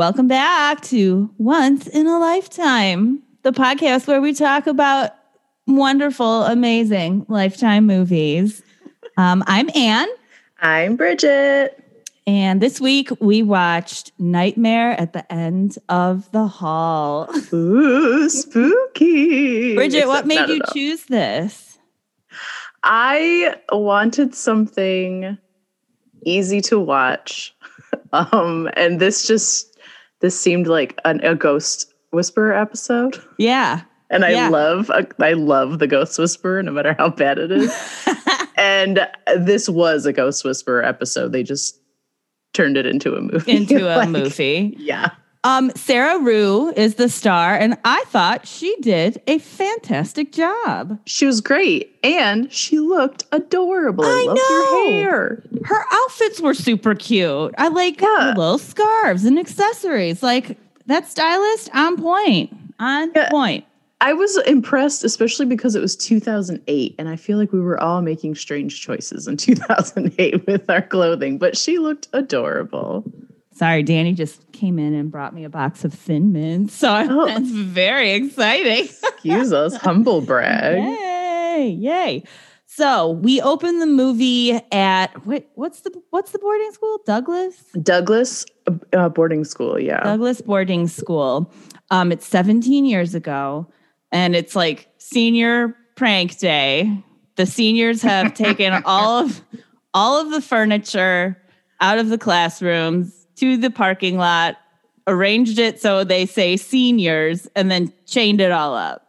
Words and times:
Welcome 0.00 0.28
back 0.28 0.80
to 0.84 1.28
Once 1.36 1.86
in 1.86 2.06
a 2.06 2.18
Lifetime, 2.18 3.22
the 3.42 3.52
podcast 3.52 4.06
where 4.06 4.22
we 4.22 4.32
talk 4.32 4.66
about 4.66 5.10
wonderful, 5.66 6.44
amazing 6.44 7.26
lifetime 7.28 7.84
movies. 7.84 8.62
Um, 9.18 9.44
I'm 9.46 9.68
Anne. 9.74 10.08
I'm 10.62 10.96
Bridget. 10.96 11.84
And 12.26 12.62
this 12.62 12.80
week 12.80 13.10
we 13.20 13.42
watched 13.42 14.12
Nightmare 14.18 14.92
at 14.92 15.12
the 15.12 15.30
End 15.30 15.76
of 15.90 16.32
the 16.32 16.46
Hall. 16.46 17.28
Ooh, 17.52 18.26
spooky. 18.30 19.74
Bridget, 19.74 20.06
what 20.06 20.26
made 20.26 20.48
you 20.48 20.62
choose 20.72 21.04
this? 21.04 21.78
I 22.82 23.54
wanted 23.70 24.34
something 24.34 25.36
easy 26.24 26.62
to 26.62 26.80
watch. 26.80 27.54
Um, 28.12 28.68
and 28.74 29.00
this 29.00 29.24
just 29.24 29.69
this 30.20 30.38
seemed 30.40 30.66
like 30.66 30.98
an, 31.04 31.20
a 31.24 31.34
ghost 31.34 31.92
whisperer 32.10 32.52
episode. 32.54 33.22
Yeah. 33.38 33.82
And 34.10 34.24
I 34.24 34.30
Yeah. 34.30 34.48
love 34.48 34.90
I 35.20 35.32
love 35.34 35.78
the 35.78 35.86
ghost 35.86 36.18
whisperer 36.18 36.62
no 36.62 36.72
matter 36.72 36.94
how 36.98 37.10
bad 37.10 37.38
it 37.38 37.50
is. 37.52 37.72
and 38.56 39.06
this 39.36 39.68
was 39.68 40.04
a 40.06 40.12
ghost 40.12 40.44
whisperer 40.44 40.82
episode. 40.84 41.32
They 41.32 41.42
just 41.44 41.80
turned 42.52 42.76
it 42.76 42.86
into 42.86 43.14
a 43.14 43.20
movie. 43.20 43.52
Into 43.52 43.86
a 43.94 43.98
Like, 43.98 44.08
movie. 44.08 44.74
Yeah. 44.78 45.10
Um, 45.42 45.70
Sarah 45.74 46.18
Rue 46.18 46.70
is 46.76 46.96
the 46.96 47.08
star, 47.08 47.54
and 47.54 47.78
I 47.82 48.04
thought 48.08 48.46
she 48.46 48.76
did 48.82 49.22
a 49.26 49.38
fantastic 49.38 50.32
job. 50.32 50.98
She 51.06 51.24
was 51.24 51.40
great 51.40 51.96
and 52.02 52.52
she 52.52 52.78
looked 52.78 53.24
adorable. 53.32 54.04
I, 54.04 54.08
I 54.08 54.24
loved 54.26 54.36
know. 54.38 54.84
her 54.84 54.90
hair. 54.90 55.42
Her 55.64 55.84
outfits 55.92 56.42
were 56.42 56.52
super 56.52 56.94
cute. 56.94 57.54
I 57.56 57.68
like 57.68 58.02
Yeah. 58.02 58.32
the 58.34 58.38
little 58.40 58.58
scarves 58.58 59.24
and 59.24 59.38
accessories. 59.38 60.22
Like 60.22 60.58
that 60.86 61.08
stylist 61.08 61.70
on 61.74 61.96
point. 61.96 62.54
On 62.78 63.10
Yeah. 63.16 63.30
point. 63.30 63.64
I 64.02 64.12
was 64.12 64.36
impressed, 64.46 65.04
especially 65.04 65.46
because 65.46 65.74
it 65.74 65.80
was 65.80 65.94
2008, 65.96 66.94
and 66.98 67.08
I 67.08 67.16
feel 67.16 67.38
like 67.38 67.52
we 67.52 67.60
were 67.60 67.78
all 67.82 68.02
making 68.02 68.34
strange 68.34 68.80
choices 68.82 69.26
in 69.26 69.36
2008 69.38 70.46
with 70.46 70.68
our 70.68 70.82
clothing. 70.82 71.38
But 71.38 71.56
she 71.56 71.78
looked 71.78 72.08
adorable. 72.12 73.04
Sorry, 73.60 73.82
Danny 73.82 74.14
just 74.14 74.50
came 74.52 74.78
in 74.78 74.94
and 74.94 75.10
brought 75.10 75.34
me 75.34 75.44
a 75.44 75.50
box 75.50 75.84
of 75.84 75.92
Thin 75.92 76.32
Mints. 76.32 76.72
So 76.72 76.88
Oh. 77.10 77.26
that's 77.26 77.50
very 77.50 78.12
exciting. 78.12 78.84
Excuse 78.84 79.52
us, 79.52 79.76
humble 79.82 80.22
brag. 80.22 80.78
Yay! 80.82 81.76
Yay! 81.78 82.24
So 82.64 83.10
we 83.10 83.38
open 83.42 83.78
the 83.78 83.84
movie 83.84 84.58
at 84.72 85.08
what? 85.26 85.46
What's 85.56 85.80
the 85.82 85.92
what's 86.08 86.30
the 86.30 86.38
boarding 86.38 86.72
school? 86.72 87.00
Douglas. 87.04 87.62
Douglas 87.82 88.46
uh, 88.94 89.10
boarding 89.10 89.44
school, 89.44 89.78
yeah. 89.78 90.04
Douglas 90.04 90.40
boarding 90.40 90.88
school. 90.88 91.52
Um, 91.90 92.12
it's 92.12 92.26
17 92.26 92.86
years 92.86 93.14
ago, 93.14 93.70
and 94.10 94.34
it's 94.34 94.56
like 94.56 94.88
senior 94.96 95.76
prank 95.96 96.38
day. 96.38 96.90
The 97.36 97.44
seniors 97.44 98.00
have 98.00 98.32
taken 98.46 98.82
all 98.86 99.18
of 99.26 99.42
all 99.92 100.18
of 100.18 100.30
the 100.30 100.40
furniture 100.40 101.36
out 101.82 101.98
of 101.98 102.08
the 102.08 102.16
classrooms 102.16 103.19
to 103.36 103.56
the 103.56 103.70
parking 103.70 104.16
lot, 104.18 104.56
arranged 105.06 105.58
it 105.58 105.80
so 105.80 106.04
they 106.04 106.26
say 106.26 106.56
seniors, 106.56 107.46
and 107.56 107.70
then 107.70 107.92
chained 108.06 108.40
it 108.40 108.52
all 108.52 108.74
up. 108.74 109.06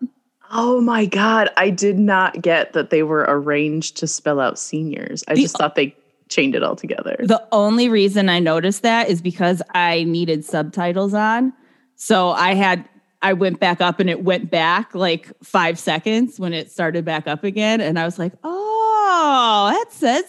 oh 0.54 0.82
my 0.82 1.06
God, 1.06 1.50
I 1.58 1.70
did 1.70 1.98
not 1.98 2.42
get 2.42 2.74
that 2.74 2.90
they 2.90 3.04
were 3.04 3.26
arranged 3.28 3.96
to 3.98 4.08
spell 4.08 4.40
out 4.42 4.60
seniors. 4.60 5.24
I 5.30 5.36
The- 5.36 5.44
just 5.44 5.58
thought 5.58 5.76
they 5.76 5.96
chained 6.28 6.56
it 6.56 6.64
all 6.64 6.76
together. 6.76 7.16
The 7.20 7.42
only 7.52 7.88
reason 7.90 8.28
I 8.30 8.40
noticed 8.40 8.82
that 8.84 9.10
is 9.10 9.22
because 9.22 9.62
I 9.74 10.04
needed 10.06 10.44
subtitles 10.46 11.14
on. 11.14 11.54
So 11.96 12.30
I 12.32 12.54
had 12.54 12.88
I 13.22 13.34
went 13.34 13.60
back 13.60 13.82
up 13.82 14.00
and 14.00 14.10
it 14.10 14.24
went 14.24 14.50
back 14.50 14.96
like 14.96 15.32
five 15.44 15.78
seconds 15.78 16.40
when 16.40 16.54
it 16.54 16.72
started 16.72 17.06
back 17.06 17.28
up 17.28 17.44
again. 17.44 17.80
And 17.80 18.00
I 18.00 18.04
was 18.06 18.18
like, 18.18 18.34
oh, 18.44 19.70
that 19.72 19.94
says 19.94 20.26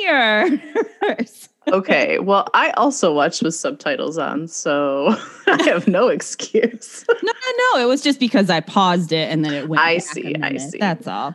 seniors. 0.00 1.48
okay, 1.68 2.18
well, 2.18 2.48
I 2.54 2.70
also 2.70 3.12
watched 3.12 3.42
with 3.42 3.54
subtitles 3.54 4.18
on, 4.18 4.48
so 4.48 5.14
I 5.46 5.62
have 5.64 5.88
no 5.88 6.08
excuse. 6.08 7.04
no, 7.22 7.32
no, 7.32 7.52
no. 7.74 7.82
It 7.82 7.86
was 7.86 8.02
just 8.02 8.20
because 8.20 8.50
I 8.50 8.60
paused 8.60 9.12
it 9.12 9.30
and 9.30 9.44
then 9.44 9.54
it 9.54 9.68
went. 9.68 9.80
I 9.80 9.98
see, 9.98 10.34
I 10.42 10.56
see. 10.56 10.78
That's 10.78 11.06
all. 11.06 11.34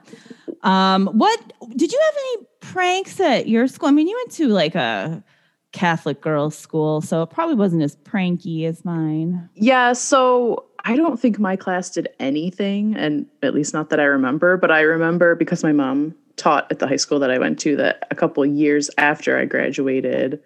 Um, 0.63 1.07
what 1.07 1.39
did 1.75 1.91
you 1.91 1.99
have 2.03 2.15
any 2.17 2.47
pranks 2.59 3.19
at 3.19 3.47
your 3.47 3.67
school? 3.67 3.89
I 3.89 3.91
mean, 3.91 4.07
you 4.07 4.15
went 4.15 4.31
to 4.33 4.47
like 4.47 4.75
a 4.75 5.23
Catholic 5.71 6.21
girls' 6.21 6.57
school, 6.57 7.01
so 7.01 7.21
it 7.21 7.29
probably 7.29 7.55
wasn't 7.55 7.83
as 7.83 7.95
pranky 7.95 8.65
as 8.65 8.83
mine. 8.83 9.49
Yeah, 9.55 9.93
so 9.93 10.65
I 10.85 10.95
don't 10.95 11.19
think 11.19 11.39
my 11.39 11.55
class 11.55 11.89
did 11.91 12.09
anything, 12.19 12.95
and 12.95 13.25
at 13.43 13.53
least 13.53 13.73
not 13.73 13.89
that 13.89 13.99
I 13.99 14.05
remember, 14.05 14.57
but 14.57 14.71
I 14.71 14.81
remember 14.81 15.35
because 15.35 15.63
my 15.63 15.71
mom 15.71 16.15
taught 16.39 16.71
at 16.71 16.79
the 16.79 16.87
high 16.87 16.95
school 16.95 17.19
that 17.19 17.29
I 17.29 17.37
went 17.37 17.59
to 17.59 17.75
that 17.75 18.07
a 18.09 18.15
couple 18.15 18.43
years 18.45 18.89
after 18.97 19.37
I 19.37 19.45
graduated, 19.45 20.41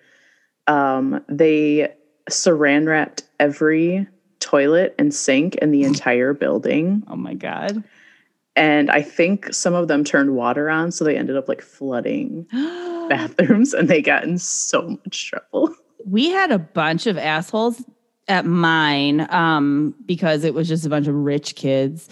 um, 0.67 1.23
they 1.29 1.93
saran 2.29 2.87
wrapped 2.87 3.23
every 3.39 4.07
toilet 4.39 4.95
and 4.99 5.13
sink 5.13 5.55
in 5.55 5.71
the 5.71 5.83
entire 5.91 6.33
building. 6.33 7.03
Oh 7.07 7.15
my 7.15 7.33
god. 7.33 7.83
And 8.55 8.91
I 8.91 9.01
think 9.01 9.51
some 9.53 9.73
of 9.73 9.87
them 9.87 10.03
turned 10.03 10.35
water 10.35 10.69
on, 10.69 10.91
so 10.91 11.03
they 11.03 11.17
ended 11.17 11.37
up 11.37 11.47
like 11.47 11.61
flooding 11.61 12.43
bathrooms 13.09 13.73
and 13.73 13.89
they 13.89 14.01
got 14.01 14.23
in 14.23 14.37
so 14.37 14.99
much 15.05 15.29
trouble. 15.29 15.73
we 16.05 16.29
had 16.29 16.51
a 16.51 16.59
bunch 16.59 17.07
of 17.07 17.17
assholes 17.17 17.83
at 18.27 18.45
mine 18.45 19.27
um, 19.31 19.95
because 20.05 20.43
it 20.43 20.53
was 20.53 20.67
just 20.67 20.85
a 20.85 20.89
bunch 20.89 21.07
of 21.07 21.15
rich 21.15 21.55
kids. 21.55 22.09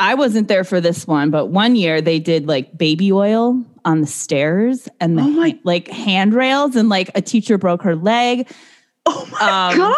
I 0.00 0.14
wasn't 0.14 0.48
there 0.48 0.64
for 0.64 0.80
this 0.80 1.06
one, 1.06 1.30
but 1.30 1.46
one 1.46 1.76
year 1.76 2.00
they 2.00 2.18
did 2.18 2.48
like 2.48 2.76
baby 2.76 3.12
oil 3.12 3.62
on 3.84 4.00
the 4.00 4.06
stairs 4.06 4.88
and 5.00 5.16
the 5.18 5.22
Oh 5.22 5.28
my- 5.28 5.58
like 5.62 5.88
handrails, 5.88 6.74
and 6.74 6.88
like 6.88 7.10
a 7.14 7.20
teacher 7.22 7.58
broke 7.58 7.82
her 7.82 7.94
leg. 7.94 8.50
Oh 9.06 9.28
my 9.32 9.70
Um, 9.72 9.78
god. 9.78 9.96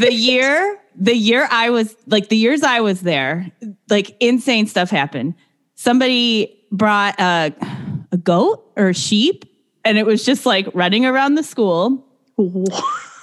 The 0.00 0.12
year, 0.12 0.78
the 0.96 1.14
year 1.14 1.46
I 1.50 1.70
was 1.70 1.94
like 2.06 2.28
the 2.28 2.36
years 2.36 2.62
I 2.62 2.80
was 2.80 3.02
there, 3.02 3.50
like 3.88 4.16
insane 4.20 4.66
stuff 4.66 4.90
happened. 4.90 5.34
Somebody 5.74 6.58
brought 6.72 7.18
a, 7.20 7.54
a 8.12 8.16
goat 8.16 8.64
or 8.76 8.88
a 8.88 8.94
sheep, 8.94 9.44
and 9.84 9.96
it 9.98 10.06
was 10.06 10.24
just 10.24 10.44
like 10.46 10.66
running 10.74 11.06
around 11.06 11.34
the 11.36 11.42
school 11.42 12.04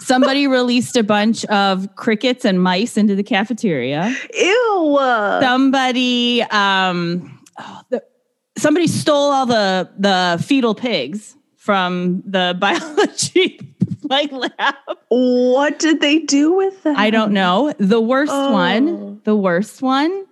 somebody 0.04 0.48
released 0.60 0.96
a 0.98 1.04
bunch 1.04 1.46
of 1.46 1.96
crickets 1.96 2.46
and 2.46 2.62
mice 2.62 2.98
into 2.98 3.16
the 3.16 3.24
cafeteria. 3.24 4.16
Ew. 4.34 4.98
Somebody, 5.42 6.42
um, 6.44 7.40
oh, 7.60 7.82
the, 7.90 8.04
somebody 8.58 8.88
stole 8.88 9.32
all 9.32 9.46
the 9.46 9.90
the 9.98 10.44
fetal 10.46 10.76
pigs 10.76 11.36
from 11.58 12.22
the 12.26 12.56
biology 12.60 13.60
like 14.10 14.32
lab. 14.32 14.76
What 15.10 15.80
did 15.80 16.02
they 16.02 16.20
do 16.20 16.54
with 16.54 16.84
them? 16.84 16.96
I 16.98 17.10
don't 17.10 17.32
know. 17.32 17.74
The 17.80 18.02
worst 18.02 18.32
Oh. 18.34 18.52
one, 18.52 19.22
the 19.24 19.36
worst 19.36 19.82
one. 19.82 20.26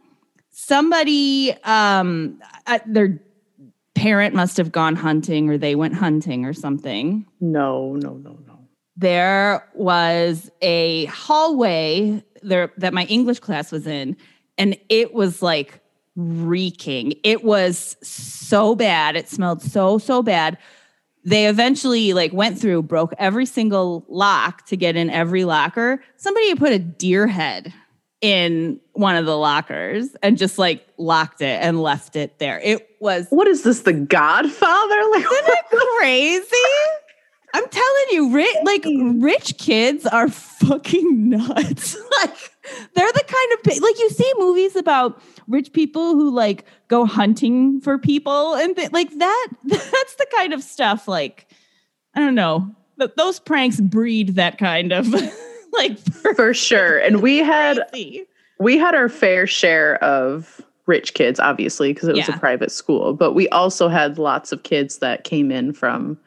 Somebody, 0.50 1.54
um, 1.64 2.40
their 2.86 3.22
parent 3.96 4.36
must 4.36 4.58
have 4.58 4.72
gone 4.72 4.96
hunting, 4.96 5.50
or 5.50 5.58
they 5.58 5.76
went 5.76 5.94
hunting, 5.96 6.46
or 6.46 6.54
something. 6.54 7.26
No, 7.40 7.94
no, 7.96 8.14
no. 8.16 8.38
There 9.01 9.67
was 9.73 10.50
a 10.62 11.06
hallway 11.06 12.23
there 12.44 12.72
that 12.78 12.94
my 12.94 13.06
English 13.06 13.39
class 13.39 13.72
was 13.72 13.88
in, 13.88 14.16
and 14.59 14.78
it 14.89 15.13
was 15.13 15.41
like 15.41 15.79
reeking. 16.16 17.16
It 17.23 17.44
was 17.44 17.97
so 18.03 18.75
bad. 18.75 19.16
It 19.16 19.28
smelled 19.28 19.63
so, 19.63 19.97
so 19.97 20.22
bad. 20.22 20.57
They 21.23 21.47
eventually 21.47 22.13
like 22.13 22.31
went 22.31 22.59
through, 22.59 22.84
broke 22.84 23.13
every 23.17 23.47
single 23.47 24.06
lock 24.07 24.67
to 24.67 24.78
get 24.78 24.95
in 24.95 25.09
every 25.09 25.45
locker. 25.45 26.04
Somebody 26.18 26.50
had 26.50 26.59
put 26.59 26.71
a 26.71 26.80
deer 26.80 27.25
head 27.25 27.74
in 28.21 28.80
one 28.94 29.15
of 29.15 29.25
the 29.25 29.36
lockers 29.36 30.15
and 30.21 30.38
just 30.38 30.59
like 30.59 30.88
locked 30.97 31.42
it 31.42 31.59
and 31.59 31.81
left 31.81 32.15
it 32.15 32.38
there. 32.38 32.59
It 32.59 32.88
was 33.00 33.25
What 33.31 33.47
is 33.47 33.63
this? 33.63 33.81
The 33.81 33.94
Godfather? 33.94 35.01
Like, 35.12 35.25
isn't 35.31 35.47
it 35.47 35.65
crazy? 35.97 37.00
I'm 37.53 37.68
telling 37.68 38.06
you, 38.12 38.33
rich, 38.33 38.56
like 38.63 38.86
rich 39.24 39.57
kids 39.57 40.06
are 40.06 40.30
fucking 40.30 41.30
nuts. 41.30 41.98
like 42.21 42.36
they're 42.95 43.12
the 43.12 43.24
kind 43.27 43.53
of 43.77 43.81
like 43.81 44.00
you 44.00 44.09
see 44.09 44.31
movies 44.38 44.75
about 44.75 45.21
rich 45.48 45.74
people 45.74 46.13
who 46.13 46.30
like 46.31 46.65
go 46.88 47.06
hunting 47.06 47.81
for 47.81 47.98
people 47.98 48.53
and 48.56 48.75
th- 48.75 48.92
like 48.92 49.09
that. 49.18 49.48
That's 49.65 50.15
the 50.15 50.27
kind 50.38 50.53
of 50.53 50.63
stuff. 50.63 51.07
Like 51.07 51.48
I 52.15 52.19
don't 52.19 52.36
know. 52.36 52.74
Th- 53.00 53.12
those 53.18 53.39
pranks 53.39 53.80
breed 53.81 54.36
that 54.36 54.57
kind 54.57 54.92
of 54.94 55.07
like 55.74 55.97
for 56.00 56.54
sure. 56.54 57.00
And 57.00 57.21
we 57.21 57.39
had 57.39 57.80
crazy. 57.92 58.25
we 58.59 58.77
had 58.77 58.95
our 58.95 59.09
fair 59.09 59.47
share 59.47 60.01
of 60.04 60.62
rich 60.88 61.13
kids, 61.13 61.39
obviously, 61.39 61.94
because 61.94 62.09
it 62.09 62.15
was 62.15 62.27
Yeah. 62.27 62.36
a 62.36 62.39
private 62.39 62.71
school. 62.71 63.13
But 63.13 63.33
we 63.33 63.47
also 63.50 63.88
had 63.88 64.18
lots 64.18 64.51
of 64.51 64.63
kids 64.63 64.97
that 64.97 65.24
came 65.24 65.51
in 65.51 65.74
from, 65.74 66.18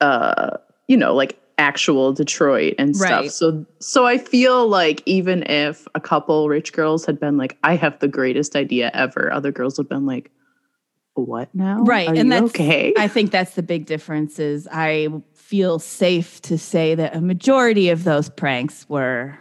uh, 0.00 0.56
you 0.86 0.96
know, 0.96 1.14
like 1.14 1.38
actual 1.58 2.12
Detroit 2.12 2.74
and 2.78 2.96
stuff. 2.96 3.10
Right. 3.10 3.32
So 3.32 3.66
so 3.80 4.06
I 4.06 4.18
feel 4.18 4.68
like 4.68 5.02
even 5.06 5.42
if 5.50 5.86
a 5.94 6.00
couple 6.00 6.48
rich 6.48 6.72
girls 6.72 7.04
had 7.04 7.18
been 7.18 7.36
like, 7.36 7.58
I 7.64 7.76
have 7.76 7.98
the 7.98 8.08
greatest 8.08 8.54
idea 8.56 8.90
ever, 8.94 9.32
other 9.32 9.50
girls 9.52 9.76
would 9.76 9.84
have 9.84 9.88
been 9.88 10.06
like, 10.06 10.30
What 11.14 11.52
now? 11.54 11.82
Right, 11.82 12.08
Are 12.08 12.14
and 12.14 12.24
you 12.28 12.30
that's- 12.30 12.50
okay. 12.50 12.94
I 12.96 13.08
think 13.14 13.30
that's 13.32 13.54
the 13.54 13.62
big 13.62 13.86
difference 13.86 14.38
is 14.38 14.68
I 14.70 15.08
feel 15.34 15.78
safe 15.78 16.40
to 16.42 16.58
say 16.58 16.94
that 16.94 17.16
a 17.16 17.20
majority 17.20 17.88
of 17.88 18.04
those 18.04 18.28
pranks 18.28 18.88
were 18.88 19.36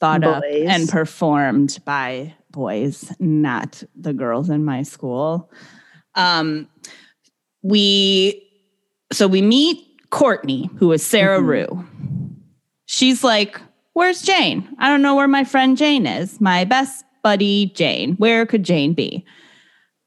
thought 0.00 0.24
up 0.24 0.42
and 0.44 0.88
performed 0.88 1.78
by 1.84 2.34
boys, 2.50 3.12
not 3.20 3.84
the 3.94 4.12
girls 4.12 4.50
in 4.50 4.64
my 4.64 4.82
school. 4.82 5.48
Um, 6.16 6.68
we 7.62 8.48
so 9.12 9.28
we 9.28 9.42
meet 9.42 9.86
Courtney, 10.12 10.70
who 10.78 10.92
is 10.92 11.02
Sarah 11.04 11.40
Mhm. 11.40 11.46
Rue. 11.46 11.84
She's 12.86 13.24
like, 13.24 13.60
"Where's 13.94 14.22
Jane? 14.22 14.68
I 14.78 14.88
don't 14.88 15.02
know 15.02 15.16
where 15.16 15.26
my 15.26 15.42
friend 15.42 15.76
Jane 15.76 16.06
is. 16.06 16.40
My 16.40 16.64
best 16.64 17.04
buddy 17.24 17.72
Jane. 17.74 18.14
Where 18.18 18.46
could 18.46 18.62
Jane 18.62 18.92
be?" 18.92 19.24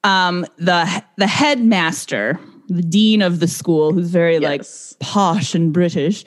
Um, 0.04 0.46
the 0.57 1.04
the 1.18 1.28
headmaster, 1.28 2.40
the 2.69 2.84
dean 2.84 3.22
of 3.24 3.40
the 3.40 3.48
school, 3.48 3.92
who's 3.92 4.10
very 4.10 4.40
like 4.40 4.63
posh 5.00 5.56
and 5.56 5.74
British. 5.74 6.24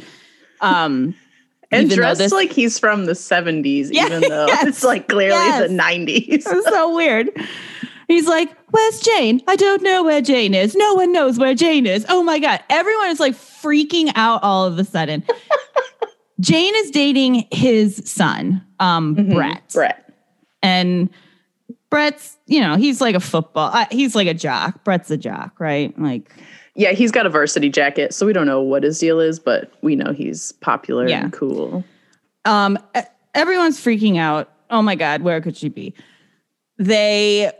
Um, 0.61 1.15
and 1.71 1.89
dressed 1.89 2.19
this- 2.19 2.33
like 2.33 2.51
he's 2.53 2.79
from 2.79 3.05
the 3.07 3.13
70s, 3.15 3.91
Yeah, 3.93 4.07
even 4.07 4.23
though 4.23 4.47
yes, 4.49 4.67
it's 4.67 4.85
like 4.85 5.07
clearly 5.09 5.37
yes. 5.37 5.69
the 5.69 5.75
90s. 5.77 6.29
It 6.29 6.45
was 6.53 6.65
so 6.65 6.95
weird. 6.97 7.31
He's 8.09 8.27
like, 8.27 8.51
Where's 8.71 9.01
Jane? 9.01 9.41
I 9.47 9.55
don't 9.55 9.83
know 9.83 10.03
where 10.03 10.21
Jane 10.23 10.55
is. 10.55 10.75
No 10.75 10.95
one 10.95 11.13
knows 11.13 11.39
where 11.39 11.55
Jane 11.55 11.87
is. 11.87 12.05
Oh 12.09 12.23
my 12.25 12.39
God. 12.41 12.61
Everyone 12.71 13.09
is 13.11 13.21
like 13.21 13.35
freaking 13.63 14.11
out 14.15 14.43
all 14.43 14.65
of 14.67 14.79
a 14.79 14.85
sudden. 14.85 15.25
Jane 16.41 16.73
is 16.77 16.91
dating 16.93 17.47
his 17.51 18.01
son, 18.11 18.65
um, 18.79 19.17
Mhm. 19.17 19.35
Brett. 19.35 19.63
Brett. 19.73 20.13
And 20.63 21.11
Brett's, 21.91 22.37
you 22.47 22.61
know, 22.61 22.77
he's 22.77 23.01
like 23.01 23.15
a 23.15 23.21
football, 23.21 23.71
uh, 23.73 23.87
he's 23.91 24.15
like 24.15 24.29
a 24.29 24.35
jock. 24.35 24.85
Brett's 24.85 25.11
a 25.11 25.17
jock, 25.17 25.59
right? 25.59 25.99
Like, 25.99 26.31
Yeah, 26.77 26.93
he's 26.93 27.11
got 27.11 27.27
a 27.27 27.31
varsity 27.31 27.71
jacket, 27.71 28.15
so 28.15 28.25
we 28.25 28.33
don't 28.33 28.47
know 28.47 28.61
what 28.61 28.85
his 28.85 28.99
deal 29.01 29.19
is, 29.19 29.41
but 29.41 29.73
we 29.83 29.97
know 29.97 30.13
he's 30.13 30.53
popular 30.53 31.09
Yeah. 31.09 31.23
and 31.25 31.33
cool. 31.33 31.83
Um, 32.45 32.79
everyone's 33.35 33.79
freaking 33.81 34.17
out. 34.19 34.49
Oh 34.71 34.81
my 34.83 34.95
God, 34.95 35.23
where 35.23 35.41
could 35.41 35.57
she 35.57 35.69
be? 35.71 35.93
They, 36.79 37.51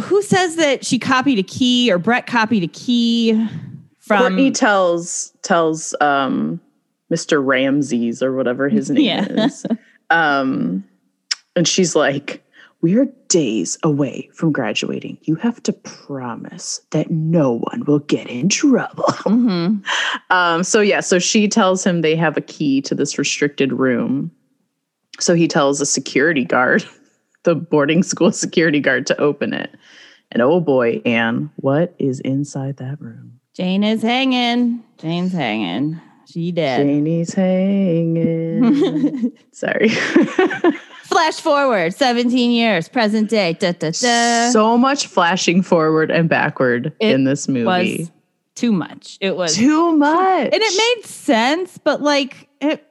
who 0.00 0.22
says 0.22 0.56
that 0.56 0.84
she 0.86 0.98
copied 0.98 1.38
a 1.38 1.42
key 1.42 1.92
or 1.92 1.98
Brett 1.98 2.26
copied 2.26 2.62
a 2.62 2.68
key 2.68 3.32
from? 4.02 4.18
Courtney 4.18 4.50
tells 4.50 5.32
tells 5.42 5.94
um 6.00 6.60
Mr. 7.12 7.44
Ramses 7.44 8.22
or 8.22 8.34
whatever 8.34 8.68
his 8.68 8.90
name 8.90 9.04
Yeah. 9.04 9.24
is. 9.46 9.66
Um 10.10 10.84
and 11.56 11.66
she's 11.68 11.94
like, 11.96 12.42
We're 12.80 13.06
days 13.28 13.78
away 13.82 14.28
from 14.34 14.52
graduating. 14.52 15.18
You 15.22 15.36
have 15.36 15.62
to 15.64 15.72
promise 15.72 16.80
that 16.90 17.10
no 17.10 17.52
one 17.52 17.84
will 17.86 18.00
get 18.00 18.26
in 18.28 18.48
trouble. 18.48 19.04
Mhm. 19.24 19.82
Um, 20.30 20.62
so 20.64 20.80
yeah, 20.80 21.00
so 21.00 21.18
she 21.18 21.48
tells 21.48 21.84
him 21.84 22.00
they 22.00 22.16
have 22.16 22.36
a 22.36 22.40
key 22.42 22.80
to 22.82 22.94
this 22.94 23.18
restricted 23.18 23.72
room. 23.72 24.30
So 25.20 25.34
he 25.34 25.46
tells 25.46 25.80
a 25.80 25.86
security 25.86 26.44
guard, 26.44 26.84
the 27.44 27.54
boarding 27.54 28.02
school 28.02 28.32
security 28.32 28.80
guard, 28.80 29.06
to 29.08 29.20
open 29.20 29.52
it. 29.52 29.70
And 30.30 30.40
oh 30.42 30.58
boy, 30.60 31.02
Anne, 31.04 31.50
what 31.56 31.94
is 31.98 32.20
inside 32.20 32.78
that 32.78 32.98
room? 33.00 33.38
Jane 33.54 33.84
is 33.84 34.02
hanging. 34.02 34.82
Jane's 34.98 35.32
hanging. 35.32 36.00
She 36.26 36.52
dead. 36.52 36.86
Janie's 36.86 37.34
hanging. 37.34 39.32
Sorry. 39.52 39.88
Flash 41.04 41.34
forward 41.40 41.92
17 41.92 42.50
years, 42.52 42.88
present 42.88 43.28
day. 43.28 43.52
Da, 43.52 43.72
da, 43.72 43.90
da. 43.90 44.48
so 44.50 44.78
much 44.78 45.06
flashing 45.06 45.62
forward 45.62 46.10
and 46.10 46.30
backward 46.30 46.94
It 47.00 47.10
in 47.12 47.24
this 47.24 47.48
movie. 47.48 47.64
was 47.64 48.10
too 48.54 48.72
much. 48.72 49.18
It 49.20 49.36
was. 49.36 49.54
Too 49.54 49.94
much. 49.96 50.44
and 50.44 50.54
it 50.54 50.96
made 50.96 51.04
sense, 51.06 51.76
but 51.76 52.00
like, 52.00 52.48
it, 52.62 52.82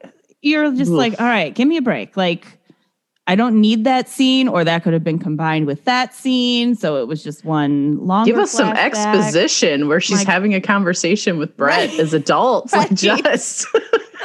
you're 0.44 0.72
just 0.74 0.92
Oof. 0.92 0.98
like, 0.98 1.20
all 1.20 1.26
right, 1.28 1.56
give 1.56 1.68
me 1.68 1.78
a 1.78 1.82
break. 1.82 2.16
Like, 2.16 2.46
I 3.32 3.36
don't 3.36 3.62
need 3.62 3.86
that 3.86 4.10
scene, 4.10 4.50
or 4.50 4.66
that 4.66 4.84
could 4.84 4.92
have 4.92 5.06
been 5.06 5.18
combined 5.18 5.66
with 5.66 5.86
that 5.86 6.14
scene. 6.14 6.76
So 6.76 6.98
it 6.98 7.08
was 7.08 7.24
just 7.24 7.46
one 7.46 8.06
long. 8.06 8.26
Give 8.26 8.38
us 8.38 8.52
some 8.52 8.74
exposition 8.76 9.88
where 9.88 10.02
she's 10.02 10.18
Like- 10.18 10.28
having 10.28 10.54
a 10.54 10.60
conversation 10.60 11.38
with 11.38 11.56
Brett 11.56 11.92
Right. 11.92 12.00
as 12.00 12.14
adults. 12.14 12.74
Like 12.74 12.94
just 12.94 13.66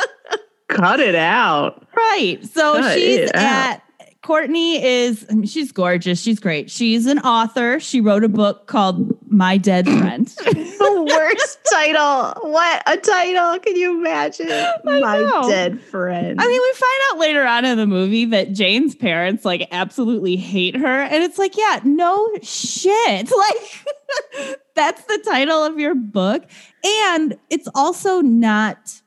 cut 0.68 0.98
it 0.98 1.14
out. 1.14 1.86
Right. 1.94 2.44
So 2.44 2.80
Cut 2.80 2.98
she's 2.98 3.30
at 3.32 3.82
Courtney 4.26 4.84
is 4.84 5.24
I 5.30 5.34
mean, 5.34 5.46
she's 5.46 5.70
gorgeous. 5.70 6.20
She's 6.20 6.40
great. 6.40 6.68
She's 6.68 7.06
an 7.06 7.20
author. 7.20 7.78
She 7.78 8.00
wrote 8.00 8.24
a 8.24 8.28
book 8.28 8.66
called 8.66 9.16
My 9.30 9.56
Dead 9.56 9.86
Friend. 9.86 10.26
The 10.86 11.02
worst 11.02 11.58
title. 11.70 12.50
What 12.50 12.82
a 12.86 12.96
title. 12.96 13.58
Can 13.60 13.76
you 13.76 13.98
imagine? 13.98 14.48
My 14.84 15.42
dead 15.48 15.80
friend. 15.80 16.40
I 16.40 16.46
mean, 16.46 16.60
we 16.60 16.72
find 16.72 17.00
out 17.10 17.18
later 17.18 17.44
on 17.44 17.64
in 17.64 17.76
the 17.76 17.86
movie 17.86 18.24
that 18.26 18.52
Jane's 18.52 18.94
parents 18.94 19.44
like 19.44 19.68
absolutely 19.72 20.36
hate 20.36 20.76
her. 20.76 21.02
And 21.02 21.22
it's 21.24 21.38
like, 21.38 21.56
yeah, 21.56 21.80
no 21.84 22.28
shit. 22.42 23.30
Like, 23.36 24.56
that's 24.74 25.02
the 25.04 25.22
title 25.28 25.64
of 25.64 25.78
your 25.78 25.94
book. 25.94 26.44
And 26.84 27.36
it's 27.50 27.68
also 27.74 28.20
not 28.20 29.00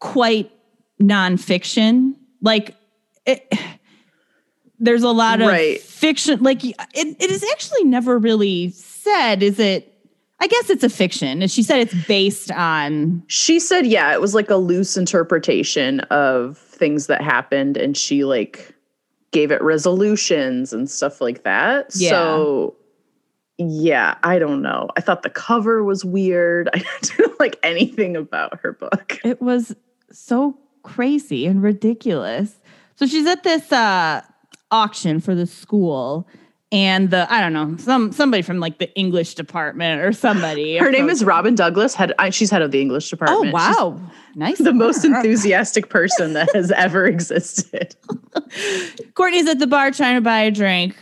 quite 0.00 0.50
nonfiction. 1.00 2.14
Like, 2.40 2.76
it, 3.26 3.52
there's 4.84 5.02
a 5.02 5.10
lot 5.10 5.40
of 5.40 5.48
Right. 5.48 5.80
fiction. 5.80 6.42
Like, 6.42 6.64
it, 6.64 6.76
it 6.94 7.30
is 7.30 7.44
actually 7.52 7.84
never 7.84 8.18
really 8.18 8.70
said, 8.70 9.42
is 9.42 9.58
it? 9.58 9.90
I 10.40 10.46
guess 10.46 10.68
it's 10.68 10.84
a 10.84 10.90
fiction. 10.90 11.40
And 11.42 11.50
she 11.50 11.62
said 11.62 11.78
it's 11.78 11.94
based 12.06 12.50
on 12.50 13.22
she 13.28 13.58
said, 13.60 13.86
yeah, 13.86 14.12
it 14.12 14.20
was 14.20 14.34
like 14.34 14.50
a 14.50 14.56
loose 14.56 14.96
interpretation 14.96 16.00
of 16.10 16.58
things 16.58 17.06
that 17.06 17.22
happened, 17.22 17.76
and 17.76 17.96
she 17.96 18.24
like 18.24 18.74
gave 19.30 19.50
it 19.50 19.62
resolutions 19.62 20.72
and 20.72 20.90
stuff 20.90 21.20
like 21.20 21.44
that. 21.44 21.90
Yeah. 21.94 22.10
So 22.10 22.76
yeah, 23.58 24.16
I 24.24 24.38
don't 24.40 24.60
know. 24.62 24.88
I 24.96 25.00
thought 25.00 25.22
the 25.22 25.30
cover 25.30 25.84
was 25.84 26.04
weird. 26.04 26.68
I 26.74 26.82
didn't 27.00 27.38
like 27.40 27.56
anything 27.62 28.16
about 28.16 28.58
her 28.60 28.72
book. 28.72 29.20
it 29.24 29.40
was 29.40 29.74
so 30.10 30.58
crazy 30.82 31.46
and 31.46 31.62
ridiculous. 31.62 32.56
So 32.96 33.06
she's 33.06 33.26
at 33.26 33.44
this 33.44 33.70
uh, 33.72 34.22
auction 34.70 35.20
for 35.20 35.34
the 35.34 35.46
school, 35.46 36.28
and 36.72 37.10
the 37.10 37.32
I 37.32 37.40
don't 37.40 37.52
know 37.52 37.76
some 37.76 38.10
somebody 38.12 38.42
from 38.42 38.58
like 38.58 38.78
the 38.78 38.92
English 38.94 39.34
department 39.34 40.02
or 40.02 40.12
somebody. 40.12 40.76
Her 40.78 40.90
name 40.90 41.08
is 41.08 41.24
Robin 41.24 41.54
Douglas. 41.54 41.94
Head, 41.94 42.12
I, 42.18 42.30
she's 42.30 42.50
head 42.50 42.62
of 42.62 42.72
the 42.72 42.80
English 42.80 43.08
Oh 43.08 43.16
department. 43.16 43.46
She's 43.46 43.52
wow, 43.52 44.00
nice. 44.34 44.58
the 44.58 44.72
most 44.72 45.04
enthusiastic 45.04 45.88
person 45.88 46.32
that 46.32 46.52
has 46.54 46.70
ever 46.76 47.06
existed. 47.06 47.94
Courtney's 49.14 49.48
at 49.48 49.60
the 49.60 49.66
bar 49.66 49.90
trying 49.92 50.16
to 50.16 50.20
buy 50.20 50.40
a 50.40 50.50
drink. 50.50 50.96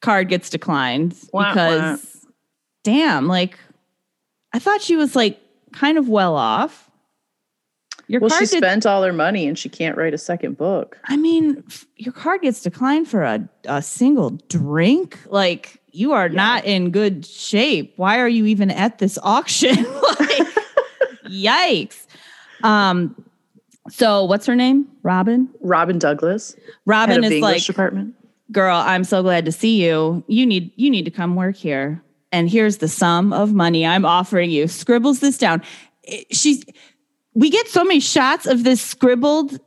Card 0.00 0.28
gets 0.28 0.50
declined 0.50 1.16
Wah, 1.32 1.50
because, 1.50 2.26
damn, 2.84 3.26
like 3.26 3.58
I 4.52 4.58
thought 4.58 4.80
she 4.80 4.94
was 4.96 5.16
like 5.16 5.40
kind 5.72 5.98
of 5.98 6.08
well 6.08 6.36
off. 6.36 6.85
Your 8.08 8.20
Well, 8.20 8.30
she 8.30 8.36
card 8.36 8.48
did 8.50 8.58
spent 8.58 8.86
all 8.86 9.02
her 9.02 9.12
money 9.12 9.48
and 9.48 9.58
she 9.58 9.68
can't 9.68 9.96
write 9.96 10.14
a 10.14 10.18
second 10.18 10.56
book. 10.56 10.98
I 11.04 11.16
mean, 11.16 11.64
your 11.96 12.12
card 12.12 12.42
gets 12.42 12.62
declined 12.62 13.08
for 13.08 13.22
a, 13.22 13.48
a 13.64 13.82
single 13.82 14.30
drink. 14.48 15.18
Like, 15.26 15.80
you 15.90 16.12
are 16.12 16.28
not 16.28 16.64
in 16.64 16.90
good 16.90 17.26
shape. 17.26 17.94
Why 17.96 18.20
are 18.20 18.28
you 18.28 18.46
even 18.46 18.70
at 18.70 18.98
this 18.98 19.18
auction? 19.22 19.74
like, 20.20 20.48
yikes. 21.24 22.06
Um, 22.62 23.24
so 23.90 24.24
what's 24.24 24.46
her 24.46 24.54
name? 24.54 24.86
Robin? 25.02 25.48
Robin 25.60 25.98
Douglas, 25.98 26.54
Robin 26.84 27.24
is 27.24 27.40
like, 27.40 27.64
department. 27.64 28.14
girl, 28.52 28.76
I'm 28.76 29.04
so 29.04 29.22
glad 29.22 29.44
to 29.44 29.52
see 29.52 29.84
you. 29.84 30.24
You 30.26 30.46
need 30.46 30.72
you 30.76 30.90
need 30.90 31.04
to 31.04 31.10
come 31.10 31.36
work 31.36 31.56
here. 31.56 32.02
And 32.32 32.50
here's 32.50 32.78
the 32.78 32.88
sum 32.88 33.32
of 33.32 33.52
money 33.52 33.86
I'm 33.86 34.04
offering 34.04 34.50
you. 34.50 34.68
Scribbles 34.68 35.20
this 35.20 35.38
down. 35.38 35.62
She's 36.30 36.64
we 37.36 37.50
get 37.50 37.68
so 37.68 37.84
many 37.84 38.00
shots 38.00 38.46
of 38.46 38.64
this 38.64 38.80
scribbled 38.80 39.60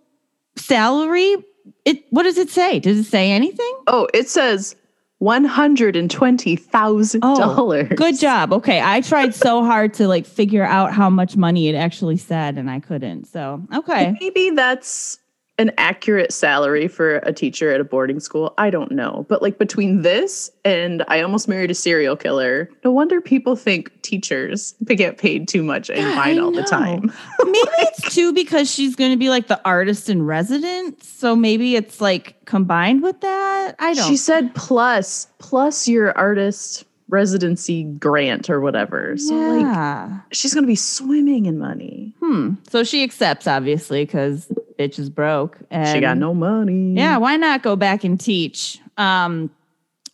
salary. 0.56 1.36
It 1.86 2.04
what 2.10 2.24
does 2.24 2.38
it 2.38 2.50
say? 2.50 2.80
Does 2.80 2.98
it 2.98 3.04
say 3.04 3.32
anything? 3.32 3.72
Oh, 3.88 4.08
it 4.14 4.28
says 4.28 4.76
one 5.20 5.46
hundred 5.46 5.96
and 5.96 6.10
twenty 6.10 6.56
thousand 6.56 7.22
dollars. 7.22 7.88
Oh, 7.92 7.96
Good 7.96 8.20
job. 8.20 8.52
Okay. 8.54 8.82
I 8.82 9.02
tried 9.02 9.36
so 9.36 9.64
hard 9.64 9.94
to 9.96 10.08
like 10.08 10.26
figure 10.26 10.64
out 10.64 10.94
how 10.94 11.10
much 11.10 11.38
money 11.38 11.68
it 11.68 11.76
actually 11.76 12.18
said 12.18 12.58
and 12.58 12.72
I 12.72 12.80
couldn't. 12.80 13.26
So 13.26 13.62
okay. 13.74 14.16
Maybe 14.20 14.50
that's 14.50 15.20
an 15.60 15.72
accurate 15.78 16.32
salary 16.34 16.88
for 16.88 17.18
a 17.18 17.34
teacher 17.34 17.70
at 17.72 17.80
a 17.80 17.84
boarding 17.84 18.20
school? 18.20 18.54
I 18.58 18.70
don't 18.70 18.92
know. 18.92 19.26
But 19.30 19.42
like 19.42 19.60
between 19.60 20.02
this 20.02 20.50
and 20.66 21.04
I 21.08 21.22
almost 21.22 21.48
married 21.48 21.70
a 21.70 21.76
serial 21.76 22.16
killer, 22.16 22.70
no 22.84 22.92
wonder 22.92 23.22
people 23.22 23.56
think 23.56 24.02
teachers 24.02 24.74
get 24.86 25.18
paid 25.18 25.48
too 25.48 25.62
much 25.62 25.90
and 25.90 26.00
Yeah, 26.00 26.16
fine 26.16 26.40
all 26.40 26.52
the 26.52 26.64
time. 26.64 27.12
maybe 27.44 27.60
it's 27.80 28.16
too 28.16 28.34
because 28.34 28.72
she's 28.72 28.96
going 28.96 29.12
to 29.12 29.18
be 29.18 29.30
like 29.30 29.48
the 29.48 29.62
artist 29.66 30.10
in 30.10 30.24
residence. 30.24 31.08
So 31.08 31.36
maybe 31.36 31.76
it's 31.76 32.00
like 32.02 32.44
combined 32.46 33.04
with 33.04 33.20
that. 33.22 33.76
I 33.80 33.94
don't. 33.94 34.08
She 34.08 34.18
said 34.18 34.56
plus 34.56 35.28
plus 35.40 35.88
your 35.88 36.18
artist 36.18 36.86
residency 37.10 37.84
grant 37.84 38.50
or 38.50 38.62
whatever. 38.62 39.18
So 39.18 39.34
like 39.34 39.62
yeah. 39.62 40.20
she's 40.32 40.54
gonna 40.54 40.68
be 40.68 40.76
swimming 40.76 41.48
in 41.48 41.58
money. 41.58 42.14
hmm. 42.20 42.54
So 42.70 42.84
she 42.84 43.04
accepts, 43.04 43.48
obviously, 43.48 44.06
because 44.06 44.52
bitch 44.80 44.98
is 44.98 45.10
broke. 45.10 45.60
And 45.70 45.96
she 45.96 46.00
got 46.00 46.18
no 46.18 46.34
money. 46.34 46.94
Yeah, 46.94 47.18
why 47.18 47.36
not 47.36 47.62
go 47.62 47.76
back 47.76 48.04
and 48.04 48.20
teach? 48.20 48.80
Um, 48.98 49.52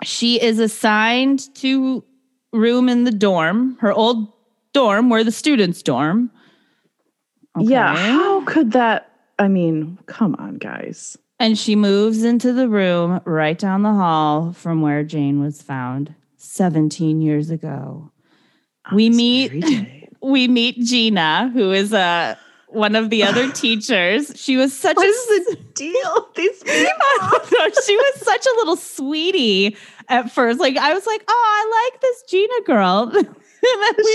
she 0.03 0.41
is 0.41 0.59
assigned 0.59 1.53
to 1.55 2.03
room 2.51 2.89
in 2.89 3.03
the 3.03 3.11
dorm, 3.11 3.77
her 3.79 3.93
old 3.93 4.33
dorm, 4.73 5.09
where 5.09 5.23
the 5.23 5.31
students 5.31 5.83
dorm. 5.83 6.31
Yeah. 7.57 7.95
How 7.95 8.43
could 8.45 8.71
that? 8.71 9.11
I 9.37 9.47
mean, 9.47 9.99
come 10.07 10.35
on, 10.39 10.55
guys. 10.55 11.17
And 11.39 11.57
she 11.57 11.75
moves 11.75 12.23
into 12.23 12.53
the 12.53 12.67
room 12.69 13.21
right 13.25 13.57
down 13.57 13.83
the 13.83 13.93
hall 13.93 14.53
from 14.53 14.81
where 14.81 15.03
Jane 15.03 15.41
was 15.41 15.61
found 15.61 16.15
17 16.37 17.21
years 17.21 17.49
ago. 17.49 18.11
We 18.93 19.09
meet 19.09 20.09
we 20.21 20.47
meet 20.47 20.79
Gina, 20.79 21.51
who 21.53 21.71
is 21.71 21.93
uh, 21.93 22.35
one 22.75 22.95
of 22.95 23.09
the 23.09 23.23
other 23.23 23.51
teachers. 23.53 24.31
She 24.35 24.57
was 24.57 24.77
such 24.77 24.95
What 24.95 25.05
a 25.05 25.09
is 25.09 25.45
the 25.47 25.55
deal? 25.73 26.29
These 26.35 26.59
people. 26.63 27.71
she 27.85 27.95
was 27.95 28.21
such 28.21 28.45
a 28.45 28.55
little 28.57 28.75
sweetie 28.75 29.75
at 30.09 30.31
first. 30.31 30.59
Like 30.59 30.77
I 30.77 30.93
was 30.93 31.05
like, 31.07 31.23
oh, 31.27 31.31
I 31.47 31.89
like 31.91 32.01
this 32.01 32.23
Gina 32.29 32.61
girl. 32.65 33.11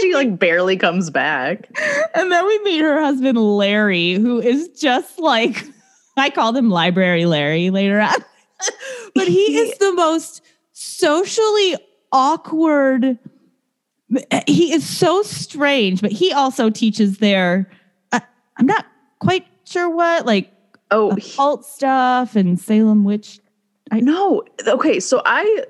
she 0.00 0.14
like 0.14 0.38
barely 0.38 0.76
comes 0.76 1.10
back. 1.10 1.68
and 2.14 2.30
then 2.30 2.46
we 2.46 2.58
meet 2.60 2.80
her 2.80 3.00
husband 3.00 3.38
Larry, 3.38 4.14
who 4.14 4.40
is 4.40 4.68
just 4.68 5.18
like 5.18 5.64
I 6.16 6.30
called 6.30 6.56
him 6.56 6.70
Library 6.70 7.26
Larry 7.26 7.70
later 7.70 7.98
on. 8.00 8.14
but 9.14 9.26
he 9.26 9.58
is 9.58 9.76
the 9.78 9.92
most 9.94 10.42
socially 10.72 11.76
awkward. 12.12 13.18
He 14.46 14.72
is 14.72 14.84
so 14.86 15.22
strange, 15.22 16.00
but 16.00 16.10
he 16.12 16.32
also 16.32 16.68
teaches 16.68 17.18
there. 17.18 17.70
I'm 18.60 18.66
not 18.66 18.86
quite 19.18 19.46
sure 19.64 19.90
what, 19.90 20.26
like 20.26 20.52
Oh 20.90 21.10
occult 21.10 21.64
stuff 21.64 22.36
and 22.36 22.58
Salem 22.58 23.04
witch 23.04 23.40
I 23.90 24.00
know. 24.00 24.44
Okay, 24.66 25.00
so 25.00 25.20
I 25.24 25.64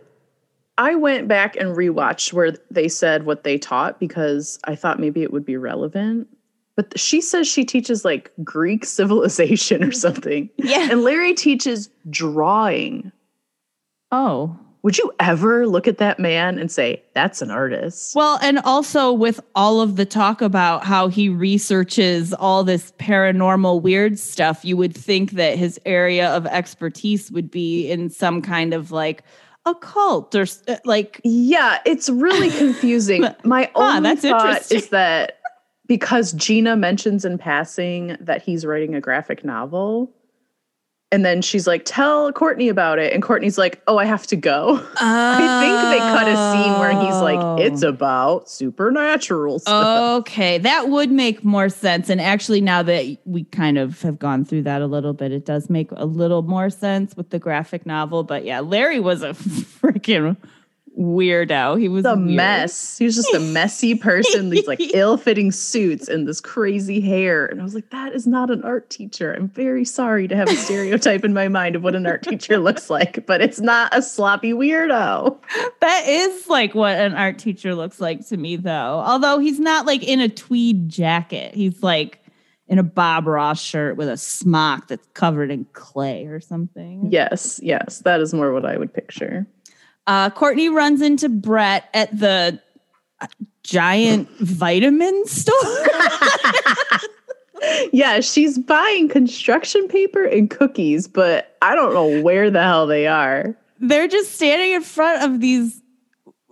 I 0.76 0.94
went 0.94 1.28
back 1.28 1.56
and 1.56 1.76
rewatched 1.76 2.32
where 2.32 2.52
they 2.70 2.88
said 2.88 3.24
what 3.24 3.44
they 3.44 3.58
taught 3.58 3.98
because 3.98 4.58
I 4.64 4.74
thought 4.76 5.00
maybe 5.00 5.22
it 5.22 5.32
would 5.32 5.44
be 5.44 5.56
relevant. 5.56 6.28
But 6.76 6.98
she 6.98 7.20
says 7.20 7.48
she 7.48 7.64
teaches 7.64 8.04
like 8.04 8.30
Greek 8.44 8.84
civilization 8.98 9.82
or 9.82 9.92
something. 9.92 10.50
Yeah. 10.58 10.88
And 10.90 11.02
Larry 11.02 11.34
teaches 11.34 11.90
drawing. 12.08 13.10
Oh. 14.12 14.58
Would 14.82 14.96
you 14.96 15.12
ever 15.20 15.66
look 15.66 15.86
at 15.86 15.98
that 15.98 16.18
man 16.18 16.58
and 16.58 16.72
say, 16.72 17.02
that's 17.14 17.42
an 17.42 17.50
artist? 17.50 18.14
Well, 18.16 18.38
and 18.42 18.58
also 18.60 19.12
with 19.12 19.38
all 19.54 19.80
of 19.80 19.96
the 19.96 20.06
talk 20.06 20.40
about 20.40 20.84
how 20.84 21.08
he 21.08 21.28
researches 21.28 22.32
all 22.32 22.64
this 22.64 22.92
paranormal 22.92 23.82
weird 23.82 24.18
stuff, 24.18 24.64
you 24.64 24.76
would 24.78 24.96
think 24.96 25.32
that 25.32 25.58
his 25.58 25.78
area 25.84 26.30
of 26.30 26.46
expertise 26.46 27.30
would 27.30 27.50
be 27.50 27.90
in 27.90 28.08
some 28.08 28.40
kind 28.40 28.72
of 28.72 28.90
like 28.90 29.22
occult 29.66 30.34
or 30.34 30.46
uh, 30.68 30.76
like 30.84 31.20
Yeah, 31.24 31.78
it's 31.84 32.08
really 32.08 32.50
confusing. 32.58 33.26
My 33.44 33.70
only 33.74 34.16
thought 34.16 34.72
is 34.72 34.88
that 34.88 35.40
because 35.86 36.32
Gina 36.32 36.76
mentions 36.76 37.24
in 37.24 37.36
passing 37.36 38.16
that 38.20 38.42
he's 38.42 38.64
writing 38.64 38.94
a 38.94 39.00
graphic 39.00 39.44
novel, 39.44 40.14
and 41.12 41.24
then 41.24 41.42
she's 41.42 41.66
like, 41.66 41.82
"Tell 41.84 42.32
Courtney 42.32 42.68
about 42.68 42.98
it," 42.98 43.12
and 43.12 43.22
Courtney's 43.22 43.58
like, 43.58 43.82
"Oh, 43.86 43.98
I 43.98 44.04
have 44.04 44.26
to 44.28 44.36
go." 44.36 44.74
I 44.96 45.60
think 45.60 45.90
they 45.90 45.98
cut 45.98 46.28
a 46.28 46.36
scene 46.52 46.78
where 46.78 46.92
he's 46.92 47.14
Oh. 47.14 47.24
like, 47.24 47.60
"It's 47.66 47.82
about 47.82 48.48
supernatural 48.48 49.58
stuff." 49.58 50.18
Okay, 50.20 50.58
that 50.58 50.88
would 50.88 51.10
make 51.10 51.44
more 51.44 51.68
sense. 51.68 52.08
And 52.08 52.20
actually, 52.20 52.60
now 52.60 52.82
that 52.82 53.16
we 53.24 53.44
kind 53.44 53.78
of 53.78 54.00
have 54.02 54.18
gone 54.18 54.44
through 54.44 54.62
that 54.62 54.82
a 54.82 54.86
little 54.86 55.12
bit, 55.12 55.32
it 55.32 55.44
does 55.44 55.68
make 55.68 55.88
a 55.92 56.06
little 56.06 56.42
more 56.42 56.70
sense 56.70 57.16
with 57.16 57.30
the 57.30 57.38
graphic 57.38 57.86
novel. 57.86 58.22
But 58.22 58.44
yeah, 58.44 58.60
Larry 58.60 59.00
was 59.00 59.22
a 59.22 59.30
freaking 59.34 60.36
weirdo. 60.98 61.80
He 61.80 61.88
was 61.88 62.04
a 62.04 62.14
weird. 62.14 62.36
mess. 62.36 62.98
He 62.98 63.04
was 63.04 63.14
just 63.14 63.32
a 63.32 63.40
messy 63.40 63.94
person, 63.94 64.50
these 64.50 64.66
like 64.66 64.80
ill-fitting 64.94 65.52
suits 65.52 66.08
and 66.08 66.26
this 66.26 66.40
crazy 66.40 67.00
hair. 67.00 67.46
And 67.46 67.60
I 67.60 67.64
was 67.64 67.74
like, 67.74 67.90
that 67.90 68.12
is 68.12 68.26
not 68.26 68.50
an 68.50 68.62
art 68.64 68.90
teacher. 68.90 69.32
I'm 69.32 69.48
very 69.48 69.84
sorry 69.84 70.28
to 70.28 70.36
have 70.36 70.48
a 70.48 70.56
stereotype 70.56 71.24
in 71.24 71.32
my 71.32 71.48
mind 71.48 71.76
of 71.76 71.82
what 71.82 71.94
an 71.94 72.06
art 72.06 72.22
teacher 72.22 72.58
looks 72.58 72.90
like, 72.90 73.24
but 73.26 73.40
it's 73.40 73.60
not 73.60 73.96
a 73.96 74.02
sloppy 74.02 74.52
weirdo. 74.52 75.38
That 75.80 76.04
is 76.06 76.48
like 76.48 76.74
what 76.74 76.96
an 76.98 77.14
art 77.14 77.38
teacher 77.38 77.74
looks 77.74 78.00
like 78.00 78.26
to 78.28 78.36
me, 78.36 78.56
though. 78.56 79.02
Although 79.04 79.38
he's 79.38 79.60
not 79.60 79.86
like 79.86 80.02
in 80.02 80.20
a 80.20 80.28
tweed 80.28 80.88
jacket, 80.88 81.54
he's 81.54 81.82
like 81.82 82.18
in 82.68 82.78
a 82.78 82.84
Bob 82.84 83.26
Ross 83.26 83.60
shirt 83.60 83.96
with 83.96 84.08
a 84.08 84.16
smock 84.16 84.88
that's 84.88 85.06
covered 85.14 85.50
in 85.50 85.66
clay 85.72 86.26
or 86.26 86.40
something. 86.40 87.08
Yes, 87.10 87.58
yes, 87.62 87.98
that 88.00 88.20
is 88.20 88.32
more 88.32 88.52
what 88.52 88.64
I 88.64 88.76
would 88.76 88.94
picture. 88.94 89.46
Uh, 90.10 90.28
Courtney 90.28 90.68
runs 90.68 91.00
into 91.02 91.28
Brett 91.28 91.88
at 91.94 92.10
the 92.18 92.60
uh, 93.20 93.26
giant 93.62 94.28
vitamin 94.40 95.24
store. 95.26 95.54
Yeah, 97.92 98.20
she's 98.20 98.58
buying 98.58 99.08
construction 99.08 99.86
paper 99.88 100.24
and 100.24 100.48
cookies, 100.48 101.06
but 101.06 101.56
I 101.60 101.74
don't 101.74 101.92
know 101.92 102.22
where 102.22 102.50
the 102.50 102.62
hell 102.62 102.86
they 102.86 103.06
are. 103.06 103.54
They're 103.80 104.08
just 104.08 104.32
standing 104.32 104.72
in 104.72 104.82
front 104.82 105.22
of 105.22 105.40
these 105.40 105.82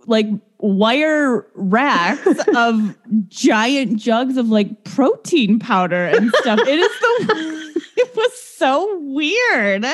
like 0.05 0.27
wire 0.59 1.47
racks 1.55 2.27
of 2.55 2.95
giant 3.27 3.97
jugs 3.97 4.37
of 4.37 4.49
like 4.49 4.83
protein 4.83 5.57
powder 5.57 6.05
and 6.05 6.31
stuff. 6.35 6.59
It 6.59 6.79
is 6.79 6.99
the 6.99 7.81
it 7.97 8.15
was 8.15 8.41
so 8.41 8.99
weird. 8.99 9.85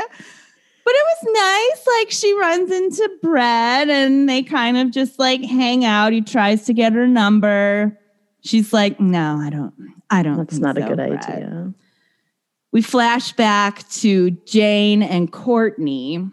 But 0.86 0.94
it 0.94 1.04
was 1.04 1.34
nice. 1.34 1.88
Like 2.00 2.12
she 2.12 2.34
runs 2.36 2.72
into 2.72 3.10
Brett 3.24 3.90
and 3.90 4.30
they 4.30 4.44
kind 4.44 4.78
of 4.78 4.92
just 4.92 5.18
like 5.18 5.44
hang 5.44 5.84
out. 5.84 6.14
He 6.14 6.22
tries 6.22 6.66
to 6.66 6.74
get 6.74 6.94
her 6.94 7.08
number. 7.08 8.00
She's 8.42 8.72
like, 8.72 9.00
no, 9.00 9.38
I 9.42 9.50
don't. 9.50 9.74
I 10.12 10.22
don't. 10.22 10.38
That's 10.38 10.60
not 10.60 10.78
a 10.78 10.82
good 10.82 10.98
Brett." 10.98 11.28
idea. 11.28 11.74
we 12.72 12.84
flash 12.84 13.34
back 13.34 13.90
to 13.90 14.30
Jane 14.46 15.02
and 15.02 15.32
Courtney, 15.32 16.30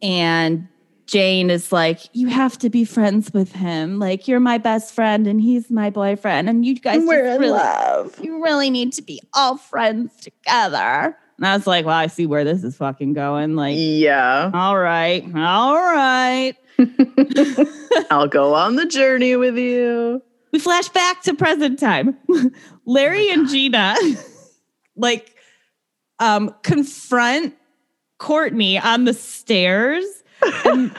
and 0.00 0.66
Jane 1.06 1.50
is 1.50 1.72
like, 1.72 2.00
You 2.12 2.28
have 2.28 2.56
to 2.58 2.70
be 2.70 2.84
friends 2.84 3.32
with 3.34 3.52
him. 3.52 3.98
Like, 3.98 4.28
you're 4.28 4.40
my 4.40 4.58
best 4.58 4.94
friend, 4.94 5.26
and 5.26 5.40
he's 5.40 5.68
my 5.68 5.90
boyfriend. 5.90 6.48
And 6.48 6.64
you 6.64 6.76
guys 6.76 7.02
We're 7.04 7.34
in 7.34 7.40
really, 7.40 7.52
love. 7.52 8.18
you 8.22 8.42
really 8.42 8.70
need 8.70 8.92
to 8.94 9.02
be 9.02 9.20
all 9.34 9.56
friends 9.56 10.14
together. 10.20 11.16
And 11.40 11.46
I 11.48 11.56
was 11.56 11.66
like, 11.66 11.86
Well, 11.86 11.96
I 11.96 12.06
see 12.06 12.26
where 12.26 12.44
this 12.44 12.62
is 12.62 12.76
fucking 12.76 13.14
going. 13.14 13.56
Like, 13.56 13.74
Yeah. 13.78 14.50
all 14.54 14.78
right, 14.78 15.24
all 15.34 15.74
right. 15.74 16.54
I'll 18.10 18.28
go 18.28 18.54
on 18.54 18.76
the 18.76 18.86
journey 18.86 19.36
with 19.36 19.56
you. 19.58 20.22
we 20.52 20.58
flash 20.58 20.88
back 20.90 21.22
to 21.22 21.34
present 21.34 21.78
time. 21.78 22.16
Larry 22.86 23.30
and 23.30 23.48
Gina 23.48 23.96
like 24.96 25.34
um 26.18 26.54
confront 26.62 27.54
Courtney 28.18 28.78
on 28.78 29.04
the 29.04 29.14
stairs 29.14 30.04
because 30.40 30.90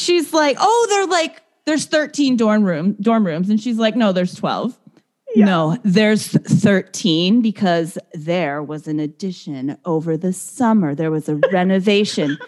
she's 0.00 0.32
like, 0.32 0.56
oh, 0.60 0.86
they're 0.90 1.06
like, 1.06 1.40
there's 1.66 1.86
13 1.86 2.36
dorm 2.36 2.64
room 2.64 2.96
dorm 3.00 3.24
rooms, 3.26 3.48
and 3.50 3.60
she's 3.60 3.78
like, 3.78 3.94
no, 3.96 4.12
there's 4.12 4.34
12. 4.34 4.76
No, 5.44 5.76
there's 5.84 6.28
13 6.28 7.42
because 7.42 7.98
there 8.14 8.62
was 8.62 8.88
an 8.88 9.00
addition 9.00 9.76
over 9.84 10.16
the 10.16 10.32
summer. 10.32 10.94
There 10.94 11.10
was 11.10 11.28
a 11.28 11.36
renovation. 11.52 12.38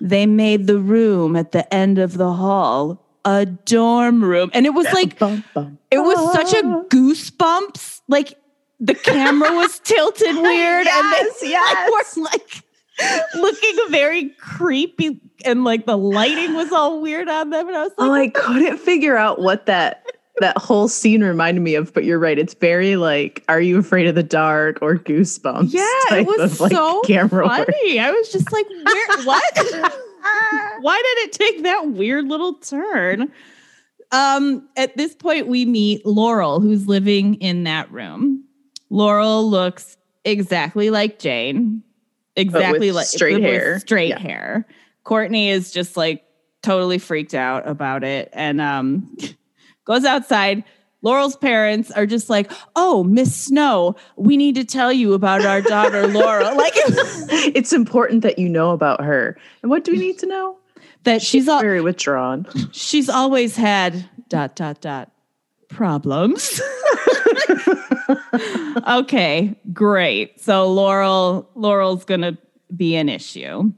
they 0.00 0.26
made 0.26 0.66
the 0.66 0.78
room 0.78 1.36
at 1.36 1.52
the 1.52 1.72
end 1.72 1.98
of 1.98 2.18
the 2.18 2.32
hall 2.32 3.00
a 3.24 3.46
dorm 3.46 4.22
room. 4.22 4.50
And 4.52 4.66
it 4.66 4.74
was 4.74 4.86
like, 4.92 5.18
Bum, 5.18 5.44
bum. 5.54 5.78
it 5.90 5.98
was 5.98 6.32
such 6.32 6.52
a 6.52 6.66
ah. 6.66 6.82
goosebumps. 6.88 8.02
Like 8.08 8.38
the 8.80 8.94
camera 8.94 9.52
was 9.52 9.78
tilted 9.84 10.36
weird. 10.36 10.84
Yes, 10.84 11.20
and 11.20 11.48
they 11.48 11.50
yes. 11.50 12.16
were 12.16 12.22
like 12.22 12.62
looking 13.34 13.90
very 13.90 14.30
creepy. 14.38 15.20
And 15.44 15.64
like 15.64 15.86
the 15.86 15.96
lighting 15.96 16.54
was 16.54 16.72
all 16.72 17.00
weird 17.00 17.28
on 17.28 17.50
them. 17.50 17.68
And 17.68 17.76
I 17.76 17.82
was 17.84 17.92
oh, 17.98 18.08
like, 18.08 18.36
Oh, 18.36 18.40
I 18.40 18.44
couldn't 18.44 18.78
figure 18.78 19.16
out 19.16 19.40
what 19.40 19.66
that 19.66 20.04
that 20.40 20.58
whole 20.58 20.88
scene 20.88 21.22
reminded 21.22 21.60
me 21.62 21.74
of, 21.76 21.92
but 21.94 22.04
you're 22.04 22.18
right. 22.18 22.38
It's 22.38 22.54
very 22.54 22.96
like, 22.96 23.44
are 23.48 23.60
you 23.60 23.78
afraid 23.78 24.06
of 24.08 24.14
the 24.14 24.22
dark 24.22 24.78
or 24.82 24.96
goosebumps? 24.96 25.72
Yeah, 25.72 26.18
it 26.18 26.26
was 26.26 26.54
of, 26.54 26.60
like, 26.60 26.72
so 26.72 27.00
camera 27.02 27.46
work. 27.46 27.66
funny. 27.66 28.00
I 28.00 28.10
was 28.10 28.30
just 28.32 28.50
like, 28.52 28.66
where 28.68 29.22
what? 29.24 29.54
Why 30.80 30.96
did 30.96 31.28
it 31.28 31.32
take 31.32 31.62
that 31.62 31.88
weird 31.90 32.26
little 32.26 32.54
turn? 32.54 33.30
Um, 34.10 34.68
at 34.76 34.96
this 34.96 35.14
point, 35.14 35.46
we 35.48 35.66
meet 35.66 36.04
Laurel, 36.06 36.60
who's 36.60 36.86
living 36.86 37.34
in 37.36 37.64
that 37.64 37.90
room. 37.92 38.44
Laurel 38.90 39.48
looks 39.48 39.96
exactly 40.24 40.90
like 40.90 41.18
Jane, 41.18 41.82
exactly 42.36 42.90
like 42.92 43.06
straight 43.06 43.40
hair. 43.42 43.78
Straight 43.80 44.08
Yeah. 44.10 44.18
hair. 44.18 44.66
Courtney 45.04 45.50
is 45.50 45.70
just 45.72 45.96
like 45.96 46.24
totally 46.62 46.98
freaked 46.98 47.34
out 47.34 47.68
about 47.68 48.04
it, 48.04 48.30
and 48.32 48.60
um, 48.60 49.16
goes 49.84 50.04
outside. 50.04 50.64
Laurel's 51.02 51.36
parents 51.36 51.90
are 51.90 52.06
just 52.06 52.30
like, 52.30 52.50
"Oh, 52.76 53.04
Miss 53.04 53.34
Snow, 53.34 53.94
we 54.16 54.36
need 54.36 54.54
to 54.54 54.64
tell 54.64 54.92
you 54.92 55.12
about 55.12 55.44
our 55.44 55.60
daughter 55.60 56.06
Laurel." 56.08 56.56
Like 56.56 56.72
it's 56.76 57.72
important 57.72 58.22
that 58.22 58.38
you 58.38 58.48
know 58.48 58.70
about 58.70 59.04
her. 59.04 59.36
And 59.62 59.70
what 59.70 59.84
do 59.84 59.92
we 59.92 59.98
need 59.98 60.18
to 60.20 60.26
know? 60.26 60.56
that 61.04 61.22
she's 61.22 61.48
all 61.48 61.60
very 61.60 61.80
withdrawn. 61.80 62.46
she's 62.72 63.08
always 63.08 63.56
had 63.56 64.08
dot 64.28 64.56
dot 64.56 64.80
dot 64.80 65.10
problems. 65.68 66.60
okay, 68.88 69.54
great. 69.72 70.40
So 70.40 70.70
Laurel 70.72 71.48
Laurel's 71.54 72.04
gonna 72.04 72.36
be 72.74 72.96
an 72.96 73.08
issue. 73.08 73.72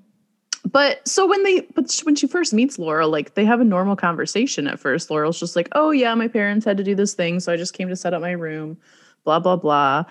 But 0.66 1.06
so 1.06 1.26
when 1.26 1.44
they, 1.44 1.61
but 1.75 2.00
when 2.02 2.16
she 2.16 2.26
first 2.26 2.52
meets 2.52 2.76
Laurel, 2.76 3.08
like 3.08 3.35
they 3.35 3.44
have 3.44 3.61
a 3.61 3.64
normal 3.64 3.94
conversation 3.94 4.66
at 4.66 4.80
first. 4.80 5.11
Laurel's 5.11 5.38
just 5.38 5.54
like, 5.54 5.68
oh 5.73 5.92
yeah, 5.92 6.12
my 6.16 6.26
parents 6.26 6.66
had 6.66 6.76
to 6.78 6.85
do 6.85 6.96
this 6.96 7.14
thing. 7.14 7.38
So 7.38 7.52
I 7.52 7.56
just 7.56 7.73
came 7.73 7.88
to 7.88 7.94
set 7.94 8.14
up 8.14 8.20
my 8.20 8.32
room, 8.32 8.76
blah, 9.25 9.38
blah, 9.38 9.56
blah. 9.56 10.04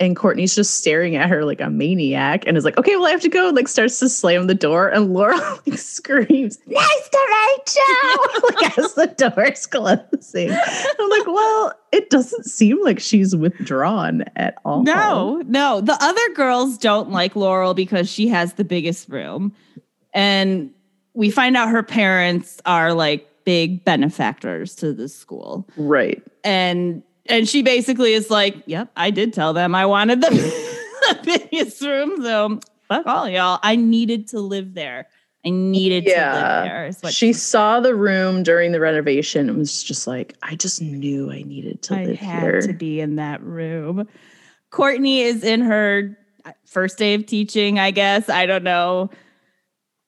And 0.00 0.16
Courtney's 0.16 0.56
just 0.56 0.74
staring 0.74 1.14
at 1.14 1.30
her 1.30 1.44
like 1.44 1.60
a 1.60 1.70
maniac 1.70 2.44
and 2.46 2.56
is 2.56 2.64
like, 2.64 2.76
okay, 2.76 2.96
well, 2.96 3.06
I 3.06 3.10
have 3.10 3.22
to 3.22 3.28
go. 3.30 3.46
And 3.46 3.56
like 3.56 3.68
starts 3.68 4.00
to 4.00 4.08
slam 4.08 4.46
the 4.48 4.54
door. 4.54 4.88
And 4.88 5.14
Laurel 5.14 5.38
like 5.66 5.78
screams, 5.78 6.58
nice 6.66 7.08
to 7.08 7.46
meet 7.56 7.76
you. 7.76 8.18
like 8.60 8.78
as 8.78 8.94
the 8.94 9.06
door's 9.06 9.66
closing. 9.66 10.50
I'm 10.50 11.10
like, 11.10 11.26
well, 11.26 11.72
it 11.92 12.10
doesn't 12.10 12.44
seem 12.44 12.82
like 12.82 12.98
she's 12.98 13.34
withdrawn 13.36 14.24
at 14.34 14.56
all. 14.64 14.82
No, 14.82 15.42
no. 15.46 15.80
The 15.80 15.96
other 15.98 16.34
girls 16.34 16.76
don't 16.76 17.10
like 17.10 17.36
Laurel 17.36 17.72
because 17.72 18.10
she 18.10 18.26
has 18.28 18.54
the 18.54 18.64
biggest 18.64 19.08
room. 19.08 19.54
And 20.14 20.70
we 21.12 21.30
find 21.30 21.56
out 21.56 21.68
her 21.68 21.82
parents 21.82 22.60
are 22.64 22.94
like 22.94 23.28
big 23.44 23.84
benefactors 23.84 24.74
to 24.76 24.92
the 24.92 25.08
school. 25.08 25.68
Right. 25.76 26.22
and 26.42 27.02
and 27.26 27.48
she 27.48 27.62
basically 27.62 28.12
is 28.12 28.30
like, 28.30 28.54
"Yep, 28.66 28.90
I 28.96 29.10
did 29.10 29.32
tell 29.32 29.54
them 29.54 29.74
I 29.74 29.86
wanted 29.86 30.20
the, 30.20 30.28
the 30.30 31.18
biggest 31.50 31.80
room, 31.80 32.22
so 32.22 32.60
fuck 32.86 33.06
all 33.06 33.28
y'all. 33.28 33.58
I 33.62 33.76
needed 33.76 34.28
to 34.28 34.40
live 34.40 34.74
there. 34.74 35.08
I 35.44 35.50
needed 35.50 36.04
to 36.04 36.10
live 36.10 36.64
there." 36.64 36.86
Is 36.86 37.00
what 37.00 37.14
she 37.14 37.32
saw 37.32 37.80
the 37.80 37.94
room 37.94 38.42
during 38.42 38.72
the 38.72 38.80
renovation 38.80 39.48
and 39.48 39.58
was 39.58 39.82
just 39.82 40.06
like, 40.06 40.34
I 40.42 40.54
just 40.54 40.82
knew 40.82 41.30
I 41.32 41.42
needed 41.42 41.82
to 41.84 41.94
live 41.94 42.04
there. 42.04 42.08
I 42.08 42.10
live 42.10 42.18
had 42.18 42.42
here. 42.42 42.60
to 42.60 42.72
be 42.74 43.00
in 43.00 43.16
that 43.16 43.42
room. 43.42 44.06
Courtney 44.70 45.22
is 45.22 45.44
in 45.44 45.62
her 45.62 46.18
uh, 46.44 46.52
first 46.66 46.98
day 46.98 47.14
of 47.14 47.24
teaching, 47.24 47.78
I 47.78 47.90
guess. 47.90 48.28
I 48.28 48.44
don't 48.44 48.64
know. 48.64 49.08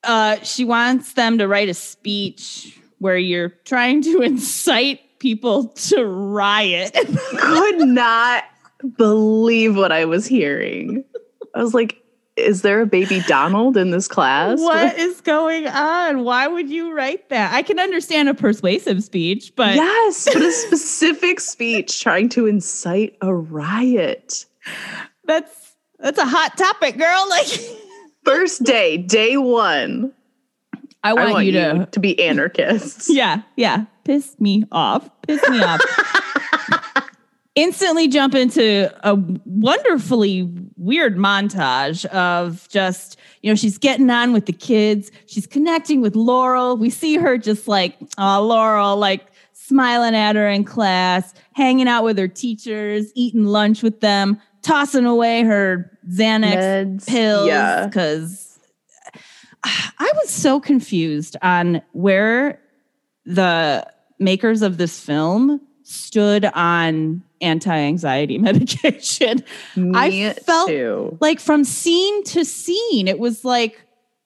Uh, 0.07 0.41
she 0.41 0.63
wants 0.63 1.13
them 1.13 1.37
to 1.37 1.47
write 1.47 1.67
a 1.67 1.73
speech 1.73 2.79
where 2.99 3.17
you're 3.17 3.49
trying 3.65 4.01
to 4.01 4.21
incite 4.21 5.01
people 5.19 5.67
to 5.69 6.05
riot. 6.05 6.91
I 6.95 7.03
could 7.39 7.87
not 7.87 8.45
believe 8.97 9.75
what 9.75 9.91
I 9.91 10.05
was 10.05 10.25
hearing. 10.25 11.03
I 11.53 11.61
was 11.61 11.73
like, 11.73 12.01
is 12.37 12.61
there 12.61 12.81
a 12.81 12.85
baby 12.85 13.21
Donald 13.27 13.75
in 13.77 13.89
this 13.89 14.07
class? 14.07 14.59
what 14.59 14.97
is 14.97 15.21
going 15.21 15.67
on? 15.67 16.23
Why 16.23 16.47
would 16.47 16.69
you 16.69 16.93
write 16.93 17.29
that? 17.29 17.51
I 17.51 17.63
can 17.63 17.79
understand 17.79 18.29
a 18.29 18.33
persuasive 18.35 19.03
speech, 19.03 19.53
but 19.55 19.75
yes, 19.75 20.25
but 20.31 20.41
a 20.41 20.51
specific 20.67 21.39
speech 21.39 21.99
trying 21.99 22.29
to 22.29 22.45
incite 22.45 23.17
a 23.21 23.33
riot. 23.33 24.45
that's 25.25 25.75
that's 25.99 26.19
a 26.19 26.25
hot 26.25 26.55
topic, 26.55 26.97
girl. 26.97 27.25
Like 27.27 27.47
First 28.27 28.65
day, 28.65 28.97
day 28.97 29.37
one. 29.37 30.11
I 31.01 31.11
I 31.11 31.13
want, 31.13 31.31
want 31.31 31.45
you 31.45 31.53
you 31.53 31.59
to 31.59 31.87
to 31.89 31.99
be 32.01 32.21
anarchists. 32.21 33.09
Yeah, 33.13 33.43
yeah. 33.55 33.85
Piss 34.03 34.35
me 34.37 34.65
off. 34.69 35.09
Piss 35.25 35.41
me 35.49 35.61
off. 35.63 35.79
Instantly 37.55 38.09
jump 38.09 38.35
into 38.35 38.93
a 39.07 39.15
wonderfully 39.45 40.43
weird 40.75 41.15
montage 41.15 42.05
of 42.07 42.67
just, 42.67 43.17
you 43.43 43.49
know, 43.49 43.55
she's 43.55 43.77
getting 43.77 44.09
on 44.09 44.33
with 44.33 44.45
the 44.45 44.53
kids. 44.53 45.09
She's 45.27 45.47
connecting 45.47 46.01
with 46.01 46.17
Laurel. 46.17 46.75
We 46.75 46.89
see 46.89 47.15
her 47.15 47.37
just 47.37 47.69
like, 47.69 47.95
oh, 48.17 48.45
Laurel, 48.45 48.97
like 48.97 49.25
smiling 49.53 50.15
at 50.15 50.35
her 50.35 50.49
in 50.49 50.65
class, 50.65 51.33
hanging 51.53 51.87
out 51.87 52.03
with 52.03 52.17
her 52.17 52.27
teachers, 52.27 53.09
eating 53.15 53.45
lunch 53.45 53.81
with 53.83 54.01
them, 54.01 54.39
tossing 54.67 55.05
away 55.05 55.43
her 55.43 55.91
Xanax 56.09 56.55
Meds. 56.55 57.07
pills 57.07 57.47
Yeah. 57.47 57.85
because 57.87 58.59
I 59.63 60.11
was 60.21 60.29
so 60.29 60.59
confused 60.59 61.35
on 61.41 61.81
where 61.93 62.59
the 63.25 63.85
makers 64.19 64.61
of 64.61 64.77
this 64.77 64.99
film 64.99 65.59
stood 65.83 66.45
on 66.45 67.23
anti-anxiety 67.41 68.37
medication. 68.49 69.43
Me 69.75 69.91
I 69.95 70.33
felt- 70.33 70.67
too. 70.69 71.17
Like 71.19 71.39
from 71.39 71.63
scene 71.63 72.23
to 72.25 72.45
scene, 72.45 73.07
it 73.07 73.19
was 73.19 73.43
like, 73.43 73.81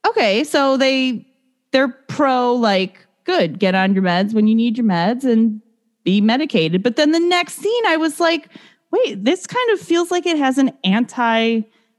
okay, 0.08 0.43
so 0.43 0.77
they 0.77 1.25
they're 1.71 1.88
pro 2.08 2.54
like 2.54 3.06
good, 3.23 3.60
get 3.60 3.75
on 3.75 3.93
your 3.93 4.04
meds 4.04 4.34
when 4.34 4.47
you 4.47 4.56
need 4.56 4.77
your 4.77 4.86
meds 4.88 5.23
and 5.23 5.62
be 6.04 6.19
medicated. 6.19 6.84
But 6.84 6.95
then 6.95 7.12
the 7.12 7.19
next 7.19 7.56
scene, 7.56 7.86
I 7.88 7.95
was 7.97 8.19
like, 8.19 8.49
wait, 8.91 9.23
this 9.23 9.47
kind 9.47 9.71
of 9.71 9.80
feels 9.80 10.12
like 10.12 10.25
it 10.25 10.38
has 10.38 10.58
an 10.58 10.71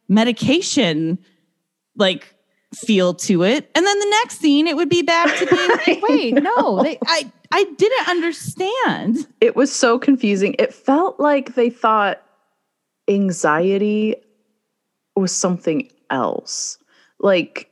anti-medication 0.08 1.18
like 1.96 2.34
feel 2.74 3.12
to 3.14 3.42
it. 3.44 3.70
And 3.74 3.84
then 3.86 3.98
the 3.98 4.08
next 4.22 4.38
scene, 4.40 4.66
it 4.66 4.76
would 4.76 4.88
be 4.88 5.02
back 5.02 5.36
to 5.38 5.46
being 5.46 5.68
like, 5.86 6.02
wait, 6.08 6.34
no, 6.34 6.82
they, 6.82 6.98
I 7.06 7.30
I 7.50 7.64
didn't 7.64 8.08
understand. 8.08 9.26
It 9.40 9.56
was 9.56 9.70
so 9.74 9.98
confusing. 9.98 10.54
It 10.58 10.72
felt 10.72 11.20
like 11.20 11.54
they 11.54 11.68
thought 11.70 12.22
anxiety 13.08 14.16
was 15.16 15.32
something 15.32 15.90
else. 16.08 16.78
Like, 17.20 17.68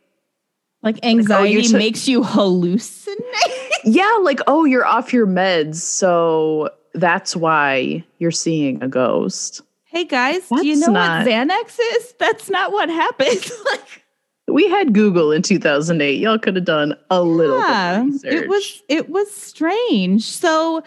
Like 0.82 0.98
oh, 1.02 1.08
anxiety 1.08 1.62
took- 1.62 1.78
makes 1.78 2.06
you 2.06 2.20
hallucinate. 2.22 3.16
yeah, 3.84 4.18
like, 4.22 4.40
oh, 4.46 4.66
you're 4.66 4.84
off 4.84 5.12
your 5.14 5.26
meds. 5.26 5.76
So 5.76 6.68
that's 6.94 7.34
why 7.36 8.04
you're 8.18 8.30
seeing 8.30 8.82
a 8.82 8.88
ghost. 8.88 9.62
Hey 9.84 10.04
guys, 10.04 10.48
do 10.48 10.66
you 10.66 10.76
know 10.76 10.88
not- 10.92 11.26
what 11.26 11.32
Xanax 11.32 11.78
is? 11.96 12.14
That's 12.18 12.48
not 12.50 12.72
what 12.72 12.88
happens. 12.88 13.50
like, 13.66 14.04
We 14.48 14.68
had 14.68 14.92
Google 14.92 15.32
in 15.32 15.42
2008. 15.42 16.18
Y'all 16.20 16.38
could 16.38 16.56
have 16.56 16.64
done 16.64 16.94
a 17.10 17.22
little 17.22 17.58
yeah, 17.58 17.98
bit 17.98 18.06
of 18.06 18.12
research. 18.12 18.34
it 18.34 18.48
was 18.48 18.82
it 18.88 19.10
was 19.10 19.30
strange. 19.34 20.22
So 20.24 20.82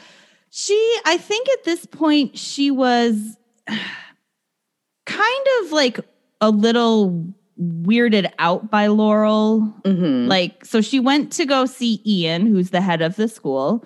she, 0.50 0.98
I 1.06 1.18
think 1.18 1.50
at 1.50 1.63
this 1.63 1.86
point 1.86 2.38
she 2.38 2.72
was 2.72 3.38
kind 5.06 5.48
of 5.62 5.72
like 5.72 6.00
a 6.42 6.50
little 6.50 7.26
weirded 7.60 8.32
out 8.39 8.70
by 8.72 8.88
Laurel. 8.88 9.74
Mhm. 9.84 10.28
Like, 10.28 10.66
so 10.66 10.82
she 10.82 11.00
went 11.00 11.32
to 11.34 11.46
go 11.46 11.66
see 11.66 12.02
Ian, 12.06 12.46
who's 12.46 12.70
the 12.70 12.82
head 12.82 13.02
of 13.02 13.16
the 13.16 13.28
school, 13.28 13.86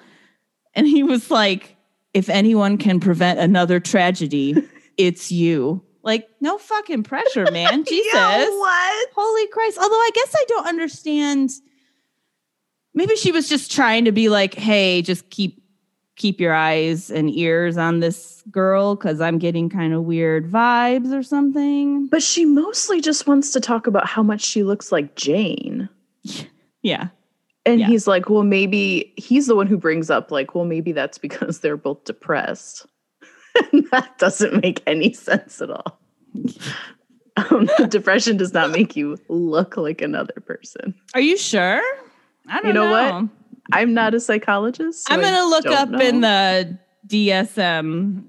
and 0.73 0.86
he 0.88 1.03
was 1.03 1.32
like, 1.32 1.75
"If 2.17 2.30
anyone 2.30 2.77
can 2.77 2.99
prevent 2.99 3.39
another 3.39 3.80
tragedy, 3.80 4.56
it's 4.97 5.32
you." 5.32 5.84
Like, 6.03 6.30
no 6.39 6.58
fucking 6.58 7.03
pressure, 7.03 7.51
man. 7.51 7.84
Jesus. 7.88 8.13
Yeah, 8.13 8.47
what? 8.49 9.10
Holy 9.13 9.47
Christ. 9.47 9.77
Although 9.77 9.95
I 9.95 10.10
guess 10.13 10.34
I 10.36 10.45
don't 10.47 10.67
understand. 10.67 11.51
Maybe 12.93 13.15
she 13.17 13.32
was 13.32 13.49
just 13.49 13.71
trying 13.71 14.06
to 14.06 14.13
be 14.13 14.30
like, 14.30 14.53
hey, 14.53 15.01
just 15.01 15.30
keep 15.30 15.62
keep 16.15 16.39
your 16.39 16.53
eyes 16.53 17.12
and 17.12 17.30
ears 17.30 17.77
on 17.77 17.99
this 17.99 18.43
girl 18.49 18.95
because 18.95 19.21
I'm 19.21 19.38
getting 19.38 19.69
kind 19.69 19.93
of 19.93 20.03
weird 20.03 20.51
vibes 20.51 21.13
or 21.13 21.23
something. 21.23 22.08
But 22.08 22.23
she 22.23 22.43
mostly 22.43 23.01
just 23.01 23.27
wants 23.27 23.51
to 23.51 23.60
talk 23.60 23.86
about 23.86 24.08
how 24.08 24.23
much 24.23 24.41
she 24.41 24.63
looks 24.63 24.91
like 24.91 25.15
Jane. 25.15 25.89
Yeah. 26.84 27.08
And 27.67 27.82
Yeah. 27.82 27.88
he's 27.88 28.08
like, 28.08 28.30
well, 28.30 28.43
maybe 28.43 29.13
he's 29.17 29.47
the 29.47 29.56
one 29.56 29.67
who 29.67 29.77
brings 29.77 30.10
up, 30.10 30.32
like, 30.32 30.56
well, 30.56 30.65
maybe 30.65 30.93
that's 30.93 31.17
because 31.17 31.60
they're 31.60 31.77
both 31.77 32.06
depressed. 32.06 32.86
and 33.73 33.86
that 33.91 34.17
doesn't 34.17 34.62
make 34.62 34.82
any 34.88 35.13
sense 35.13 35.62
at 35.62 35.69
all. 35.69 35.99
Um, 37.51 37.69
depression 37.89 38.36
does 38.36 38.51
not 38.51 38.71
make 38.71 38.95
you 38.95 39.15
look 39.30 39.77
like 39.77 40.01
another 40.01 40.34
person. 40.43 40.95
Are 41.13 41.19
you 41.21 41.38
sure? 41.38 41.84
I 42.49 42.62
don't 42.62 42.73
know. 42.73 42.82
You 42.86 42.89
know 42.89 43.19
what? 43.21 43.30
I'm 43.71 43.93
not 43.93 44.15
a 44.15 44.19
psychologist. 44.19 45.08
so 45.08 45.13
I'm 45.13 45.21
gonna 45.21 45.45
look 45.45 45.67
up 45.67 45.89
know. 45.89 45.99
in 45.99 46.21
the 46.21 46.80
DSM 47.06 48.23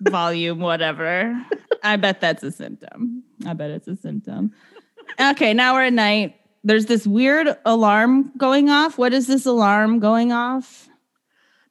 volume, 0.00 0.58
whatever. 0.58 1.40
I 1.84 1.94
bet 1.94 2.20
that's 2.20 2.42
a 2.42 2.50
symptom. 2.50 3.22
I 3.46 3.52
bet 3.52 3.70
it's 3.70 3.86
a 3.86 3.94
symptom. 3.94 4.50
Okay, 5.20 5.54
now 5.54 5.74
we're 5.74 5.84
at 5.84 5.92
night. 5.92 6.34
There's 6.62 6.86
this 6.86 7.06
weird 7.06 7.56
alarm 7.64 8.32
going 8.36 8.68
off. 8.68 8.98
What 8.98 9.12
is 9.12 9.26
this 9.26 9.46
alarm 9.46 9.98
going 9.98 10.32
off? 10.32 10.88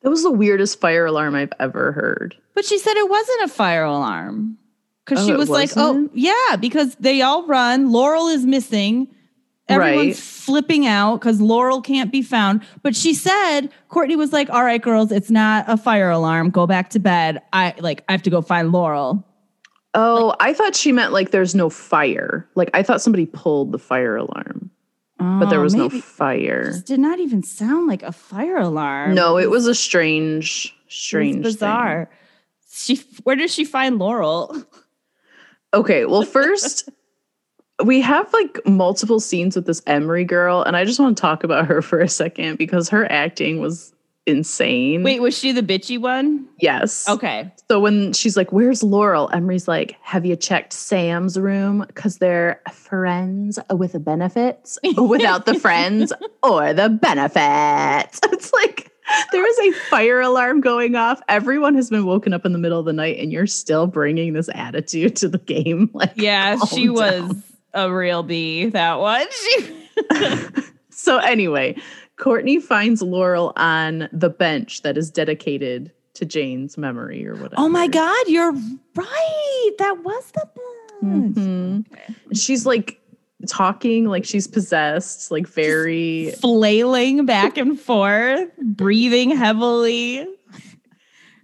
That 0.01 0.09
was 0.09 0.23
the 0.23 0.31
weirdest 0.31 0.79
fire 0.79 1.05
alarm 1.05 1.35
I've 1.35 1.53
ever 1.59 1.91
heard. 1.91 2.35
But 2.55 2.65
she 2.65 2.77
said 2.79 2.95
it 2.97 3.09
wasn't 3.09 3.43
a 3.43 3.47
fire 3.49 3.83
alarm. 3.83 4.57
Because 5.05 5.23
Oh, 5.23 5.27
she 5.27 5.33
was 5.35 5.49
like, 5.49 5.71
oh, 5.75 6.09
yeah, 6.13 6.55
because 6.59 6.95
they 6.95 7.21
all 7.21 7.45
run. 7.47 7.91
Laurel 7.91 8.27
is 8.27 8.45
missing. 8.45 9.07
Everyone's 9.67 10.07
Right. 10.07 10.15
flipping 10.15 10.87
out 10.87 11.17
because 11.19 11.39
Laurel 11.41 11.81
can't 11.81 12.11
be 12.11 12.21
found. 12.23 12.61
But 12.81 12.95
she 12.95 13.13
said, 13.13 13.69
Courtney 13.89 14.15
was 14.15 14.33
like, 14.33 14.49
all 14.49 14.63
right, 14.63 14.81
girls, 14.81 15.11
it's 15.11 15.29
not 15.29 15.65
a 15.67 15.77
fire 15.77 16.09
alarm. 16.09 16.49
Go 16.49 16.65
back 16.65 16.89
to 16.91 16.99
bed. 16.99 17.41
I 17.53 17.75
like, 17.79 18.03
I 18.09 18.13
have 18.13 18.23
to 18.23 18.29
go 18.31 18.41
find 18.41 18.71
Laurel. 18.71 19.23
Oh, 19.93 20.35
I 20.39 20.53
thought 20.53 20.75
she 20.75 20.91
meant 20.91 21.11
like 21.13 21.31
there's 21.31 21.53
no 21.55 21.69
fire. 21.69 22.47
Like 22.55 22.69
I 22.73 22.81
thought 22.83 23.01
somebody 23.01 23.25
pulled 23.27 23.71
the 23.71 23.79
fire 23.79 24.15
alarm, 24.15 24.69
but 25.19 25.49
there 25.49 25.59
was 25.59 25.75
no 25.75 25.89
fire. 25.89 26.65
This 26.65 26.81
did 26.81 26.99
not 26.99 27.19
even 27.19 27.43
sound 27.43 27.87
like 27.87 28.03
a 28.03 28.11
fire 28.11 28.57
alarm. 28.57 29.13
No, 29.13 29.37
it 29.37 29.49
was 29.49 29.67
a 29.67 29.75
strange, 29.75 30.67
It 30.67 30.85
was 30.85 30.95
strange, 30.95 31.43
bizarre. 31.43 32.09
She, 32.71 33.01
where 33.23 33.35
does 33.35 33.53
she 33.53 33.65
find 33.65 33.99
Laurel? 33.99 34.63
Okay, 35.73 36.05
well, 36.05 36.23
first 36.23 36.89
we 37.83 38.01
have 38.01 38.31
like 38.33 38.59
multiple 38.65 39.19
scenes 39.19 39.55
with 39.55 39.65
this 39.65 39.81
Emery 39.85 40.23
girl, 40.23 40.63
and 40.63 40.77
I 40.77 40.85
just 40.85 40.99
want 40.99 41.17
to 41.17 41.21
talk 41.21 41.43
about 41.43 41.65
her 41.65 41.81
for 41.83 41.99
a 41.99 42.09
second 42.09 42.57
because 42.57 42.89
her 42.89 43.09
acting 43.11 43.59
was 43.59 43.93
insane. 44.29 45.03
Wait, 45.03 45.21
was 45.21 45.37
she 45.37 45.51
the 45.51 45.61
bitchy 45.61 45.99
one? 45.99 46.47
yes. 46.59 47.07
Okay. 47.09 47.51
So 47.69 47.79
when 47.79 48.13
she's 48.13 48.37
like, 48.37 48.51
"Where's 48.53 48.81
Laurel?" 48.83 49.29
Emery's 49.33 49.67
like, 49.67 49.97
"Have 50.01 50.25
you 50.25 50.35
checked 50.35 50.71
Sam's 50.73 51.37
room? 51.37 51.83
Because 51.85 52.17
they're 52.19 52.61
friends 52.71 53.59
with 53.69 53.91
the 53.93 53.99
benefits, 53.99 54.79
without 54.97 55.45
the 55.45 55.59
friends 55.59 56.13
or 56.43 56.73
the 56.73 56.89
benefits." 56.89 58.19
It's 58.31 58.53
like 58.53 58.91
there 59.31 59.45
is 59.45 59.59
a 59.75 59.79
fire 59.89 60.21
alarm 60.21 60.61
going 60.61 60.95
off. 60.95 61.19
Everyone 61.27 61.75
has 61.75 61.89
been 61.89 62.05
woken 62.05 62.31
up 62.33 62.45
in 62.45 62.53
the 62.53 62.59
middle 62.59 62.79
of 62.79 62.85
the 62.85 62.93
night, 62.93 63.17
and 63.19 63.31
you're 63.31 63.47
still 63.47 63.87
bringing 63.87 64.33
this 64.33 64.49
attitude 64.53 65.15
to 65.17 65.27
the 65.27 65.39
game. 65.39 65.89
Like, 65.93 66.13
Yeah, 66.15 66.57
she 66.65 66.89
was 66.89 67.35
a 67.73 67.91
real 67.91 68.23
bee, 68.23 68.67
that 68.69 68.99
one. 68.99 69.25
She, 69.31 69.75
so 70.91 71.17
anyway, 71.17 71.75
Courtney 72.19 72.59
finds 72.59 73.01
Laurel 73.01 73.53
on 73.55 74.07
the 74.11 74.29
bench 74.29 74.81
that 74.83 74.97
is 74.97 75.09
dedicated 75.09 75.91
to 76.15 76.25
Jane's 76.25 76.77
memory 76.77 77.25
or 77.25 77.33
whatever. 77.33 77.55
oh 77.57 77.69
my 77.69 77.87
God, 77.87 78.27
you're 78.27 78.51
right. 78.95 79.71
That 79.79 80.03
was 80.03 80.31
the 80.31 80.47
bench. 81.01 81.35
Mhm. 81.35 81.85
Okay. 81.93 82.13
she's 82.33 82.65
like 82.65 82.99
talking 83.47 84.05
like 84.05 84.25
she's 84.25 84.47
possessed, 84.47 85.31
like 85.31 85.47
very. 85.47 86.31
Flailing 86.41 87.25
back 87.25 87.57
and 87.57 87.79
forth, 87.89 88.49
breathing 88.61 89.29
heavily. 89.35 90.27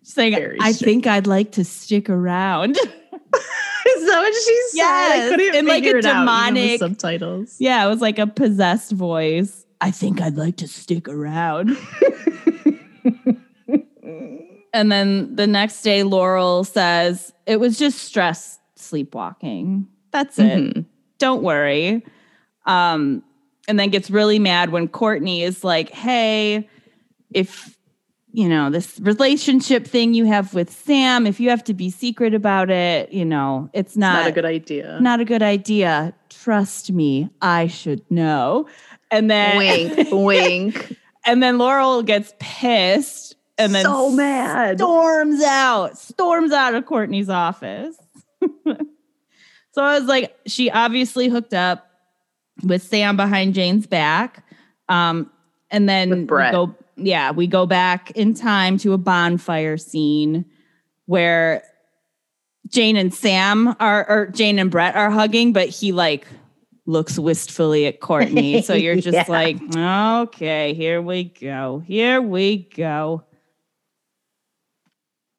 Saying, 0.03 0.33
Very 0.35 0.57
I 0.61 0.71
strange. 0.71 0.79
think 1.03 1.07
I'd 1.07 1.25
like 1.25 1.53
to 1.53 1.63
stick 1.65 2.09
around. 2.11 2.77
Is 2.77 4.05
that 4.07 4.19
what 4.19 4.33
she 4.35 4.61
said? 4.69 4.77
Yes, 4.77 5.25
I 5.25 5.29
couldn't 5.35 5.55
in, 5.55 5.65
like, 5.65 5.83
a 5.83 5.87
it 5.87 5.89
out, 5.89 5.95
with 5.95 6.03
demonic- 6.05 6.79
subtitles. 6.79 7.55
yeah, 7.59 7.85
it 7.85 7.89
was 7.89 8.01
like 8.01 8.19
a 8.19 8.27
possessed 8.27 8.91
voice. 8.91 9.64
I 9.81 9.91
think 9.91 10.21
I'd 10.21 10.37
like 10.37 10.57
to 10.57 10.67
stick 10.67 11.07
around. 11.07 11.77
And 14.73 14.91
then 14.91 15.33
the 15.37 15.47
next 15.47 15.81
day, 15.83 16.03
Laurel 16.03 16.65
says, 16.65 17.31
It 17.45 17.61
was 17.61 17.79
just 17.79 17.99
stress 17.99 18.59
sleepwalking. 18.75 19.87
That's 20.11 20.37
it. 20.37 20.43
Mhm. 20.75 20.85
Don't 21.17 21.43
worry. 21.43 22.03
Um, 22.65 23.23
and 23.69 23.79
then 23.79 23.89
gets 23.89 24.09
really 24.11 24.37
mad 24.37 24.71
when 24.71 24.89
Courtney 24.89 25.43
is 25.43 25.63
like, 25.63 25.91
Hey, 25.91 26.67
if 27.31 27.77
you 28.33 28.49
know 28.49 28.69
this 28.69 28.99
relationship 28.99 29.87
thing 29.87 30.13
you 30.13 30.25
have 30.25 30.53
with 30.53 30.69
Sam, 30.69 31.25
if 31.25 31.39
you 31.39 31.49
have 31.51 31.63
to 31.65 31.73
be 31.73 31.89
secret 31.89 32.33
about 32.33 32.69
it, 32.69 33.13
you 33.13 33.23
know, 33.23 33.69
it's 33.71 33.91
It's 33.91 33.97
not, 33.97 34.23
not 34.23 34.27
a 34.27 34.31
good 34.33 34.45
idea. 34.45 34.99
not 34.99 35.21
a 35.21 35.25
good 35.25 35.41
idea. 35.41 36.13
Trust 36.29 36.91
me, 36.91 37.29
I 37.41 37.67
should 37.67 38.01
know. 38.11 38.67
And 39.15 39.31
then 39.31 39.57
wink, 39.57 40.07
wink. 40.11 40.97
and 41.25 41.41
then 41.41 41.57
Laurel 41.57 42.03
gets 42.03 42.33
pissed 42.39 43.35
and 43.57 43.73
then 43.73 43.83
so 43.85 44.11
mad. 44.11 44.77
storms 44.77 45.41
out, 45.41 45.97
storms 45.97 46.51
out 46.51 46.75
of 46.75 46.85
Courtney's 46.85 47.29
office. 47.29 47.95
so 48.65 49.83
I 49.83 49.97
was 49.97 50.03
like, 50.03 50.35
she 50.45 50.69
obviously 50.69 51.29
hooked 51.29 51.53
up 51.53 51.87
with 52.63 52.83
Sam 52.83 53.15
behind 53.15 53.53
Jane's 53.53 53.87
back. 53.87 54.45
Um, 54.89 55.31
and 55.71 55.87
then 55.87 56.25
go, 56.25 56.75
yeah, 56.97 57.31
we 57.31 57.47
go 57.47 57.65
back 57.65 58.11
in 58.11 58.33
time 58.33 58.77
to 58.79 58.93
a 58.93 58.97
bonfire 58.97 59.77
scene 59.77 60.45
where 61.05 61.63
Jane 62.69 62.97
and 62.97 63.13
Sam 63.13 63.75
are, 63.79 64.09
or 64.09 64.27
Jane 64.27 64.59
and 64.59 64.69
Brett 64.69 64.95
are 64.95 65.09
hugging, 65.09 65.53
but 65.53 65.69
he 65.69 65.91
like 65.91 66.27
looks 66.85 67.17
wistfully 67.17 67.85
at 67.87 67.99
Courtney. 67.99 68.61
So 68.61 68.73
you're 68.75 68.95
just 68.95 69.15
Yeah. 69.15 69.25
like, 69.27 69.57
okay, 69.75 70.73
here 70.73 71.01
we 71.01 71.25
go. 71.25 71.79
Here 71.85 72.21
we 72.21 72.69
go. 72.75 73.23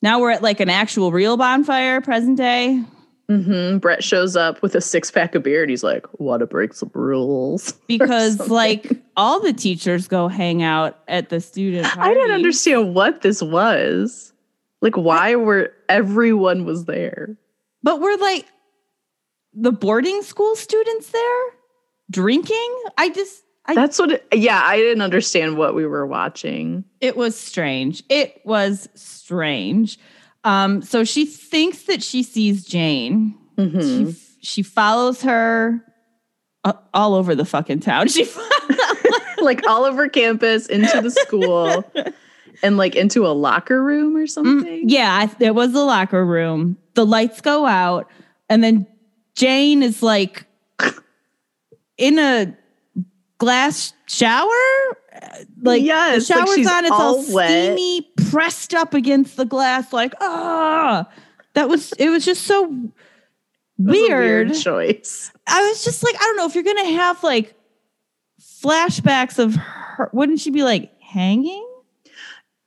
Now 0.03 0.21
we're 0.21 0.31
at 0.31 0.43
like 0.43 0.61
an 0.61 0.71
actual 0.71 1.13
real 1.13 1.37
bonfire, 1.37 2.01
present 2.01 2.37
day. 2.37 2.83
hmm 3.29 3.79
Brett 3.79 4.05
shows 4.05 4.37
up 4.37 4.63
with 4.63 4.75
a 4.75 4.81
six 4.81 5.11
pack 5.11 5.35
of 5.35 5.43
beer 5.43 5.63
and 5.63 5.71
he's 5.71 5.83
like, 5.83 6.07
"Want 6.21 6.41
to 6.41 6.47
break 6.47 6.75
some 6.75 6.91
rules?" 6.95 7.73
Because 7.89 8.49
like 8.49 8.93
all 9.17 9.41
the 9.41 9.53
teachers 9.53 10.07
go 10.07 10.29
hang 10.29 10.63
out 10.63 10.99
at 11.09 11.29
the 11.31 11.41
student 11.41 11.87
I 11.99 12.13
didn't 12.13 12.33
understand 12.35 12.95
what 12.95 13.23
this 13.23 13.43
was. 13.43 14.33
Like, 14.83 14.97
why 14.97 15.35
were 15.35 15.73
everyone 15.89 16.65
was 16.67 16.85
there? 16.85 17.37
But 17.83 18.01
we're 18.01 18.17
like 18.19 18.47
the 19.57 19.73
boarding 19.73 20.23
school 20.23 20.55
students 20.55 21.11
there 21.11 21.43
drinking. 22.11 22.83
I 22.99 23.09
just 23.11 23.43
I 23.65 23.75
That's 23.75 23.99
what. 23.99 24.13
It, 24.13 24.27
yeah, 24.33 24.61
I 24.63 24.77
didn't 24.77 25.03
understand 25.03 25.57
what 25.57 25.75
we 25.75 25.87
were 25.87 26.07
watching. 26.07 26.85
it 27.01 27.17
was 27.17 27.37
strange. 27.37 28.03
It 28.09 28.41
was 28.45 28.89
strange. 28.95 29.99
Um, 30.45 30.83
so 30.83 31.03
she 31.03 31.27
thinks 31.27 31.83
that 31.85 32.03
she 32.03 32.23
sees 32.23 32.65
Jane. 32.65 33.37
Mhm. 33.57 34.15
She 34.15 34.37
she 34.47 34.63
follows 34.63 35.23
her 35.23 35.83
uh, 36.63 36.75
all 36.95 37.15
over 37.15 37.35
the 37.35 37.45
fucking 37.45 37.81
town. 37.81 38.09
She 39.39 39.43
like 39.43 39.67
all 39.69 39.85
over 39.85 40.09
campus, 40.09 40.67
into 40.67 41.01
the 41.01 41.11
school, 41.11 41.85
and 42.63 42.77
like 42.77 42.97
into 42.97 43.27
a 43.27 43.29
locker 43.35 43.83
room 43.83 44.17
or 44.17 44.27
something. 44.27 44.85
Mm, 44.87 44.91
yeah, 44.91 45.29
I, 45.29 45.45
it 45.45 45.55
was 45.55 45.73
the 45.73 45.85
locker 45.85 46.25
room. 46.25 46.77
The 46.95 47.05
lights 47.05 47.41
go 47.41 47.67
out, 47.67 48.11
and 48.49 48.65
then 48.65 48.87
Jane 49.37 49.83
is 49.83 50.03
like 50.03 50.47
in 51.97 52.19
a 52.19 52.57
glass 53.39 53.93
shower. 54.07 54.49
Like 55.63 55.83
Yes, 55.83 56.29
the 56.29 56.35
like 56.35 56.47
shower's 56.47 56.55
she's 56.57 56.71
on, 56.71 56.85
it's 56.85 56.93
all, 56.93 57.17
all 57.17 57.23
steamy, 57.23 58.03
pressed 58.31 58.75
up 58.75 58.95
against 58.95 59.37
the 59.37 59.45
glass. 59.45 59.93
Like 59.93 60.15
ah, 60.21 61.09
that 61.55 61.69
was 61.69 61.93
it. 61.99 62.11
Was 62.11 62.25
just 62.25 62.45
so 62.45 62.67
a 62.67 62.93
weird. 63.79 64.55
choice. 64.55 65.33
I 65.47 65.69
was 65.69 65.85
just 65.85 66.03
like, 66.03 66.15
I 66.17 66.19
don't 66.19 66.37
know 66.37 66.47
if 66.47 66.55
you're 66.55 66.65
gonna 66.65 66.97
have 66.97 67.23
like 67.23 67.55
flashbacks 68.41 69.39
of 69.39 69.55
her. 69.55 70.11
Wouldn't 70.13 70.41
she 70.41 70.51
be 70.51 70.63
like 70.63 70.91
hanging? 71.01 71.67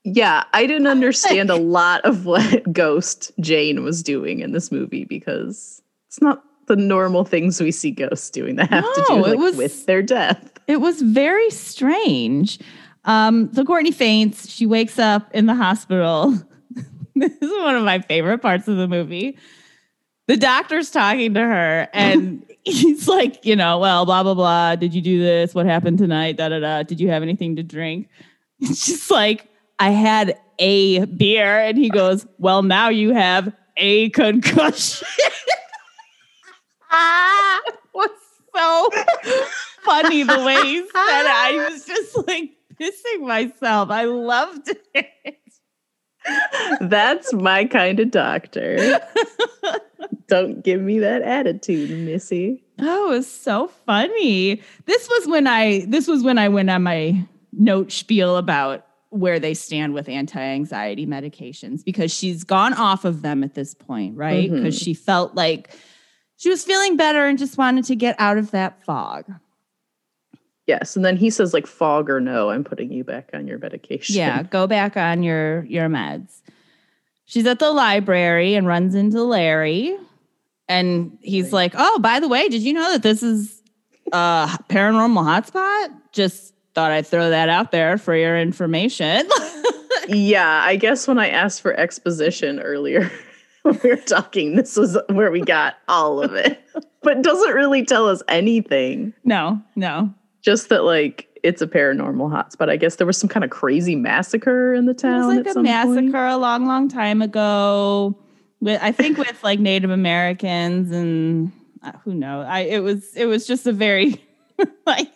Yeah, 0.03 0.43
I 0.53 0.65
didn't 0.65 0.88
understand 0.88 1.49
a 1.49 1.55
lot 1.55 2.01
of 2.05 2.25
what 2.25 2.63
Ghost 2.73 3.32
Jane 3.39 3.84
was 3.84 4.01
doing 4.03 4.39
in 4.39 4.51
this 4.51 4.71
movie 4.71 5.05
because 5.05 5.82
it's 6.08 6.21
not 6.21 6.43
the 6.69 6.77
normal 6.77 7.25
things 7.25 7.60
we 7.60 7.71
see 7.71 7.91
ghosts 7.91 8.29
doing 8.29 8.55
that 8.55 8.69
have 8.69 8.86
to 8.86 9.03
do 9.10 9.15
No, 9.15 9.21
like, 9.21 9.38
was- 9.38 9.58
with 9.58 9.86
their 9.86 10.01
death. 10.01 10.53
It 10.67 10.79
was 10.79 11.01
very 11.01 11.49
strange. 11.49 12.60
Um, 13.05 13.51
so 13.53 13.65
Courtney 13.65 13.91
faints. 13.91 14.47
She 14.49 14.65
wakes 14.65 14.97
up 14.99 15.29
in 15.34 15.47
the 15.47 15.55
hospital. 15.55 16.32
this 17.15 17.32
is 17.41 17.51
one 17.63 17.75
of 17.75 17.84
my 17.84 17.99
favorite 17.99 18.38
parts 18.39 18.67
of 18.67 18.77
the 18.77 18.88
movie. 18.88 19.38
The 20.27 20.38
doctor's 20.38 20.91
talking 20.91 21.34
to 21.34 21.39
her, 21.39 21.88
and 21.91 22.45
he's 22.63 23.08
like, 23.08 23.43
you 23.43 23.55
know, 23.55 23.79
well, 23.79 24.05
blah 24.05 24.21
blah 24.21 24.36
blah. 24.36 24.75
Did 24.75 24.93
you 24.93 25.01
do 25.01 25.19
this? 25.19 25.55
What 25.55 25.65
happened 25.65 25.97
tonight? 25.97 26.38
Da 26.38 26.49
da 26.49 26.60
da. 26.60 26.84
Did 26.84 26.99
you 26.99 27.10
have 27.10 27.23
anything 27.23 27.55
to 27.55 27.63
drink? 27.63 28.08
She's 28.62 29.10
like, 29.10 29.47
I 29.79 29.89
had 29.89 30.39
a 30.60 31.03
beer, 31.05 31.60
and 31.62 31.77
he 31.79 31.89
goes, 31.89 32.27
well, 32.38 32.62
now 32.62 32.89
you 32.89 33.12
have 33.13 33.51
a 33.77 34.10
concussion. 34.12 35.08
ah, 36.91 37.62
it 37.67 37.75
was 37.93 38.10
so 38.56 38.89
funny 39.84 40.23
the 40.23 40.43
way 40.43 40.62
he 40.63 40.78
said 40.80 40.86
it. 40.86 40.93
I 40.95 41.67
was 41.69 41.86
just 41.86 42.28
like 42.28 42.52
pissing 42.80 43.21
myself. 43.28 43.89
I 43.89 44.06
loved 44.06 44.69
it. 44.93 45.08
That's 46.82 47.34
my 47.34 47.65
kind 47.65 47.99
of 47.99 48.12
doctor. 48.12 48.99
Don't 50.28 50.63
give 50.63 50.80
me 50.82 50.99
that 50.99 51.21
attitude, 51.23 51.89
Missy. 52.06 52.63
Oh, 52.80 53.12
it 53.12 53.17
was 53.17 53.32
so 53.32 53.67
funny. 53.86 54.62
This 54.86 55.08
was 55.10 55.28
when 55.28 55.47
I 55.47 55.86
this 55.88 56.08
was 56.08 56.23
when 56.23 56.38
I 56.38 56.49
went 56.49 56.69
on 56.69 56.84
my 56.84 57.25
note 57.54 57.91
spiel 57.91 58.38
about 58.38 58.86
where 59.10 59.39
they 59.39 59.56
stand 59.56 59.95
with 59.95 60.08
anti-anxiety 60.08 61.08
medications 61.08 61.84
because 61.84 62.13
she's 62.13 62.43
gone 62.43 62.73
off 62.75 63.06
of 63.06 63.23
them 63.23 63.43
at 63.43 63.56
this 63.56 63.73
point, 63.73 64.15
right? 64.15 64.52
Because 64.52 64.78
Mhm. 64.80 64.84
she 64.84 64.93
felt 64.93 65.34
like 65.34 65.75
she 66.39 66.49
was 66.49 66.63
feeling 66.63 66.95
better 66.97 67.25
and 67.28 67.38
just 67.38 67.58
wanted 67.58 67.84
to 67.86 67.95
get 67.95 68.15
out 68.17 68.38
of 68.38 68.52
that 68.52 68.82
fog. 68.84 69.25
Yes, 70.67 70.95
and 70.95 71.04
then 71.04 71.17
he 71.17 71.30
says 71.30 71.54
like 71.54 71.67
fog 71.67 72.10
or 72.10 72.19
no, 72.21 72.49
I'm 72.49 72.63
putting 72.63 72.91
you 72.91 73.04
back 73.04 73.30
on 73.34 73.47
your 73.47 73.58
medication. 73.58 74.15
Yeah, 74.15 74.43
go 74.43 74.67
back 74.67 74.95
on 74.97 75.21
your 75.23 75.63
your 75.65 75.89
meds. 75.89 76.41
She's 77.25 77.45
at 77.45 77.60
the 77.60 77.71
library 77.71 78.56
and 78.56 78.65
runs 78.65 78.95
into 78.95 79.21
Larry. 79.23 79.95
And 80.67 81.17
he's 81.21 81.45
Right. 81.45 81.54
like, 81.54 81.73
Oh, 81.75 81.99
by 81.99 82.19
the 82.19 82.28
way, 82.28 82.47
did 82.47 82.62
you 82.62 82.73
know 82.73 82.91
that 82.91 83.02
this 83.04 83.21
is 83.23 83.62
a 84.12 84.47
paranormal 84.69 85.23
hotspot? 85.23 85.91
Just 86.12 86.54
thought 86.75 86.91
I'd 86.91 87.06
throw 87.08 87.30
that 87.32 87.49
out 87.49 87.71
there 87.71 87.97
for 87.97 88.15
your 88.15 88.39
information. 88.39 89.28
Yeah, 90.08 90.62
I 90.63 90.75
guess 90.75 91.08
when 91.08 91.19
I 91.19 91.30
asked 91.30 91.62
for 91.62 91.71
exposition 91.73 92.60
earlier, 92.60 93.12
we 93.84 93.89
were 93.89 93.95
talking, 93.98 94.56
this 94.56 94.76
was 94.76 94.98
where 95.10 95.32
we 95.32 95.41
got 95.41 95.76
all 95.88 96.22
of 96.22 96.34
it. 96.34 96.60
But 97.02 97.22
doesn't 97.22 97.54
really 97.54 97.86
tell 97.86 98.10
us 98.10 98.22
anything. 98.28 99.13
no, 99.24 99.62
no. 99.78 100.13
Just 100.41 100.67
that 100.67 100.84
like 100.84 101.30
it's 101.43 101.62
a 101.62 101.67
paranormal 101.67 102.30
hotspot. 102.30 102.69
I 102.69 102.76
guess 102.76 102.98
there 102.98 103.08
was 103.08 103.17
some 103.17 103.30
kind 103.30 103.45
of 103.45 103.52
crazy 103.52 103.95
massacre 103.95 104.74
in 104.74 104.86
the 104.86 104.91
It 104.91 104.98
town. 104.98 105.28
was 105.28 105.38
at 105.38 105.45
like 105.45 105.56
a 105.56 105.60
massacre 105.62 106.02
point. 106.12 106.15
a 106.15 106.36
long, 106.38 106.65
long 106.65 106.89
time 106.89 107.22
ago. 107.22 108.17
With 108.60 108.82
I 108.84 108.91
think 108.91 109.17
with 109.17 109.41
like 109.45 109.60
Native 109.62 109.91
Americans 109.91 110.91
and 110.91 111.54
uh, 111.82 111.93
who 112.04 112.13
knows. 112.13 112.45
I 112.50 112.60
it 112.62 112.80
was 112.84 113.15
it 113.15 113.28
was 113.28 113.48
just 113.48 113.65
a 113.65 113.72
very 113.72 114.22
like 114.86 115.10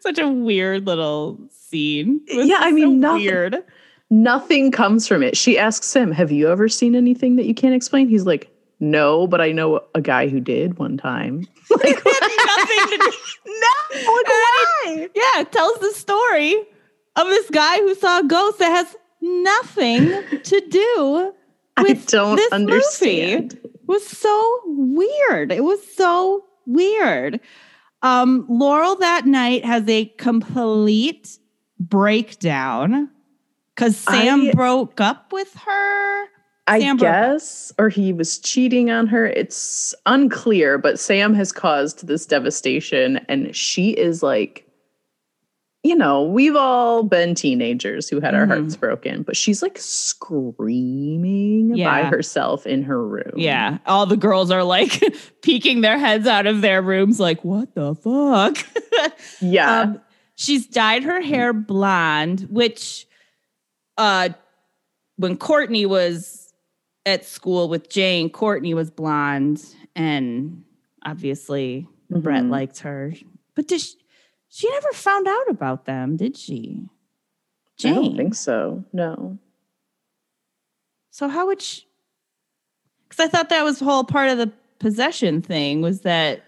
such 0.00 0.18
a 0.18 0.28
weird 0.28 0.86
little 0.86 1.38
scene. 1.50 2.20
Yeah, 2.28 2.58
I 2.60 2.68
so 2.70 2.74
mean, 2.74 3.00
nothing- 3.00 3.22
weird. 3.24 3.64
Nothing 4.10 4.70
comes 4.70 5.06
from 5.06 5.22
it. 5.22 5.36
She 5.36 5.58
asks 5.58 5.94
him, 5.94 6.12
Have 6.12 6.32
you 6.32 6.48
ever 6.48 6.68
seen 6.68 6.94
anything 6.94 7.36
that 7.36 7.46
you 7.46 7.54
can't 7.54 7.74
explain? 7.74 8.08
He's 8.08 8.24
like, 8.24 8.50
No, 8.80 9.26
but 9.26 9.40
I 9.40 9.52
know 9.52 9.80
a 9.94 10.00
guy 10.00 10.28
who 10.28 10.40
did 10.40 10.78
one 10.78 10.96
time. 10.96 11.46
Like, 11.70 12.02
nothing 12.02 12.88
to 12.88 12.98
do. 12.98 13.12
no, 13.46 14.12
why? 14.24 15.08
Yeah, 15.14 15.40
it 15.40 15.52
tells 15.52 15.78
the 15.80 15.92
story 15.92 16.54
of 17.16 17.26
this 17.26 17.50
guy 17.50 17.76
who 17.76 17.94
saw 17.94 18.20
a 18.20 18.24
ghost 18.24 18.58
that 18.58 18.70
has 18.70 18.96
nothing 19.20 20.08
to 20.44 20.60
do 20.70 21.34
I 21.76 21.92
don't 22.06 22.36
this 22.36 22.52
understand. 22.52 23.54
Movie. 23.54 23.74
It 23.74 23.86
was 23.86 24.06
so 24.06 24.60
weird. 24.64 25.52
It 25.52 25.62
was 25.62 25.80
so 25.94 26.44
weird. 26.66 27.40
Um, 28.02 28.46
Laurel 28.48 28.96
that 28.96 29.26
night 29.26 29.64
has 29.64 29.86
a 29.88 30.06
complete 30.16 31.38
breakdown 31.78 33.10
because 33.78 33.96
Sam 33.96 34.48
I- 34.48 34.52
broke 34.52 35.00
up 35.00 35.32
with 35.32 35.54
her. 35.54 36.24
I 36.66 36.80
Sam 36.80 36.96
guess, 36.98 37.72
or 37.78 37.88
he 37.88 38.12
was 38.12 38.38
cheating 38.40 38.90
on 38.90 39.06
her. 39.06 39.24
It's 39.26 39.94
unclear, 40.04 40.76
but 40.76 40.98
Sam 40.98 41.32
has 41.34 41.50
caused 41.52 42.06
this 42.08 42.26
devastation, 42.26 43.18
and 43.28 43.56
she 43.56 43.90
is 43.92 44.22
like, 44.22 44.66
you 45.82 45.94
know, 45.94 46.24
we've 46.24 46.56
all 46.56 47.04
been 47.04 47.34
teenagers 47.34 48.08
who 48.10 48.20
had 48.20 48.34
our 48.34 48.44
Mhm. 48.44 48.48
hearts 48.48 48.76
broken, 48.76 49.22
but 49.22 49.34
she's 49.34 49.62
like 49.62 49.78
screaming 49.78 51.74
by 51.82 52.02
herself 52.02 52.66
in 52.66 52.82
her 52.82 53.02
room. 53.02 53.32
Yeah, 53.36 53.78
all 53.86 54.04
the 54.04 54.16
girls 54.18 54.50
are 54.50 54.64
like 54.64 55.02
peeking 55.42 55.80
their 55.80 55.98
heads 55.98 56.26
out 56.26 56.46
of 56.46 56.60
their 56.60 56.82
rooms, 56.82 57.18
like, 57.18 57.42
what 57.44 57.74
the 57.74 57.94
fuck? 57.94 58.58
Yeah. 59.40 59.80
Um, 59.82 60.00
she's 60.34 60.66
dyed 60.66 61.04
her 61.04 61.20
hair 61.22 61.52
blonde, 61.54 62.46
which 62.50 63.06
uh 63.98 64.30
when 65.16 65.36
Courtney 65.36 65.84
was 65.84 66.52
at 67.04 67.24
school 67.24 67.68
with 67.68 67.88
Jane, 67.90 68.30
Courtney 68.30 68.72
was 68.74 68.90
blonde 68.90 69.64
and 69.96 70.62
obviously 71.04 71.86
Brett 72.08 72.44
Mhm. 72.44 72.50
liked 72.50 72.78
her. 72.80 73.12
But 73.54 73.66
did 73.68 73.80
she, 73.80 73.96
she 74.48 74.70
never 74.70 74.92
found 74.92 75.26
out 75.26 75.48
about 75.50 75.84
them, 75.86 76.16
did 76.16 76.36
she? 76.36 76.86
I 77.84 77.90
don't 77.92 78.16
think 78.16 78.34
so. 78.34 78.84
No. 78.92 79.38
So 81.10 81.28
how 81.28 81.46
would 81.46 81.60
she 81.62 81.84
because 83.08 83.24
I 83.24 83.28
thought 83.28 83.48
that 83.50 83.64
was 83.64 83.78
the 83.78 83.84
whole 83.86 84.04
part 84.04 84.28
of 84.30 84.38
the 84.38 84.52
possession 84.80 85.40
thing 85.42 85.80
was 85.80 86.02
that 86.02 86.42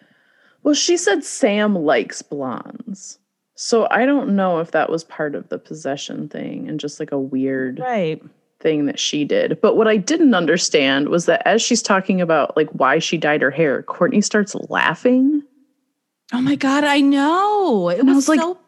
Well, 0.63 0.75
she 0.75 0.97
said 0.97 1.25
Sam 1.25 1.75
likes 1.75 2.21
blondes. 2.23 3.19
So 3.63 3.87
I 3.91 4.07
don't 4.07 4.35
know 4.37 4.61
if 4.61 4.71
that 4.71 4.89
was 4.89 5.05
part 5.05 5.35
of 5.35 5.51
the 5.51 5.59
possession 5.59 6.31
thing 6.31 6.67
and 6.67 6.81
just 6.81 6.99
like 6.99 7.13
a 7.13 7.19
weird 7.19 7.79
right. 7.79 8.23
thing 8.59 8.87
that 8.87 8.99
she 8.99 9.23
did. 9.27 9.61
But 9.61 9.77
what 9.77 9.87
I 9.87 9.99
didn't 9.99 10.33
understand 10.33 11.11
was 11.11 11.27
that 11.27 11.47
as 11.47 11.61
she's 11.61 11.83
talking 11.83 12.23
about 12.23 12.57
like 12.57 12.71
why 12.71 13.01
she 13.01 13.19
dyed 13.19 13.43
her 13.43 13.51
hair, 13.51 13.83
Courtney 13.83 14.23
starts 14.23 14.55
laughing. 14.71 15.43
Oh 16.33 16.41
my 16.41 16.55
god, 16.55 16.85
I 16.85 17.03
know. 17.03 17.91
It 17.91 18.03
was, 18.07 18.17
was 18.17 18.29
like, 18.31 18.41
so 18.41 18.59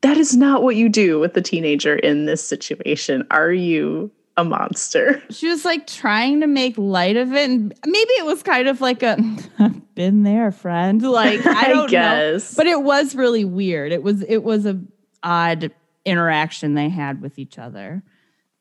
That 0.00 0.16
is 0.16 0.34
not 0.34 0.62
what 0.62 0.74
you 0.74 0.88
do 0.88 1.20
with 1.20 1.34
the 1.34 1.42
teenager 1.42 1.94
in 1.96 2.24
this 2.24 2.42
situation. 2.42 3.26
Are 3.30 3.52
you 3.52 4.10
a 4.40 4.44
monster? 4.44 5.22
she 5.30 5.48
was 5.48 5.64
like 5.64 5.86
trying 5.86 6.40
to 6.40 6.46
make 6.46 6.76
light 6.78 7.16
of 7.16 7.32
it 7.32 7.50
and 7.50 7.74
maybe 7.86 8.10
it 8.12 8.24
was 8.24 8.42
kind 8.42 8.68
of 8.68 8.80
like 8.80 9.02
a 9.02 9.16
been 9.94 10.22
there 10.22 10.50
friend 10.50 11.02
like 11.02 11.44
i 11.46 11.68
don't 11.68 11.84
know. 11.84 11.88
guess. 11.88 12.54
but 12.54 12.66
it 12.66 12.82
was 12.82 13.14
really 13.14 13.44
weird. 13.44 13.92
It 13.92 14.02
was 14.02 14.22
it 14.22 14.38
was 14.38 14.66
a 14.66 14.80
odd 15.22 15.70
interaction 16.06 16.74
they 16.74 16.88
had 16.88 17.20
with 17.20 17.38
each 17.38 17.58
other. 17.58 18.02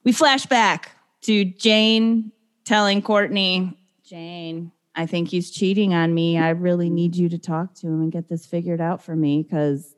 We 0.04 0.12
flash 0.12 0.46
back 0.46 0.92
to 1.22 1.46
jane 1.46 2.32
telling 2.66 3.02
courtney 3.02 3.78
jane 4.04 4.72
i 4.96 5.06
think 5.06 5.30
he's 5.30 5.50
cheating 5.52 5.94
on 5.94 6.14
me. 6.14 6.38
I 6.38 6.50
really 6.50 6.90
need 6.90 7.16
you 7.16 7.30
to 7.30 7.38
talk 7.38 7.74
to 7.76 7.88
him 7.88 8.02
and 8.02 8.12
get 8.12 8.28
this 8.30 8.46
figured 8.46 8.82
out 8.82 9.02
for 9.04 9.16
me 9.16 9.44
because 9.44 9.96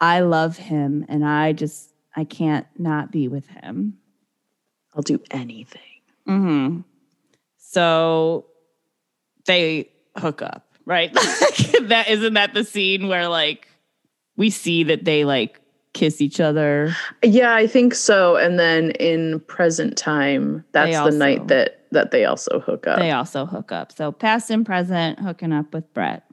i 0.00 0.20
love 0.20 0.56
him 0.56 1.04
and 1.08 1.24
i 1.24 1.52
just 1.52 1.92
i 2.14 2.24
can't 2.24 2.66
not 2.78 3.10
be 3.10 3.28
with 3.28 3.46
him 3.48 3.98
I'll 4.96 5.02
do 5.02 5.20
anything. 5.30 5.82
hmm 6.26 6.80
So 7.58 8.46
they 9.44 9.90
hook 10.16 10.42
up, 10.42 10.66
right? 10.86 11.12
that 11.14 12.06
isn't 12.08 12.34
that 12.34 12.54
the 12.54 12.64
scene 12.64 13.08
where 13.08 13.28
like 13.28 13.68
we 14.36 14.50
see 14.50 14.84
that 14.84 15.04
they 15.04 15.24
like 15.24 15.60
kiss 15.92 16.20
each 16.20 16.40
other. 16.40 16.94
Yeah, 17.22 17.54
I 17.54 17.66
think 17.66 17.94
so. 17.94 18.36
And 18.36 18.58
then 18.58 18.90
in 18.92 19.40
present 19.40 19.96
time, 19.96 20.64
that's 20.72 20.96
the 21.10 21.16
night 21.16 21.48
that 21.48 21.86
that 21.92 22.10
they 22.10 22.24
also 22.24 22.60
hook 22.60 22.86
up. 22.86 22.98
They 22.98 23.10
also 23.12 23.46
hook 23.46 23.72
up. 23.72 23.92
So 23.92 24.12
past 24.12 24.50
and 24.50 24.64
present 24.66 25.18
hooking 25.20 25.52
up 25.52 25.72
with 25.74 25.92
Brett. 25.94 26.24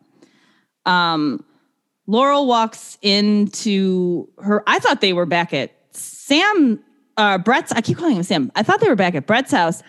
Um 0.86 1.44
Laurel 2.08 2.48
walks 2.48 2.98
into 3.02 4.28
her 4.38 4.64
I 4.68 4.80
thought 4.80 5.02
they 5.02 5.14
were 5.14 5.26
back 5.26 5.54
at 5.54 5.72
Sam 5.92 6.80
uh 7.18 7.38
Brett's 7.38 7.72
I 7.72 7.82
keep 7.82 7.98
calling 7.98 8.16
him 8.16 8.24
Sam. 8.24 8.52
I 8.56 8.64
thought 8.64 8.80
they 8.82 8.88
were 8.90 8.96
back 8.96 9.16
at 9.16 9.28
Brett's 9.28 9.52
house. 9.52 9.84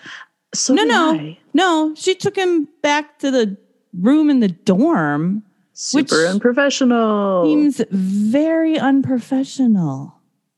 so 0.55 0.75
No, 0.75 0.85
no. 0.85 1.13
I. 1.15 1.39
No, 1.53 1.95
she 1.97 2.15
took 2.15 2.37
him 2.37 2.69
back 2.83 3.19
to 3.21 3.31
the 3.31 3.57
room 3.99 4.29
in 4.31 4.41
the 4.41 4.49
dorm. 4.49 5.43
super 5.73 6.27
unprofessional. 6.27 7.45
seems 7.45 7.81
very 7.91 8.79
unprofessional. 8.79 10.15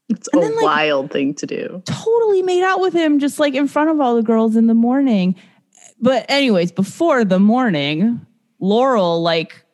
it's 0.08 0.28
and 0.32 0.42
a 0.42 0.46
then, 0.46 0.56
like- 0.56 0.64
wild 0.64 1.10
thing 1.10 1.34
to 1.34 1.46
do. 1.46 1.82
Totally 1.84 2.42
made 2.42 2.62
out 2.62 2.80
with 2.80 2.92
him 2.94 3.18
just 3.18 3.38
like 3.38 3.54
in 3.54 3.68
front 3.68 3.90
of 3.90 4.00
all 4.00 4.16
the 4.16 4.22
girls 4.22 4.56
in 4.56 4.66
the 4.66 4.74
morning. 4.74 5.34
But 6.00 6.26
anyways, 6.28 6.72
before 6.72 7.24
the 7.24 7.38
morning, 7.38 8.24
Laurel 8.60 9.22
like 9.22 9.64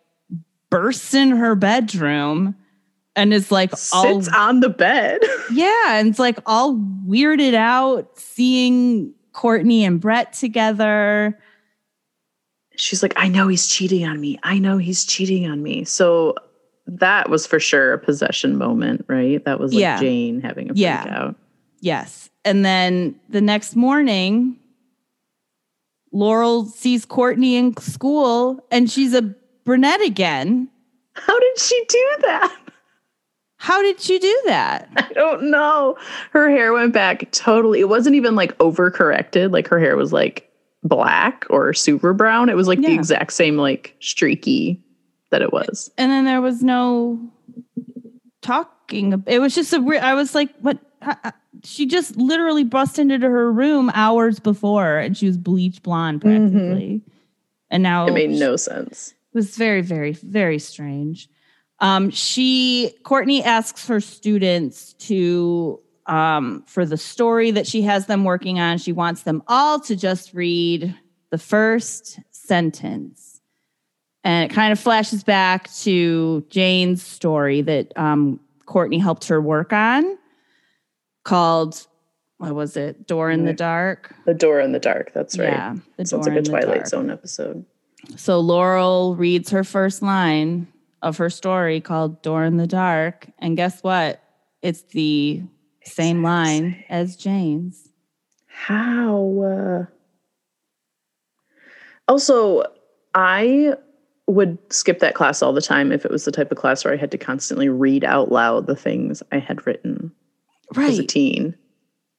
bursts 0.70 1.14
in 1.14 1.31
her 1.31 1.55
bedroom 1.55 2.55
and 3.16 3.33
is 3.35 3.51
like 3.51 3.72
all 3.92 4.22
Sits 4.22 4.35
on 4.35 4.61
the 4.61 4.68
bed. 4.68 5.20
yeah, 5.53 5.98
and 5.98 6.09
it's 6.09 6.18
like 6.18 6.38
all 6.46 6.77
weirded 7.07 7.55
out 7.55 8.18
seeing 8.18 9.12
Courtney 9.33 9.85
and 9.85 10.01
Brett 10.01 10.33
together. 10.33 11.38
She's 12.77 13.03
like, 13.03 13.12
I 13.16 13.29
know 13.29 13.48
he's 13.48 13.66
cheating 13.66 14.07
on 14.07 14.20
me. 14.20 14.38
I 14.42 14.59
know 14.59 14.79
he's 14.79 15.05
cheating 15.05 15.46
on 15.46 15.62
me. 15.62 15.85
So 15.85 16.35
that 16.87 17.29
was 17.31 17.46
for 17.46 17.61
sure 17.61 17.92
a 17.92 17.98
possession 17.98 18.57
moment, 18.57 19.05
right? 19.09 19.44
That 19.44 19.61
was 19.61 19.72
like 19.72 19.81
Yeah. 19.81 20.01
Jane 20.01 20.40
having 20.40 20.70
a 20.70 20.75
freak 20.75 20.85
out. 20.87 21.37
Yes. 21.81 22.31
And 22.44 22.64
then 22.64 23.14
the 23.29 23.40
next 23.40 23.77
morning, 23.77 24.57
Laurel 26.12 26.64
sees 26.64 27.05
Courtney 27.05 27.57
in 27.57 27.77
school 27.77 28.64
and 28.70 28.90
she's 28.90 29.14
a 29.14 29.22
brunette 29.64 30.03
again. 30.03 30.68
How 31.14 31.38
did 31.38 31.59
she 31.59 31.85
do 31.88 32.14
that? 32.22 32.57
How 33.62 33.81
did 33.81 34.09
you 34.09 34.18
do 34.18 34.42
that? 34.46 34.88
I 34.96 35.12
don't 35.12 35.48
know. 35.48 35.96
Her 36.33 36.51
hair 36.51 36.72
went 36.72 36.92
back 36.92 37.31
totally. 37.31 37.79
It 37.79 37.88
wasn't 37.88 38.16
even 38.16 38.35
like 38.35 38.59
overcorrected. 38.59 39.53
Like 39.53 39.68
her 39.68 39.79
hair 39.79 39.94
was 39.94 40.12
like 40.12 40.51
black 40.83 41.44
or 41.48 41.72
super 41.72 42.12
brown. 42.12 42.48
It 42.48 42.57
was 42.57 42.66
like 42.66 42.81
the 42.81 42.92
exact 42.92 43.33
same 43.33 43.57
like 43.57 43.94
streaky 44.01 44.83
that 45.31 45.42
it 45.42 45.53
was. 45.53 45.92
And 45.96 46.11
then 46.11 46.25
there 46.25 46.40
was 46.40 46.64
no 46.64 47.20
talking. 48.40 49.22
It 49.29 49.38
was 49.38 49.55
just 49.55 49.72
a 49.72 49.81
weird. 49.81 50.03
I 50.03 50.14
was 50.14 50.35
like, 50.35 50.53
what? 50.59 50.79
She 51.62 51.87
just 51.87 52.16
literally 52.16 52.64
bust 52.64 52.98
into 52.98 53.20
her 53.20 53.53
room 53.53 53.92
hours 53.94 54.40
before, 54.40 54.98
and 54.98 55.16
she 55.16 55.27
was 55.29 55.38
bleach 55.38 55.81
blonde 55.85 56.20
mm-hmm. 56.20 56.51
practically. 56.51 57.01
And 57.70 57.85
now 57.85 58.09
It 58.09 58.12
made 58.12 58.31
no 58.31 58.57
sense. 58.57 59.14
It 59.33 59.38
was 59.38 59.57
very, 59.57 59.83
very, 59.83 60.14
very 60.14 60.59
strange. 60.59 61.29
Um, 61.83 62.11
she 62.11 62.95
Courtney 63.03 63.42
asks 63.42 63.88
her 63.88 64.01
students 64.01 64.92
to 64.95 65.81
um, 66.07 66.64
for 66.68 66.87
the 66.87 66.97
story 66.97 67.51
that 67.51 67.66
she 67.66 67.83
has 67.83 68.07
them 68.07 68.23
working 68.23 68.61
on. 68.61 68.79
She 68.79 68.92
wants 68.92 69.23
them 69.23 69.42
all 69.49 69.81
to 69.81 69.97
just 69.97 70.33
read 70.33 70.95
the 71.31 71.38
first 71.38 72.21
sentence, 72.31 73.40
and 74.23 74.49
it 74.49 74.55
kind 74.55 74.71
of 74.71 74.79
flashes 74.79 75.25
back 75.25 75.73
to 75.81 76.47
Jane's 76.49 77.03
story 77.03 77.62
that 77.62 77.92
um, 77.99 78.38
Courtney 78.64 78.99
helped 78.99 79.27
her 79.27 79.40
work 79.40 79.73
on, 79.73 80.16
called 81.25 81.85
what 82.38 82.55
was 82.55 82.77
it? 82.77 83.09
Door 83.09 83.33
in 83.33 83.45
the 83.45 83.53
Dark. 83.53 84.14
The 84.25 84.35
door 84.35 84.61
in 84.61 84.71
the 84.71 84.79
dark. 84.79 85.12
That's 85.14 85.37
right. 85.37 85.49
Yeah, 85.49 85.77
the 85.97 86.07
Sounds 86.07 86.27
door 86.27 86.35
like 86.37 86.45
a 86.45 86.49
Twilight. 86.49 86.87
Zone 86.87 87.11
episode. 87.11 87.64
So 88.16 88.38
Laurel 88.38 89.16
reads 89.16 89.51
her 89.51 89.64
first 89.64 90.01
line 90.01 90.68
of 91.02 91.18
her 91.18 91.28
story 91.28 91.80
called 91.80 92.22
Door 92.22 92.44
in 92.44 92.56
the 92.56 92.66
Dark. 92.66 93.28
And 93.38 93.56
guess 93.56 93.82
what? 93.82 94.22
It's 94.62 94.82
the 94.82 95.42
same 95.84 96.22
line 96.22 96.84
as 96.88 97.16
Jane's. 97.16 97.88
How? 98.46 99.42
Uh... 99.42 99.86
Also, 102.08 102.62
I 103.14 103.74
would 104.28 104.58
skip 104.72 105.00
that 105.00 105.14
class 105.14 105.42
all 105.42 105.52
the 105.52 105.60
time 105.60 105.92
if 105.92 106.04
it 106.04 106.10
was 106.10 106.24
the 106.24 106.32
type 106.32 106.52
of 106.52 106.58
class 106.58 106.84
where 106.84 106.94
I 106.94 106.96
had 106.96 107.10
to 107.10 107.18
constantly 107.18 107.68
read 107.68 108.04
out 108.04 108.30
loud 108.30 108.66
the 108.66 108.76
things 108.76 109.22
I 109.32 109.38
had 109.38 109.66
written 109.66 110.12
as 110.76 110.98
a 110.98 111.04
teen. 111.04 111.56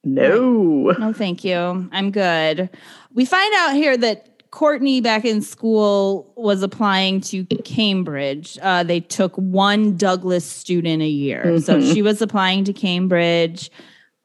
No. 0.04 0.94
No, 0.98 1.12
thank 1.14 1.44
you. 1.44 1.88
I'm 1.90 2.10
good. 2.10 2.68
We 3.14 3.24
find 3.24 3.52
out 3.56 3.74
here 3.74 3.96
that 3.96 4.33
Courtney 4.54 5.00
back 5.00 5.24
in 5.24 5.42
school 5.42 6.32
was 6.36 6.62
applying 6.62 7.20
to 7.22 7.44
Cambridge. 7.64 8.56
Uh, 8.62 8.84
they 8.84 9.00
took 9.00 9.34
one 9.34 9.96
Douglas 9.96 10.44
student 10.44 11.02
a 11.02 11.08
year. 11.08 11.58
So 11.58 11.80
Mhm. 11.80 11.92
she 11.92 12.02
was 12.02 12.22
applying 12.22 12.62
to 12.62 12.72
Cambridge 12.72 13.68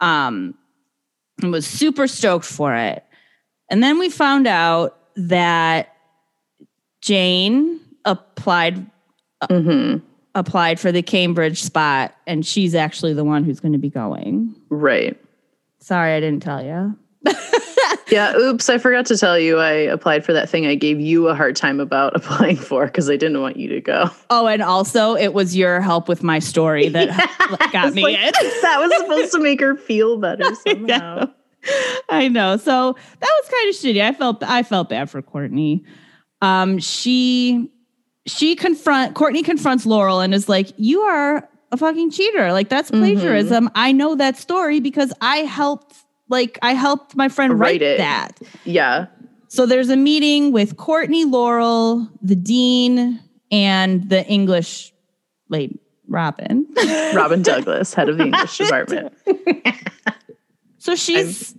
um, 0.01 0.53
and 1.41 1.51
was 1.51 1.65
super 1.65 2.07
stoked 2.07 2.45
for 2.45 2.75
it. 2.75 3.03
And 3.71 3.81
then 3.81 3.97
we 3.97 4.07
found 4.09 4.45
out 4.45 4.99
that 5.15 5.95
Jane 7.01 7.79
applied 8.05 8.85
hmm 9.49 9.97
applied 10.35 10.79
for 10.79 10.91
the 10.91 11.01
Cambridge 11.01 11.63
spot 11.63 12.13
and 12.27 12.45
she's 12.45 12.75
actually 12.75 13.13
the 13.13 13.23
one 13.23 13.43
who's 13.43 13.59
going 13.59 13.71
to 13.71 13.79
be 13.79 13.89
going. 13.89 14.53
Right. 14.69 15.19
Sorry 15.79 16.13
I 16.13 16.19
didn't 16.19 16.43
tell 16.43 16.63
you. 16.63 16.95
Yeah. 18.11 18.35
Oops. 18.35 18.67
I 18.69 18.77
forgot 18.77 19.05
to 19.07 19.17
tell 19.17 19.37
you 19.39 19.57
I 19.59 19.71
applied 19.71 20.25
for 20.25 20.33
that 20.33 20.49
thing 20.49 20.65
I 20.65 20.75
gave 20.75 20.99
you 20.99 21.27
a 21.27 21.35
hard 21.35 21.55
time 21.55 21.79
about 21.79 22.15
applying 22.15 22.57
for 22.57 22.85
because 22.85 23.09
I 23.09 23.15
didn't 23.17 23.41
want 23.41 23.57
you 23.57 23.67
to 23.69 23.81
go. 23.81 24.09
Oh, 24.29 24.47
and 24.47 24.61
also 24.61 25.15
it 25.15 25.33
was 25.33 25.55
your 25.55 25.81
help 25.81 26.07
with 26.07 26.23
my 26.23 26.39
story 26.39 26.89
that 26.89 27.09
got 27.71 27.93
me 27.93 28.03
like, 28.03 28.15
in. 28.17 28.31
that 28.61 28.77
was 28.79 28.97
supposed 28.97 29.31
to 29.33 29.39
make 29.39 29.59
her 29.61 29.75
feel 29.75 30.17
better 30.17 30.53
somehow. 30.67 31.29
I 32.09 32.27
know. 32.29 32.57
So 32.57 32.95
that 33.19 33.29
was 33.41 33.49
kind 33.51 33.69
of 33.69 33.75
shitty. 33.75 34.01
I 34.01 34.13
felt 34.13 34.43
I 34.43 34.63
felt 34.63 34.89
bad 34.89 35.09
for 35.09 35.21
Courtney. 35.21 35.83
Um, 36.41 36.77
she 36.79 37.69
she 38.25 38.55
confront 38.55 39.13
Courtney 39.15 39.43
confronts 39.43 39.85
Laurel 39.85 40.21
and 40.21 40.33
is 40.33 40.47
like, 40.47 40.67
"You 40.77 41.01
are 41.01 41.49
a 41.71 41.77
fucking 41.77 42.11
cheater. 42.11 42.53
Like 42.53 42.69
that's 42.69 42.91
Mhm. 42.91 42.99
plagiarism. 42.99 43.69
I 43.75 43.91
know 43.91 44.15
that 44.15 44.37
story 44.37 44.79
because 44.79 45.11
I 45.21 45.37
helped. 45.39 45.95
Like 46.29 46.57
I 46.61 46.73
helped 46.73 47.15
my 47.15 47.27
friend 47.27 47.59
Write 47.59 47.81
write, 47.81 47.81
it. 47.81 47.97
that. 47.97 48.39
Yeah. 48.63 49.07
So 49.47 49.65
there's 49.65 49.89
a 49.89 49.97
meeting 49.97 50.51
with 50.51 50.77
Courtney 50.77 51.25
Laurel, 51.25 52.07
the 52.21 52.35
dean, 52.35 53.19
and 53.51 54.07
the 54.07 54.23
English 54.27 54.93
lady, 55.49 55.79
Robin. 56.07 56.67
Robin 57.15 57.41
Douglas, 57.41 57.95
head 57.95 58.09
of 58.09 58.17
the 58.19 58.25
English 58.25 58.57
department. 58.59 59.11
So 60.77 60.95
she's 60.95 61.55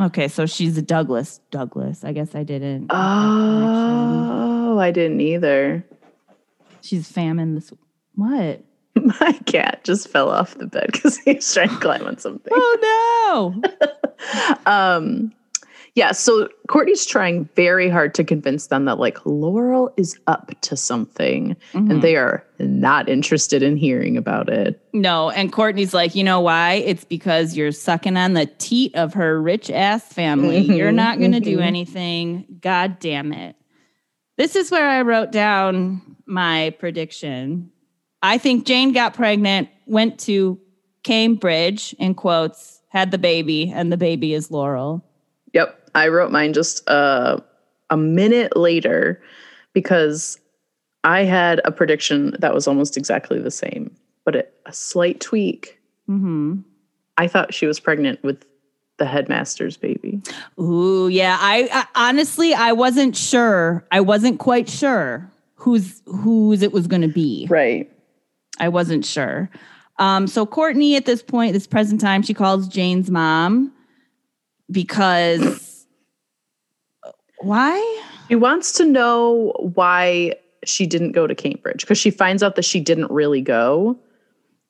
okay. 0.00 0.26
So 0.26 0.46
she's 0.46 0.76
a 0.76 0.82
Douglas. 0.82 1.40
Douglas. 1.52 2.02
I 2.02 2.12
guess 2.12 2.34
I 2.34 2.42
didn't. 2.42 2.88
Oh, 2.90 4.78
I 4.80 4.90
didn't 4.90 5.20
either. 5.20 5.86
she's 6.82 7.08
famine. 7.10 7.54
This 7.54 7.72
what? 8.16 8.64
My 9.20 9.32
cat 9.46 9.84
just 9.84 10.08
fell 10.08 10.30
off 10.30 10.54
the 10.56 10.66
bed 10.66 10.88
because 10.92 11.18
he 11.18 11.34
was 11.34 11.52
trying 11.54 11.68
to 11.68 11.76
climb 11.76 12.06
on 12.06 12.18
something. 12.18 12.52
Oh 12.54 13.54
no! 13.62 13.62
Um, 14.66 15.32
yeah, 15.94 16.12
so 16.12 16.48
Courtney's 16.68 17.06
trying 17.06 17.48
very 17.56 17.88
hard 17.88 18.14
to 18.14 18.24
convince 18.24 18.66
them 18.66 18.84
that 18.86 18.98
like 18.98 19.24
Laurel 19.24 19.92
is 19.96 20.18
up 20.26 20.50
to 20.62 20.76
something 20.76 21.56
Mhm. 21.72 21.90
and 21.90 22.02
they 22.02 22.16
are 22.16 22.44
not 22.58 23.08
interested 23.08 23.62
in 23.62 23.76
hearing 23.76 24.16
about 24.16 24.48
it. 24.48 24.80
no, 24.92 25.30
and 25.30 25.52
Courtney's 25.52 25.94
like, 25.94 26.14
you 26.14 26.24
know 26.24 26.40
why? 26.40 26.74
It's 26.74 27.04
because 27.04 27.56
you're 27.56 27.72
sucking 27.72 28.16
on 28.16 28.32
the 28.34 28.46
teat 28.58 28.94
of 28.94 29.14
her 29.14 29.40
rich 29.40 29.70
ass 29.70 30.02
family. 30.12 30.66
Mhm, 30.66 30.76
You're 30.76 30.92
not 30.92 31.18
going 31.18 31.32
to 31.32 31.40
do 31.40 31.58
mhm. 31.58 31.62
anything. 31.66 32.46
God 32.60 32.98
damn 32.98 33.32
it! 33.32 33.56
This 34.38 34.56
is 34.56 34.70
where 34.70 34.88
I 34.88 35.02
wrote 35.02 35.30
down 35.32 36.00
my 36.26 36.74
prediction. 36.78 37.70
I 38.22 38.38
think 38.38 38.66
Jane 38.66 38.92
got 38.92 39.14
pregnant, 39.14 39.68
went 39.86 40.18
to 40.20 40.58
Cambridge, 41.02 41.94
in 41.98 42.14
quotes, 42.14 42.80
had 42.88 43.10
the 43.10 43.18
baby, 43.18 43.70
and 43.74 43.92
the 43.92 43.96
baby 43.96 44.34
is 44.34 44.50
Laurel. 44.50 45.04
Yep, 45.52 45.90
I 45.94 46.08
wrote 46.08 46.30
mine 46.30 46.52
just 46.52 46.88
uh, 46.88 47.38
a 47.90 47.96
minute 47.96 48.56
later 48.56 49.22
because 49.72 50.38
I 51.04 51.24
had 51.24 51.60
a 51.64 51.70
prediction 51.70 52.34
that 52.40 52.54
was 52.54 52.66
almost 52.66 52.96
exactly 52.96 53.38
the 53.38 53.50
same, 53.50 53.94
but 54.24 54.34
it, 54.34 54.54
a 54.66 54.72
slight 54.72 55.20
tweak. 55.20 55.78
hmm 56.06 56.60
I 57.18 57.28
thought 57.28 57.54
she 57.54 57.66
was 57.66 57.80
pregnant 57.80 58.22
with 58.22 58.44
the 58.98 59.06
headmaster's 59.06 59.76
baby. 59.76 60.20
Ooh, 60.60 61.08
yeah. 61.08 61.38
I, 61.40 61.68
I 61.72 62.08
honestly, 62.08 62.52
I 62.52 62.72
wasn't 62.72 63.16
sure. 63.16 63.86
I 63.90 64.00
wasn't 64.00 64.38
quite 64.38 64.68
sure 64.68 65.30
whose 65.54 66.02
whose 66.06 66.62
it 66.62 66.72
was 66.72 66.86
going 66.86 67.02
to 67.02 67.08
be. 67.08 67.46
Right. 67.48 67.90
I 68.58 68.68
wasn't 68.68 69.04
sure. 69.04 69.50
Um, 69.98 70.26
so 70.26 70.44
Courtney, 70.44 70.96
at 70.96 71.06
this 71.06 71.22
point, 71.22 71.52
this 71.52 71.66
present 71.66 72.00
time, 72.00 72.22
she 72.22 72.34
calls 72.34 72.68
Jane's 72.68 73.10
mom 73.10 73.72
because 74.70 75.86
why? 77.38 78.02
She 78.28 78.34
wants 78.34 78.72
to 78.72 78.84
know 78.84 79.52
why 79.74 80.34
she 80.64 80.86
didn't 80.86 81.12
go 81.12 81.26
to 81.26 81.34
Cambridge 81.34 81.82
because 81.82 81.98
she 81.98 82.10
finds 82.10 82.42
out 82.42 82.56
that 82.56 82.64
she 82.64 82.80
didn't 82.80 83.10
really 83.10 83.40
go. 83.40 83.98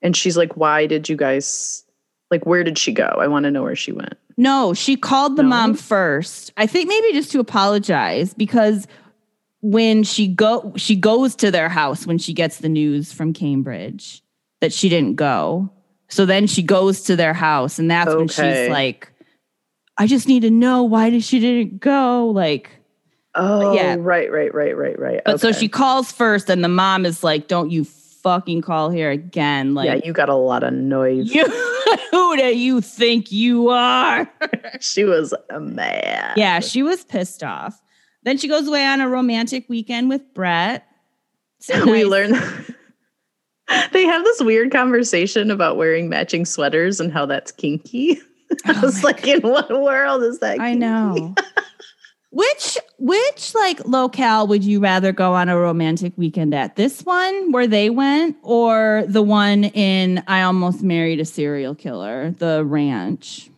And 0.02 0.16
she's 0.16 0.36
like, 0.36 0.56
Why 0.56 0.86
did 0.86 1.08
you 1.08 1.16
guys, 1.16 1.84
like, 2.30 2.44
where 2.44 2.62
did 2.62 2.78
she 2.78 2.92
go? 2.92 3.04
I 3.18 3.26
want 3.28 3.44
to 3.44 3.50
know 3.50 3.62
where 3.62 3.76
she 3.76 3.92
went. 3.92 4.14
No, 4.36 4.74
she 4.74 4.96
called 4.96 5.36
the 5.36 5.42
No? 5.42 5.48
mom 5.48 5.74
first. 5.74 6.52
I 6.58 6.66
think 6.66 6.88
maybe 6.88 7.12
just 7.12 7.32
to 7.32 7.40
apologize 7.40 8.34
because 8.34 8.86
when 9.70 10.04
she 10.04 10.28
go 10.28 10.72
she 10.76 10.94
goes 10.94 11.34
to 11.34 11.50
their 11.50 11.68
house 11.68 12.06
when 12.06 12.18
she 12.18 12.32
gets 12.32 12.58
the 12.58 12.68
news 12.68 13.12
from 13.12 13.32
Cambridge 13.32 14.22
that 14.60 14.72
she 14.72 14.88
didn't 14.88 15.16
go. 15.16 15.70
So 16.08 16.24
then 16.24 16.46
she 16.46 16.62
goes 16.62 17.02
to 17.04 17.16
their 17.16 17.34
house 17.34 17.78
and 17.78 17.90
that's 17.90 18.14
when 18.14 18.28
she's 18.28 18.68
like 18.68 19.12
I 19.98 20.06
just 20.06 20.28
need 20.28 20.40
to 20.40 20.50
know 20.50 20.84
why 20.84 21.10
did 21.10 21.24
she 21.24 21.40
didn't 21.40 21.80
go 21.80 22.28
like 22.28 22.70
Oh, 23.38 23.74
yeah. 23.74 23.96
right, 23.98 24.30
right, 24.32 24.54
right, 24.54 24.74
right, 24.74 24.98
right. 24.98 25.20
but 25.26 25.40
so 25.40 25.52
she 25.52 25.68
calls 25.68 26.10
first 26.10 26.48
and 26.48 26.64
the 26.64 26.68
mom 26.68 27.04
is 27.04 27.24
like 27.24 27.48
don't 27.48 27.70
you 27.70 27.84
fucking 27.84 28.62
call 28.62 28.88
here 28.90 29.10
again 29.10 29.74
like 29.74 29.86
yeah, 29.86 30.00
you 30.04 30.12
got 30.12 30.28
a 30.28 30.34
lot 30.34 30.62
of 30.62 30.72
noise. 30.74 31.34
you 31.34 31.44
who 32.12 32.36
do 32.36 32.56
you 32.56 32.80
think 32.80 33.32
you 33.32 33.68
are? 33.68 34.30
she 34.80 35.04
was 35.04 35.34
a 35.50 35.60
mad. 35.60 36.34
Yeah, 36.36 36.60
she 36.60 36.82
was 36.82 37.04
pissed 37.04 37.42
off. 37.42 37.80
Then 38.26 38.38
she 38.38 38.48
goes 38.48 38.66
away 38.66 38.84
on 38.84 39.00
a 39.00 39.08
romantic 39.08 39.68
weekend 39.68 40.08
with 40.08 40.34
Brett. 40.34 40.84
It's 41.60 41.84
we 41.86 42.04
learn 42.04 42.32
they 43.92 44.04
have 44.04 44.24
this 44.24 44.42
weird 44.42 44.72
conversation 44.72 45.48
about 45.48 45.76
wearing 45.76 46.08
matching 46.08 46.44
sweaters 46.44 46.98
and 46.98 47.12
how 47.12 47.24
that's 47.24 47.52
kinky. 47.52 48.20
I 48.64 48.72
Oh 48.76 48.80
was 48.82 49.04
like, 49.04 49.24
in 49.28 49.42
what 49.42 49.70
world 49.70 50.24
is 50.24 50.40
that? 50.40 50.58
I 50.60 50.70
kinky? 50.70 50.78
know. 50.80 51.34
Which 52.30 52.76
which 52.98 53.54
like 53.54 53.86
locale 53.86 54.48
would 54.48 54.64
you 54.64 54.80
rather 54.80 55.12
go 55.12 55.34
on 55.34 55.48
a 55.48 55.56
romantic 55.56 56.12
weekend 56.16 56.52
at? 56.52 56.74
This 56.74 57.02
one 57.02 57.52
where 57.52 57.68
they 57.68 57.90
went, 57.90 58.36
or 58.42 59.04
the 59.06 59.22
one 59.22 59.64
in 59.64 60.22
I 60.26 60.42
almost 60.42 60.82
married 60.82 61.20
a 61.20 61.24
serial 61.24 61.76
killer, 61.76 62.32
the 62.32 62.64
ranch? 62.64 63.50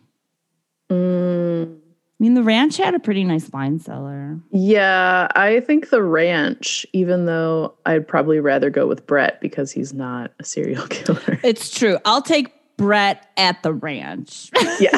Mm, 0.91 1.78
I 2.19 2.23
mean, 2.23 2.33
the 2.33 2.43
ranch 2.43 2.75
had 2.75 2.93
a 2.95 2.99
pretty 2.99 3.23
nice 3.23 3.49
wine 3.49 3.79
cellar. 3.79 4.37
yeah, 4.51 5.29
I 5.35 5.61
think 5.61 5.89
the 5.89 6.03
ranch, 6.03 6.85
even 6.91 7.25
though 7.25 7.75
I'd 7.85 8.05
probably 8.07 8.41
rather 8.41 8.69
go 8.69 8.87
with 8.87 9.07
Brett 9.07 9.39
because 9.39 9.71
he's 9.71 9.93
not 9.93 10.31
a 10.39 10.43
serial 10.43 10.85
killer. 10.89 11.39
It's 11.43 11.69
true. 11.73 11.97
I'll 12.03 12.21
take 12.21 12.51
Brett 12.75 13.27
at 13.37 13.63
the 13.63 13.73
ranch. 13.73 14.49
yeah. 14.81 14.97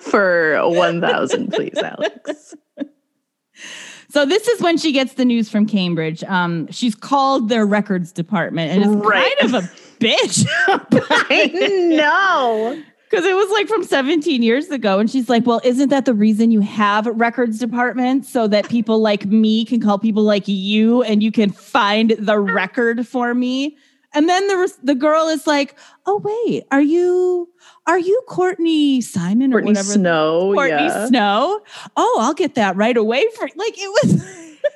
For 0.00 0.58
1000 0.68 1.52
please, 1.52 1.76
Alex. 1.78 2.54
So 4.12 4.26
this 4.26 4.48
is 4.48 4.60
when 4.60 4.76
she 4.76 4.90
gets 4.90 5.12
the 5.14 5.24
news 5.24 5.48
from 5.48 5.66
Cambridge. 5.66 6.24
Um, 6.24 6.66
she's 6.72 6.96
called 6.96 7.48
their 7.48 7.64
records 7.64 8.10
department 8.10 8.72
and 8.72 8.82
is 8.82 8.88
Right. 9.06 9.32
kind 9.38 9.54
of 9.54 9.62
a 9.64 9.68
bitch 10.00 10.46
I 11.30 11.46
know. 11.94 12.82
Because 13.10 13.24
it 13.26 13.34
was 13.34 13.50
like 13.50 13.66
from 13.68 13.82
17 13.82 14.42
years 14.42 14.68
ago. 14.70 14.98
And 15.00 15.10
she's 15.10 15.28
like, 15.28 15.44
"Well, 15.46 15.60
isn't 15.64 15.88
that 15.88 16.04
the 16.04 16.14
reason 16.14 16.50
you 16.52 16.60
have 16.60 17.06
records 17.06 17.58
department 17.58 18.24
so 18.24 18.46
that 18.48 18.68
people 18.68 19.00
like 19.00 19.26
me 19.26 19.64
can 19.64 19.80
call 19.80 19.98
people 19.98 20.22
like 20.22 20.44
you 20.46 21.02
and 21.02 21.22
you 21.22 21.32
can 21.32 21.50
find 21.50 22.10
the 22.18 22.38
record 22.38 23.06
for 23.06 23.34
me?" 23.34 23.76
And 24.12 24.28
then 24.28 24.48
the 24.48 24.56
res- 24.56 24.78
the 24.82 24.94
girl 24.94 25.28
is 25.28 25.46
like, 25.46 25.76
"Oh 26.06 26.18
wait, 26.46 26.64
are 26.70 26.82
you 26.82 27.48
are 27.86 27.98
you 27.98 28.20
Courtney 28.28 29.00
Simon 29.00 29.52
or 29.52 29.56
Courtney 29.56 29.70
whatever?" 29.70 29.92
Snow. 29.92 30.52
Courtney 30.54 30.70
yeah. 30.86 31.06
Snow. 31.06 31.60
Oh, 31.96 32.18
I'll 32.20 32.34
get 32.34 32.54
that 32.56 32.76
right 32.76 32.96
away 32.96 33.24
for 33.36 33.48
like 33.56 33.74
it 33.78 33.88
was 34.04 34.22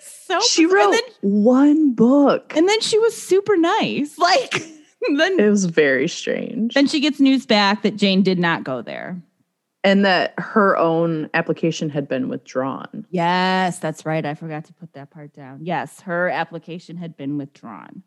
so 0.26 0.40
She 0.40 0.64
bizarre. 0.66 0.78
wrote 0.86 0.90
then, 0.92 1.02
one 1.22 1.92
book. 1.94 2.52
and 2.56 2.68
then 2.68 2.80
she 2.80 2.98
was 2.98 3.20
super 3.20 3.56
nice. 3.56 4.16
Like 4.18 4.62
then 5.16 5.38
It 5.40 5.48
was 5.50 5.64
very 5.66 6.08
strange. 6.08 6.74
then 6.74 6.86
she 6.86 7.00
gets 7.00 7.20
news 7.20 7.46
back 7.46 7.82
that 7.82 7.96
Jane 7.96 8.22
did 8.22 8.38
not 8.38 8.64
go 8.64 8.82
there. 8.82 9.20
and 9.82 10.04
that 10.04 10.32
her 10.38 10.76
own 10.78 11.28
application 11.34 11.90
had 11.90 12.08
been 12.08 12.28
withdrawn. 12.28 13.06
Yes, 13.10 13.78
that's 13.78 14.06
right. 14.06 14.24
I 14.24 14.34
forgot 14.34 14.64
to 14.66 14.72
put 14.72 14.92
that 14.94 15.10
part 15.10 15.32
down. 15.34 15.58
Yes, 15.62 16.00
her 16.02 16.30
application 16.30 16.96
had 16.96 17.16
been 17.16 17.36
withdrawn. 17.38 18.02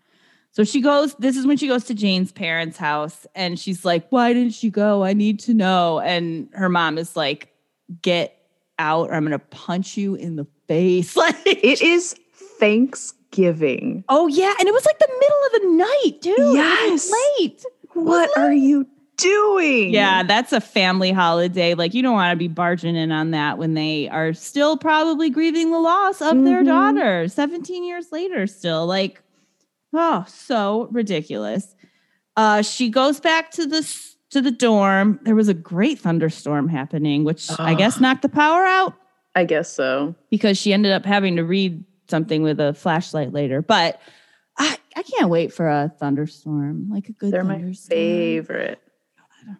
So 0.51 0.63
she 0.63 0.81
goes, 0.81 1.13
this 1.15 1.37
is 1.37 1.45
when 1.45 1.57
she 1.57 1.67
goes 1.67 1.83
to 1.83 1.93
Jane's 1.93 2.31
parents' 2.31 2.77
house 2.77 3.27
and 3.35 3.59
she's 3.59 3.85
like, 3.85 4.07
Why 4.09 4.33
didn't 4.33 4.53
she 4.53 4.71
go? 4.71 5.03
I 5.03 5.13
need 5.13 5.39
to 5.41 5.53
know. 5.53 5.99
And 5.99 6.49
her 6.53 6.69
mom 6.69 6.97
is 6.97 7.15
like, 7.15 7.53
Get 8.01 8.33
out 8.79 9.09
or 9.09 9.13
I'm 9.13 9.23
gonna 9.23 9.37
punch 9.37 9.97
you 9.97 10.15
in 10.15 10.35
the 10.35 10.47
face. 10.67 11.15
Like 11.15 11.35
It 11.45 11.81
is 11.83 12.15
Thanksgiving. 12.59 14.03
Oh 14.09 14.27
yeah, 14.27 14.53
and 14.59 14.67
it 14.67 14.73
was 14.73 14.85
like 14.85 14.99
the 14.99 15.09
middle 15.19 15.37
of 15.45 15.51
the 15.61 15.77
night, 15.77 16.21
dude. 16.21 16.39
It 16.39 16.53
Yes. 16.55 17.11
late. 17.39 17.63
What 17.93 18.35
are 18.37 18.53
you 18.53 18.87
doing? 19.17 19.91
Yeah, 19.91 20.23
that's 20.23 20.53
a 20.53 20.61
family 20.61 21.11
holiday. 21.11 21.73
Like 21.73 21.93
you 21.93 22.01
don't 22.03 22.13
want 22.13 22.31
to 22.31 22.37
be 22.37 22.47
barging 22.47 22.95
in 22.95 23.11
on 23.11 23.31
that 23.31 23.57
when 23.57 23.73
they 23.73 24.07
are 24.09 24.33
still 24.33 24.77
probably 24.77 25.29
grieving 25.29 25.71
the 25.71 25.79
loss 25.79 26.21
of 26.21 26.43
their 26.43 26.61
Mhm. 26.61 26.65
daughter 26.67 27.27
17 27.27 27.83
years 27.83 28.11
later 28.11 28.45
still. 28.47 28.85
Like 28.85 29.21
oh, 29.93 30.23
so 30.27 30.87
ridiculous. 30.91 31.75
Uh 32.35 32.61
she 32.61 32.89
goes 32.89 33.19
back 33.19 33.49
to 33.51 33.65
the 33.65 33.81
to 34.29 34.41
the 34.41 34.51
dorm. 34.51 35.19
There 35.23 35.35
was 35.35 35.47
a 35.47 35.53
great 35.55 35.97
thunderstorm 35.99 36.67
happening, 36.67 37.23
which 37.23 37.49
I 37.59 37.73
guess 37.73 37.99
knocked 37.99 38.21
the 38.21 38.29
power 38.29 38.65
out 38.65 38.93
I 39.33 39.45
guess 39.45 39.71
so. 39.71 40.13
because 40.29 40.57
she 40.59 40.73
ended 40.73 40.91
up 40.91 41.05
having 41.05 41.35
to 41.37 41.43
read 41.43 41.83
something 42.09 42.41
with 42.43 42.59
a 42.59 42.73
flashlight 42.73 43.33
later. 43.33 43.61
But 43.61 43.99
I, 44.57 44.77
I 44.95 45.03
can't 45.03 45.29
wait 45.29 45.53
for 45.53 45.67
a 45.67 45.91
thunderstorm, 45.99 46.89
like 46.89 47.09
a 47.09 47.13
good 47.13 47.31
They're 47.31 47.43
my 47.43 47.55
thunderstorm. 47.55 47.89
favorite. 47.97 48.81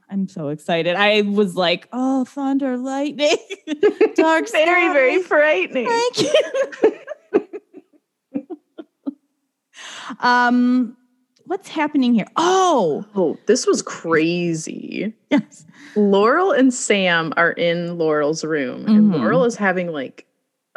I'm 0.09 0.27
so 0.27 0.49
excited. 0.49 0.95
I 0.97 1.21
was 1.21 1.55
like, 1.55 1.87
oh, 1.93 2.25
thunder, 2.25 2.77
lightning, 2.77 3.37
dark 4.15 4.49
very, 4.51 4.91
very 4.91 5.21
frightening. 5.23 5.87
Thank 5.87 6.21
you. 6.21 6.33
um, 10.19 10.97
what's 11.45 11.69
happening 11.69 12.13
here? 12.13 12.25
Oh, 12.35 13.05
Oh, 13.15 13.37
this 13.45 13.65
was 13.65 13.81
crazy. 13.81 15.13
yes. 15.29 15.65
Laurel 15.95 16.51
and 16.51 16.73
Sam 16.73 17.33
are 17.37 17.51
in 17.51 17.97
Laurel's 17.97 18.43
room, 18.43 18.85
and 18.87 19.11
Mhm. 19.11 19.15
Laurel 19.15 19.45
is 19.45 19.55
having 19.55 19.87
like 19.91 20.25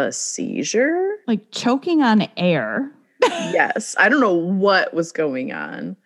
a 0.01 0.13
seizure. 0.13 1.17
Like 1.27 1.51
choking 1.53 2.03
on 2.03 2.27
air, 2.37 2.91
yes. 3.23 3.95
I 3.99 4.09
don't 4.09 4.21
know 4.21 4.35
what 4.35 4.93
was 4.95 5.13
going 5.13 5.53
on. 5.53 5.97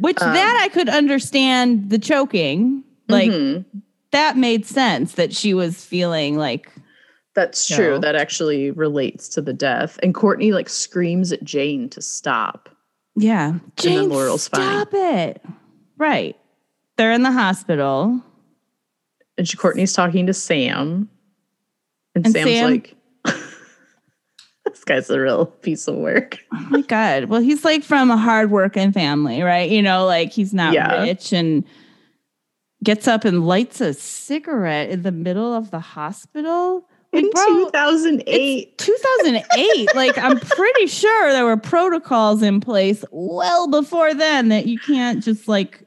which 0.00 0.20
Um, 0.20 0.32
that 0.34 0.60
I 0.62 0.68
could 0.68 0.88
understand 0.88 1.90
the 1.90 1.98
choking. 1.98 2.82
Like 3.08 3.30
Mhm. 3.30 3.64
that 4.12 4.36
made 4.36 4.66
sense 4.66 5.12
that 5.14 5.34
she 5.34 5.54
was 5.54 5.84
feeling 5.84 6.36
like 6.36 6.70
That's 7.34 7.66
true. 7.66 7.90
No. 7.94 7.98
That 7.98 8.14
actually 8.16 8.70
relates 8.70 9.28
to 9.30 9.42
the 9.42 9.52
death. 9.52 9.98
And 10.02 10.14
Courtney 10.14 10.52
like 10.52 10.68
screams 10.68 11.32
at 11.32 11.42
Jane 11.44 11.88
to 11.90 12.00
stop. 12.02 12.68
Yeah. 13.16 13.50
then 13.52 13.60
Jane, 13.76 14.08
Laurel's 14.08 14.46
fine. 14.48 14.60
stop 14.62 14.88
it. 14.94 15.42
Right. 15.98 16.36
They're 16.96 17.12
in 17.12 17.22
the 17.24 17.32
hospital. 17.32 18.20
And 19.36 19.48
she 19.48 19.56
Courtney's 19.56 19.92
talking 19.92 20.26
to 20.26 20.34
Sam. 20.34 21.08
And, 22.14 22.24
And 22.26 22.32
Sam's 22.34 22.50
Sam- 22.50 22.70
like 22.70 22.96
This 24.86 24.96
guy's 24.96 25.10
a 25.10 25.18
real 25.18 25.46
piece 25.46 25.88
of 25.88 25.94
work. 25.96 26.38
Oh 26.52 26.66
my 26.70 26.82
God. 26.82 27.24
Well, 27.26 27.40
he's 27.40 27.64
like 27.64 27.82
from 27.82 28.10
a 28.10 28.16
hardworking 28.18 28.92
family, 28.92 29.40
right? 29.42 29.70
You 29.70 29.80
know, 29.80 30.04
like 30.04 30.30
he's 30.32 30.52
not 30.52 30.74
Yeah. 30.74 31.02
rich 31.02 31.32
and 31.32 31.64
gets 32.82 33.08
up 33.08 33.24
and 33.24 33.46
lights 33.46 33.80
a 33.80 33.94
cigarette 33.94 34.90
in 34.90 35.02
the 35.02 35.12
middle 35.12 35.54
of 35.54 35.70
the 35.70 35.80
hospital. 35.80 36.86
Like, 37.14 37.24
In 37.24 37.30
bro, 37.30 37.64
2008. 37.66 38.76
2008. 38.78 39.94
like, 39.94 40.18
I'm 40.18 40.38
pretty 40.38 40.86
sure 40.86 41.32
there 41.32 41.44
were 41.46 41.56
protocols 41.56 42.42
in 42.42 42.60
place 42.60 43.04
well 43.10 43.68
before 43.70 44.12
then 44.12 44.48
that 44.48 44.66
you 44.66 44.78
can't 44.78 45.24
just 45.24 45.48
like 45.48 45.82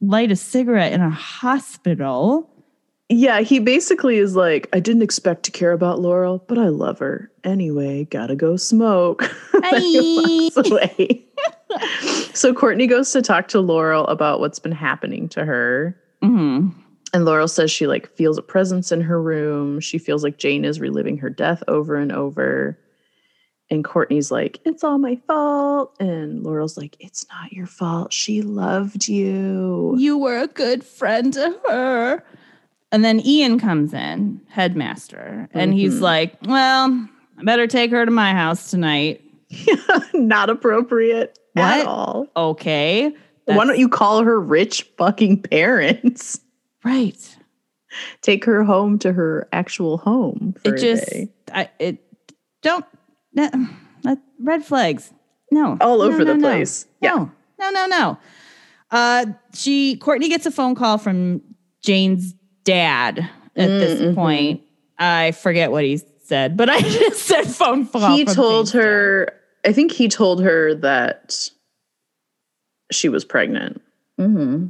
light 0.00 0.30
a 0.30 0.36
cigarette 0.36 0.92
in 0.94 1.02
a 1.02 1.10
hospital. 1.10 2.50
Yeah, 3.10 3.40
he 3.40 3.58
basically 3.58 4.16
is 4.16 4.34
like, 4.34 4.68
I 4.72 4.80
didn't 4.80 5.02
expect 5.02 5.42
to 5.44 5.50
care 5.50 5.72
about 5.72 6.00
Laurel, 6.00 6.42
but 6.48 6.58
I 6.58 6.68
love 6.68 6.98
her. 7.00 7.30
Anyway, 7.44 8.04
gotta 8.04 8.34
go 8.34 8.56
smoke. 8.56 9.24
Away. 10.56 11.24
so 12.34 12.54
Courtney 12.54 12.86
goes 12.86 13.10
to 13.12 13.20
talk 13.20 13.48
to 13.48 13.60
Laurel 13.60 14.06
about 14.06 14.40
what's 14.40 14.58
been 14.58 14.72
happening 14.72 15.28
to 15.30 15.44
her. 15.44 16.00
hmm 16.22 16.68
And 17.12 17.24
Laurel 17.26 17.48
says 17.48 17.70
she 17.70 17.86
like 17.86 18.08
feels 18.16 18.38
a 18.38 18.42
presence 18.42 18.90
in 18.90 19.02
her 19.02 19.20
room. 19.20 19.80
She 19.80 19.98
feels 19.98 20.24
like 20.24 20.38
Jane 20.38 20.64
is 20.64 20.80
reliving 20.80 21.18
her 21.18 21.30
death 21.30 21.62
over 21.68 21.96
and 21.96 22.10
over. 22.10 22.78
And 23.70 23.84
Courtney's 23.84 24.30
like, 24.30 24.60
it's 24.64 24.84
all 24.84 24.98
my 24.98 25.16
fault. 25.26 25.94
And 26.00 26.42
Laurel's 26.42 26.76
like, 26.76 26.96
it's 27.00 27.26
not 27.28 27.52
your 27.52 27.66
fault. 27.66 28.12
She 28.12 28.40
loved 28.42 29.08
you. 29.08 29.94
You 29.98 30.16
were 30.18 30.38
a 30.38 30.46
good 30.46 30.84
friend 30.84 31.32
to 31.34 31.58
her. 31.68 32.24
And 32.94 33.04
then 33.04 33.18
Ian 33.26 33.58
comes 33.58 33.92
in, 33.92 34.40
headmaster, 34.48 35.48
and 35.52 35.74
he's 35.74 35.96
Mhm. 35.96 36.00
like, 36.00 36.36
Well, 36.46 37.08
I 37.36 37.42
better 37.42 37.66
take 37.66 37.90
her 37.90 38.04
to 38.04 38.10
my 38.12 38.30
house 38.32 38.70
tonight. 38.70 39.20
not 40.14 40.48
appropriate 40.48 41.36
at 41.56 41.86
all. 41.88 42.28
Okay. 42.36 43.12
Why 43.46 43.64
don't 43.66 43.80
you 43.80 43.88
call 43.88 44.22
her 44.22 44.40
rich 44.40 44.84
fucking 44.96 45.42
parents? 45.42 46.40
Right. 46.84 47.36
Take 48.20 48.44
her 48.44 48.62
home 48.62 48.98
to 49.00 49.12
her 49.12 49.48
actual 49.52 49.96
home 49.96 50.54
it 50.64 50.76
just. 50.76 51.10
I, 51.50 51.70
it, 51.78 51.98
don't, 52.62 52.84
no, 53.32 53.48
no, 54.04 54.18
red 54.38 54.62
flags. 54.66 55.10
No. 55.50 55.78
All 55.80 56.02
over 56.02 56.18
no, 56.18 56.24
the 56.26 56.34
no. 56.34 56.40
place. 56.46 56.86
Yeah. 57.00 57.14
No, 57.14 57.30
no, 57.58 57.70
no, 57.70 57.86
no. 57.86 58.18
Uh, 58.90 59.26
she 59.54 59.96
Courtney 59.96 60.28
gets 60.28 60.44
a 60.44 60.50
phone 60.50 60.74
call 60.74 60.98
from 60.98 61.40
Jane's 61.82 62.34
dad 62.64 63.18
at 63.56 63.68
this 63.68 64.00
Mm, 64.00 64.10
mhm. 64.10 64.14
point. 64.14 64.62
I 64.98 65.32
forget 65.32 65.70
what 65.70 65.84
he 65.84 66.00
said, 66.24 66.56
but 66.56 66.68
I 66.70 66.80
just 66.82 67.22
said 67.22 67.44
phone 67.44 67.86
call. 67.86 68.16
he 68.16 68.24
told 68.24 68.70
her 68.70 69.32
i 69.66 69.72
think 69.72 69.92
he 69.92 70.08
told 70.08 70.42
her 70.42 70.74
that 70.74 71.48
she 72.92 73.08
was 73.08 73.24
pregnant 73.24 73.80
Mm-hmm. 74.20 74.66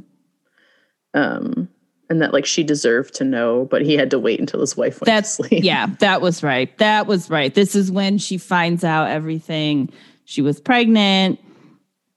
um 1.13 1.69
and 2.09 2.21
that 2.21 2.33
like 2.33 2.45
she 2.45 2.63
deserved 2.63 3.13
to 3.15 3.23
know 3.23 3.65
but 3.65 3.81
he 3.83 3.93
had 3.95 4.09
to 4.11 4.19
wait 4.19 4.39
until 4.39 4.59
his 4.61 4.75
wife 4.77 4.99
went 5.01 5.05
That's 5.07 5.37
to 5.37 5.43
sleep 5.47 5.63
yeah, 5.63 5.87
that 5.99 6.21
was 6.21 6.43
right. 6.43 6.75
That 6.77 7.07
was 7.07 7.29
right. 7.29 7.53
This 7.53 7.75
is 7.75 7.91
when 7.91 8.17
she 8.19 8.37
finds 8.37 8.83
out 8.83 9.09
everything. 9.09 9.91
She 10.25 10.41
was 10.43 10.59
pregnant. 10.59 11.39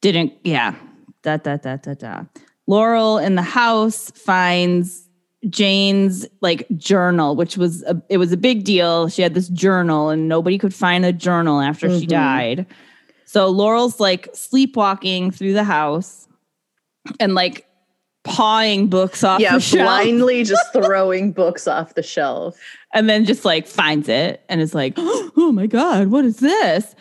Didn't 0.02 0.34
yeah. 0.44 0.74
Da 1.22 1.38
da 1.38 1.56
da 1.56 1.76
da 1.76 1.94
da. 1.94 2.24
Laurel 2.66 3.16
in 3.18 3.34
the 3.34 3.42
house 3.42 4.10
finds 4.10 5.07
Jane's 5.48 6.26
like 6.40 6.66
journal, 6.76 7.36
which 7.36 7.56
was 7.56 7.82
a, 7.84 8.00
it 8.08 8.16
was 8.18 8.32
a 8.32 8.36
big 8.36 8.64
deal. 8.64 9.08
She 9.08 9.22
had 9.22 9.34
this 9.34 9.48
journal, 9.48 10.08
and 10.10 10.28
nobody 10.28 10.58
could 10.58 10.74
find 10.74 11.04
a 11.04 11.12
journal 11.12 11.60
after 11.60 11.88
she 11.98 12.06
Mhm. 12.06 12.10
died. 12.10 12.66
So 13.24 13.48
Laurel's 13.48 14.00
like 14.00 14.28
sleepwalking 14.34 15.30
through 15.30 15.52
the 15.52 15.64
house 15.64 16.26
and 17.20 17.34
like 17.34 17.66
pawing 18.24 18.88
books 18.88 19.22
off 19.22 19.40
yeah, 19.40 19.54
the 19.54 19.60
shelf, 19.60 19.84
blindly 19.86 20.44
just 20.44 20.72
throwing 20.72 21.32
books 21.32 21.68
off 21.68 21.94
the 21.94 22.02
shelf. 22.02 22.58
and 22.92 23.08
then 23.08 23.24
just 23.24 23.44
like 23.44 23.66
finds 23.66 24.08
it 24.08 24.42
and 24.48 24.60
is 24.60 24.74
like, 24.74 24.94
"Oh 24.98 25.52
my 25.54 25.66
god, 25.66 26.08
what 26.08 26.24
is 26.24 26.38
this?" 26.38 26.94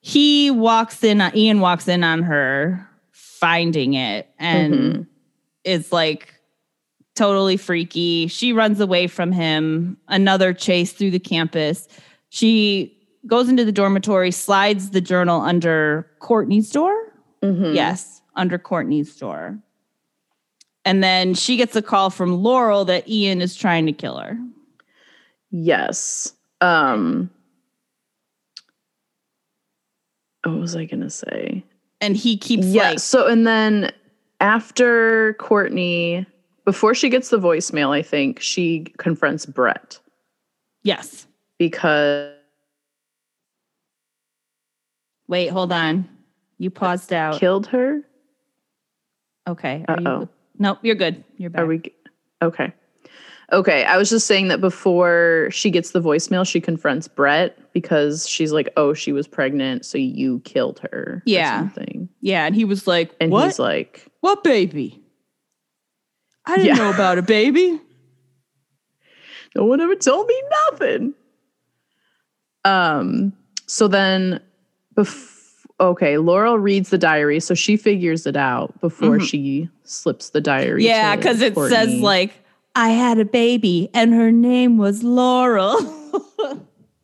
He 0.00 0.50
walks 0.50 1.02
in. 1.02 1.22
Ian 1.34 1.60
walks 1.60 1.88
in 1.88 2.04
on 2.04 2.22
her 2.22 2.86
finding 3.12 3.94
it, 3.94 4.28
and 4.38 4.74
Mhm. 4.74 5.06
is 5.64 5.90
like 5.92 6.34
totally 7.16 7.56
freaky. 7.56 8.28
She 8.28 8.52
runs 8.52 8.78
away 8.78 9.08
from 9.08 9.32
him. 9.32 9.96
Another 10.08 10.52
chase 10.52 10.92
through 10.92 11.10
the 11.10 11.18
campus. 11.18 11.88
She 12.28 12.92
goes 13.26 13.48
into 13.48 13.64
the 13.64 13.72
dormitory, 13.72 14.30
slides 14.30 14.90
the 14.90 15.00
journal 15.00 15.40
under 15.40 16.06
Courtney's 16.20 16.70
door. 16.70 16.94
Mhm. 17.42 17.74
Yes, 17.74 18.22
under 18.36 18.58
Courtney's 18.58 19.16
door. 19.16 19.58
And 20.84 21.02
then 21.02 21.34
she 21.34 21.56
gets 21.56 21.74
a 21.74 21.82
call 21.82 22.10
from 22.10 22.42
Laurel 22.42 22.84
that 22.84 23.08
Ian 23.08 23.40
is 23.40 23.56
trying 23.56 23.86
to 23.86 23.92
kill 23.92 24.18
her. 24.18 24.38
Yes. 25.50 26.32
Um 26.60 27.30
what 30.44 30.58
was 30.58 30.76
I 30.76 30.84
gonna 30.84 31.10
say? 31.10 31.64
And 32.00 32.16
he 32.16 32.36
keeps 32.36 32.66
yeah. 32.66 32.90
like, 32.90 33.00
so 33.00 33.26
and 33.26 33.46
then 33.46 33.90
after 34.40 35.34
Courtney, 35.40 36.26
before 36.66 36.94
she 36.94 37.08
gets 37.08 37.30
the 37.30 37.38
voicemail, 37.38 37.90
I 37.90 38.02
think 38.02 38.40
she 38.40 38.84
confronts 38.98 39.46
Brett 39.46 39.98
yes. 40.82 41.26
because 41.58 42.32
Wait, 45.28 45.48
hold 45.48 45.72
on. 45.72 46.08
You 46.58 46.70
paused 46.70 47.12
out. 47.12 47.40
killed 47.40 47.66
her. 47.68 48.02
Okay. 49.48 49.84
Are 49.88 50.00
you, 50.00 50.28
nope, 50.58 50.78
you're 50.82 50.94
good. 50.94 51.24
You're 51.36 51.50
back. 51.50 51.62
Are 51.62 51.66
we 51.66 51.82
okay? 52.42 52.72
Okay, 53.52 53.84
I 53.84 53.96
was 53.96 54.10
just 54.10 54.26
saying 54.26 54.48
that 54.48 54.60
before 54.60 55.48
she 55.52 55.70
gets 55.70 55.92
the 55.92 56.00
voicemail, 56.00 56.46
she 56.46 56.60
confronts 56.60 57.06
Brett 57.06 57.56
because 57.72 58.28
she's 58.28 58.50
like, 58.52 58.68
"Oh, 58.76 58.92
she 58.92 59.12
was 59.12 59.28
pregnant, 59.28 59.84
so 59.84 59.98
you 59.98 60.40
killed 60.40 60.80
her." 60.80 60.88
or 61.18 61.22
Yeah. 61.26 61.58
something. 61.60 62.08
yeah. 62.20 62.46
And 62.46 62.54
he 62.56 62.64
was 62.64 62.86
like, 62.88 63.14
And 63.20 63.30
what? 63.30 63.44
he's 63.44 63.58
like, 63.60 64.04
What 64.20 64.42
baby? 64.42 65.00
I 66.46 66.56
didn't 66.56 66.66
Yeah. 66.66 66.74
know 66.84 66.90
about 66.90 67.18
a 67.18 67.22
baby. 67.22 67.80
No 69.54 69.64
one 69.64 69.80
ever 69.80 69.96
told 69.96 70.26
me 70.26 70.42
nothing. 70.70 71.14
Um, 72.64 73.32
so 73.66 73.88
then 73.88 74.40
bef- 74.96 75.32
okay, 75.80 76.18
Laurel 76.18 76.58
reads 76.58 76.90
the 76.90 76.98
diary, 76.98 77.40
so 77.40 77.54
she 77.54 77.76
figures 77.76 78.26
it 78.26 78.36
out 78.36 78.78
before 78.80 79.18
Mhm. 79.18 79.28
she 79.28 79.68
slips 79.84 80.30
the 80.30 80.40
diary. 80.40 80.84
Yeah, 80.84 81.16
because 81.16 81.40
it 81.42 81.54
says 81.54 81.94
like, 82.00 82.32
I 82.74 82.90
had 82.90 83.18
a 83.18 83.24
baby 83.24 83.88
and 83.94 84.12
her 84.12 84.30
name 84.30 84.78
was 84.78 85.02
Laurel. 85.02 85.78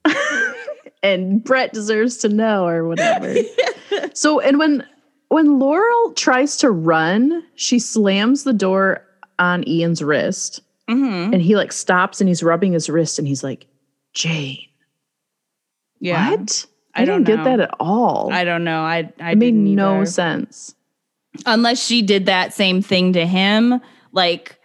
and 1.03 1.43
Brett 1.43 1.73
deserves 1.73 2.17
to 2.19 2.29
know 2.29 2.67
or 2.67 2.87
whatever. 2.87 3.35
so 4.15 4.41
and 4.41 4.59
when 4.59 4.87
when 5.29 5.59
Laurel 5.59 6.13
tries 6.13 6.59
to 6.59 6.71
run, 6.71 7.43
she 7.55 7.79
slams 7.79 8.45
the 8.45 8.53
door 8.53 9.03
on 9.39 9.67
Ian's 9.69 10.03
wrist 10.03 10.61
hmm 10.89 11.31
and 11.33 11.41
he 11.41 11.55
like 11.57 11.73
stops 11.73 12.21
and 12.21 12.29
he's 12.29 12.43
rubbing 12.43 12.73
his 12.73 12.91
wrist 12.91 13.19
and 13.19 13.27
he's 13.29 13.45
like, 13.45 13.67
Jane, 14.15 14.59
Yeah. 16.01 16.31
what? 16.31 16.67
I 16.95 17.03
I, 17.03 17.05
don't 17.05 17.25
didn't 17.25 17.45
get 17.45 17.45
that 17.45 17.61
at 17.61 17.75
all. 17.81 18.31
I 18.33 18.45
don't 18.45 18.65
know. 18.65 18.83
I, 18.83 19.11
I 19.21 19.33
it 19.33 19.39
made 19.39 19.55
no 19.55 19.97
either. 19.99 20.07
sense. 20.07 20.75
Unless 21.47 21.83
she 21.83 22.03
did 22.03 22.27
that 22.27 22.53
same 22.53 22.83
thing 22.83 23.15
to 23.15 23.25
him, 23.25 23.81
like, 24.13 24.59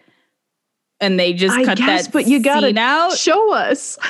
and 1.00 1.18
they 1.18 1.32
just 1.32 1.56
I 1.56 1.64
cut 1.64 1.78
guess, 1.78 2.06
that 2.06 2.12
but 2.12 2.26
you 2.26 2.42
gotta 2.42 2.66
scene 2.66 2.78
out. 2.78 3.16
Show 3.16 3.54
us. 3.54 3.98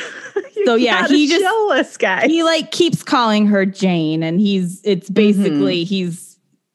So, 0.65 0.75
yeah, 0.75 1.07
he 1.07 1.29
just- 1.29 1.41
show 1.45 1.73
us, 1.73 1.97
guys. 1.97 2.25
he 2.27 2.43
like 2.43 2.73
keeps 2.73 3.03
calling 3.05 3.47
her 3.47 3.65
Jane, 3.65 4.23
and 4.25 4.41
he's 4.41 4.81
Mm-hmm. 4.83 4.91
it's 4.91 5.09
basically 5.09 5.85
he's 5.85 6.28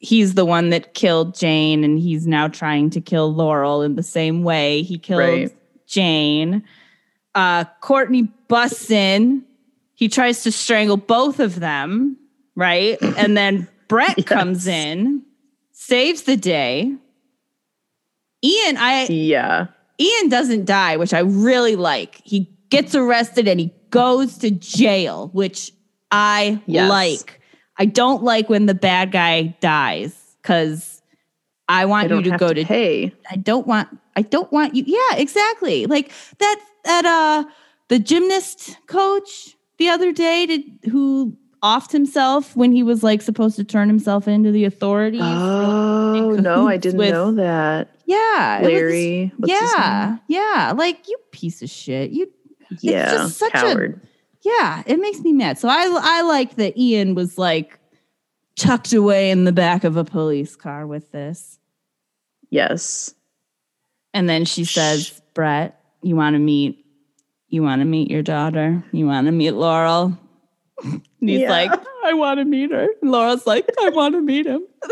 he's 0.04 0.36
the 0.36 0.45
one 0.45 0.70
that 0.70 0.93
killed 0.93 1.34
Jane, 1.34 1.84
and 1.84 1.97
he's 1.97 2.28
now 2.28 2.47
trying 2.47 2.89
to 2.91 3.01
kill 3.01 3.34
Laurel 3.34 3.82
in 3.82 3.95
the 3.95 4.04
same 4.04 4.43
way 4.43 4.84
he 4.84 4.99
killed 4.99 5.20
Right. 5.22 5.51
Jane. 5.88 6.64
Uh, 7.34 7.64
Courtney 7.82 8.24
busts 8.47 8.91
in. 8.91 9.43
He 9.95 10.08
tries 10.10 10.43
to 10.43 10.51
strangle 10.51 10.97
both 10.97 11.39
of 11.39 11.60
them, 11.60 12.18
right? 12.56 12.97
And 13.18 13.36
then 13.36 13.68
Brett 13.88 14.18
Yes. 14.18 14.28
comes 14.28 14.68
in, 14.68 15.24
saves 15.72 16.24
the 16.24 16.38
day. 16.38 16.93
Ian, 18.43 18.78
I 18.78 19.06
yeah. 19.10 19.68
Ian 19.99 20.30
doesn't 20.30 20.66
die, 20.66 20.97
which 20.97 21.14
I 21.14 21.20
really 21.20 21.76
like. 21.76 22.20
He 22.24 22.49
gets 22.70 22.93
arrested 22.95 23.47
and 23.47 23.60
he 23.60 23.72
goes 23.89 24.38
to 24.39 24.51
jail, 24.51 25.30
which 25.34 25.72
I 26.12 26.62
Yes. 26.66 26.89
like. 26.89 27.39
I 27.78 27.86
don't 27.86 28.24
like 28.24 28.49
when 28.49 28.65
the 28.65 28.74
bad 28.76 29.11
guy 29.11 29.55
dies 29.59 30.15
because 30.41 31.01
I 31.67 31.84
I 31.84 31.86
want 31.86 32.09
you 32.09 32.21
to 32.24 32.38
go 32.38 32.53
to, 32.53 32.63
pay. 32.65 33.13
I 33.30 33.36
don't 33.38 33.65
want. 33.65 33.89
I 34.15 34.21
don't 34.21 34.51
want 34.51 34.76
you. 34.76 34.84
Yeah, 34.86 35.17
exactly. 35.17 35.86
Like 35.86 36.11
that. 36.39 36.59
That 36.86 37.05
uh, 37.05 37.49
the 37.88 37.97
gymnast 37.97 38.78
coach 38.88 39.55
the 39.78 39.88
other 39.88 40.11
day 40.11 40.45
did 40.45 40.63
who 40.91 41.38
offed 41.63 41.93
himself 41.93 42.55
when 42.57 42.74
he 42.74 42.84
was 42.84 43.03
like 43.03 43.21
supposed 43.21 43.55
to 43.55 43.63
turn 43.63 43.88
himself 43.88 44.28
into 44.28 44.51
the 44.51 44.65
authorities. 44.65 45.21
Oh 45.24 46.32
no, 46.41 46.67
I 46.67 46.76
didn't 46.76 46.97
with 46.97 47.11
know 47.11 47.32
that. 47.36 47.95
yeah, 48.05 48.59
was- 48.61 48.69
Larry. 48.69 49.32
his 49.39 49.49
yeah, 49.49 50.17
yeah. 50.28 50.74
Like 50.76 51.07
you 51.07 51.17
piece 51.32 51.61
of 51.61 51.69
shit. 51.69 52.11
You? 52.11 52.30
Yeah. 52.82 53.11
just 53.11 53.38
such 53.38 53.53
a- 53.53 53.57
coward. 53.57 54.01
Yeah, 54.44 54.84
it 54.86 55.00
makes 55.00 55.20
me 55.22 55.34
mad. 55.34 55.58
So 55.58 55.68
I 55.70 55.88
I 56.02 56.22
like 56.22 56.56
that 56.56 56.78
Ian 56.78 57.16
was 57.16 57.38
like 57.38 57.80
tucked 58.56 58.94
away 58.94 59.32
in 59.32 59.44
the 59.46 59.52
back 59.52 59.84
of 59.84 59.98
a 59.98 60.04
police 60.04 60.56
car 60.56 60.86
with 60.86 61.12
this. 61.12 61.58
yes. 62.50 63.14
And 64.14 64.30
then 64.30 64.46
she 64.46 64.64
says, 64.64 65.22
"Brett, 65.34 65.80
you 66.04 66.16
want 66.16 66.36
to 66.36 66.39
meet 66.39 66.86
you 67.50 67.64
want 67.64 67.82
to 67.82 67.86
meet 67.86 68.10
your 68.12 68.22
daughter? 68.22 68.84
You 68.91 69.08
want 69.08 69.26
to 69.28 69.32
meet 69.32 69.52
Laurel?" 69.52 70.18
And 70.84 71.30
he's 71.30 71.39
Yeah. 71.41 71.50
like, 71.50 71.72
"I 72.06 72.14
want 72.14 72.39
to 72.39 72.46
meet 72.46 72.72
her." 72.72 72.88
And 73.02 73.10
Laurel's 73.12 73.48
like, 73.48 73.68
"I 73.80 73.89
want 73.89 74.14
to 74.16 74.22
meet 74.22 74.46
him." 74.46 74.62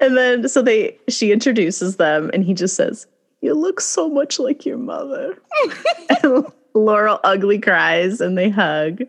And 0.00 0.16
then 0.16 0.48
so 0.48 0.62
they 0.62 0.98
she 1.08 1.30
introduces 1.30 1.96
them 1.96 2.28
and 2.34 2.44
he 2.44 2.54
just 2.54 2.74
says, 2.74 3.06
You 3.42 3.54
look 3.54 3.80
so 3.80 4.08
much 4.08 4.38
like 4.38 4.64
your 4.64 4.78
mother. 4.78 5.36
Laurel 6.74 7.20
ugly 7.24 7.58
cries 7.58 8.20
and 8.20 8.36
they 8.38 8.48
hug. 8.48 9.02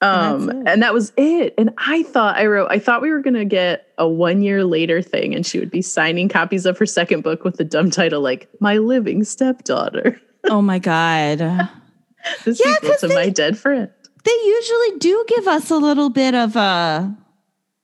Um 0.00 0.48
And 0.48 0.68
and, 0.68 0.82
that 0.82 0.94
was 0.94 1.12
it. 1.16 1.54
And 1.58 1.70
I 1.78 2.04
thought 2.04 2.36
I 2.36 2.46
wrote 2.46 2.68
I 2.70 2.78
thought 2.78 3.02
we 3.02 3.10
were 3.10 3.20
gonna 3.20 3.44
get 3.44 3.88
a 3.98 4.06
one 4.08 4.42
year 4.42 4.62
later 4.64 5.02
thing 5.02 5.34
and 5.34 5.44
she 5.44 5.58
would 5.58 5.70
be 5.72 5.82
signing 5.82 6.28
copies 6.28 6.66
of 6.66 6.78
her 6.78 6.86
second 6.86 7.22
book 7.22 7.42
with 7.42 7.56
the 7.56 7.64
dumb 7.64 7.90
title 7.90 8.20
like 8.20 8.48
My 8.60 8.78
Living 8.78 9.24
Stepdaughter. 9.24 10.20
oh 10.48 10.62
my 10.62 10.78
god. 10.78 11.38
the 11.38 11.68
Yeah, 12.46 12.74
sequel 12.74 12.94
to 13.00 13.08
they- 13.08 13.14
my 13.14 13.28
dead 13.30 13.58
friend. 13.58 13.90
They 14.24 14.32
usually 14.44 14.98
do 14.98 15.24
give 15.26 15.48
us 15.48 15.70
a 15.70 15.76
little 15.76 16.10
bit 16.10 16.34
of 16.34 16.54
a 16.54 17.16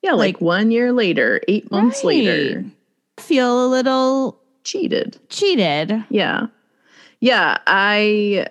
Yeah, 0.03 0.13
like, 0.13 0.37
Like- 0.37 0.41
one 0.41 0.71
year 0.71 0.93
later, 0.93 1.41
eight 1.49 1.71
months 1.71 2.05
later, 2.05 2.59
Right. 2.61 2.67
feel 3.19 3.67
a 3.67 3.69
little 3.69 4.41
cheated. 4.65 5.19
cheated. 5.29 6.05
Yeah. 6.11 6.47
Yeah, 7.21 7.59
I 7.67 8.47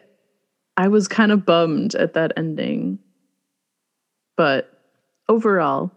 I 0.77 0.87
was 0.87 1.07
kind 1.07 1.31
of 1.31 1.45
bummed 1.45 1.93
at 1.95 2.13
that 2.13 2.33
ending. 2.37 2.99
But 4.35 4.69
overall, 5.29 5.91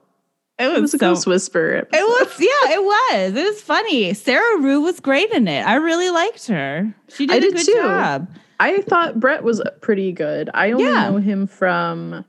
It 0.58 0.66
it 0.76 0.80
was 0.80 0.92
a 0.94 0.98
so- 0.98 1.08
ghost 1.14 1.26
whisper. 1.26 1.70
It 1.70 1.88
was, 1.92 2.40
yeah, 2.40 2.74
it 2.74 2.82
was. 3.32 3.34
It 3.34 3.44
was 3.44 3.62
funny. 3.62 4.12
Sarah 4.14 4.60
Rue 4.60 4.80
was 4.82 5.00
great 5.00 5.30
in 5.30 5.48
it. 5.48 5.66
I 5.66 5.76
really 5.76 6.10
liked 6.10 6.46
her. 6.48 6.94
She 7.08 7.26
did, 7.26 7.34
I 7.34 7.36
a 7.36 7.40
did 7.40 7.54
good 7.54 7.66
too. 7.66 7.72
job. 7.74 8.28
I 8.60 8.80
thought 8.82 9.20
Brett 9.20 9.42
was 9.44 9.62
pretty 9.80 10.12
good. 10.12 10.50
I 10.54 10.72
only 10.72 10.84
Yeah. 10.84 11.08
know 11.10 11.16
him 11.18 11.46
from 11.46 12.24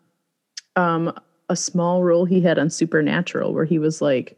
um 0.76 1.14
a 1.50 1.56
small 1.56 2.04
role 2.04 2.26
he 2.26 2.42
had 2.42 2.60
on 2.60 2.70
Supernatural 2.70 3.54
where 3.54 3.64
he 3.66 3.80
was 3.80 4.02
like 4.02 4.38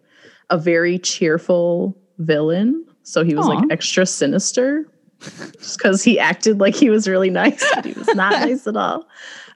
a 0.52 0.58
very 0.58 0.97
cheerful 1.00 1.97
villain. 2.20 2.86
So 3.10 3.24
he 3.24 3.34
was 3.34 3.47
Aw. 3.47 3.53
like 3.53 3.72
extra 3.72 4.05
sinister 4.05 4.88
just 5.20 5.80
because 5.80 6.03
he 6.03 6.20
acted 6.20 6.60
like 6.60 6.76
he 6.76 6.91
was 6.91 7.07
really 7.07 7.32
nice, 7.32 7.66
but 7.74 7.84
he 7.84 7.93
was 7.93 8.07
not 8.10 8.32
nice 8.47 8.68
at 8.68 8.78
all. 8.78 9.07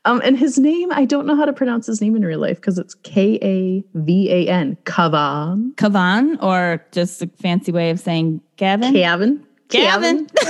Um, 0.06 0.22
and 0.26 0.38
his 0.38 0.58
name, 0.58 0.92
I 0.92 1.06
don't 1.06 1.28
know 1.28 1.36
how 1.36 1.46
to 1.46 1.54
pronounce 1.54 1.86
his 1.86 2.02
name 2.02 2.16
in 2.16 2.26
real 2.26 2.40
life 2.40 2.58
because 2.58 2.80
it's 2.80 2.96
K 2.96 3.38
A 3.44 3.84
V 3.94 4.32
A 4.32 4.48
N. 4.50 4.76
Kavan. 4.86 5.76
Kavan, 5.76 6.42
or 6.42 6.84
just 6.92 7.22
a 7.22 7.28
fancy 7.42 7.72
way 7.72 7.92
of 7.92 8.00
saying 8.00 8.42
Gavin? 8.58 8.92
Kevin. 8.92 9.46
Kevin. 9.70 10.28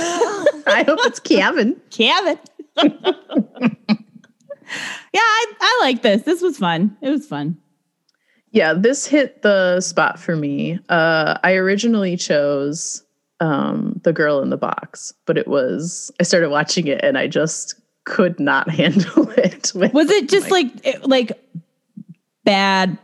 I 0.66 0.82
hope 0.86 0.98
it's 1.02 1.20
Kevin. 1.20 1.78
Kevin. 1.90 2.38
yeah, 2.78 2.88
I, 5.14 5.52
I 5.60 5.78
like 5.82 6.00
this. 6.00 6.22
This 6.22 6.40
was 6.40 6.56
fun. 6.56 6.96
It 7.02 7.10
was 7.10 7.26
fun. 7.26 7.58
Yeah, 8.54 8.72
this 8.72 9.04
hit 9.04 9.42
the 9.42 9.80
spot 9.80 10.18
for 10.18 10.36
me. 10.36 10.78
Uh, 10.88 11.38
I 11.42 11.54
originally 11.54 12.16
chose 12.16 13.02
um, 13.40 14.00
The 14.04 14.12
Girl 14.12 14.40
in 14.40 14.50
the 14.50 14.56
Box, 14.56 15.12
but 15.26 15.36
it 15.36 15.48
was, 15.48 16.10
I 16.20 16.22
started 16.22 16.50
watching 16.50 16.86
it 16.86 17.00
and 17.02 17.18
I 17.18 17.26
just 17.26 17.74
could 18.04 18.38
not 18.38 18.70
handle 18.80 19.28
it. 19.32 19.72
with- 19.74 19.92
Was 19.92 20.08
it 20.10 20.28
just 20.28 20.50
like 20.52 20.68
it- 20.86 21.04
like 21.06 21.32
bad, 22.44 22.96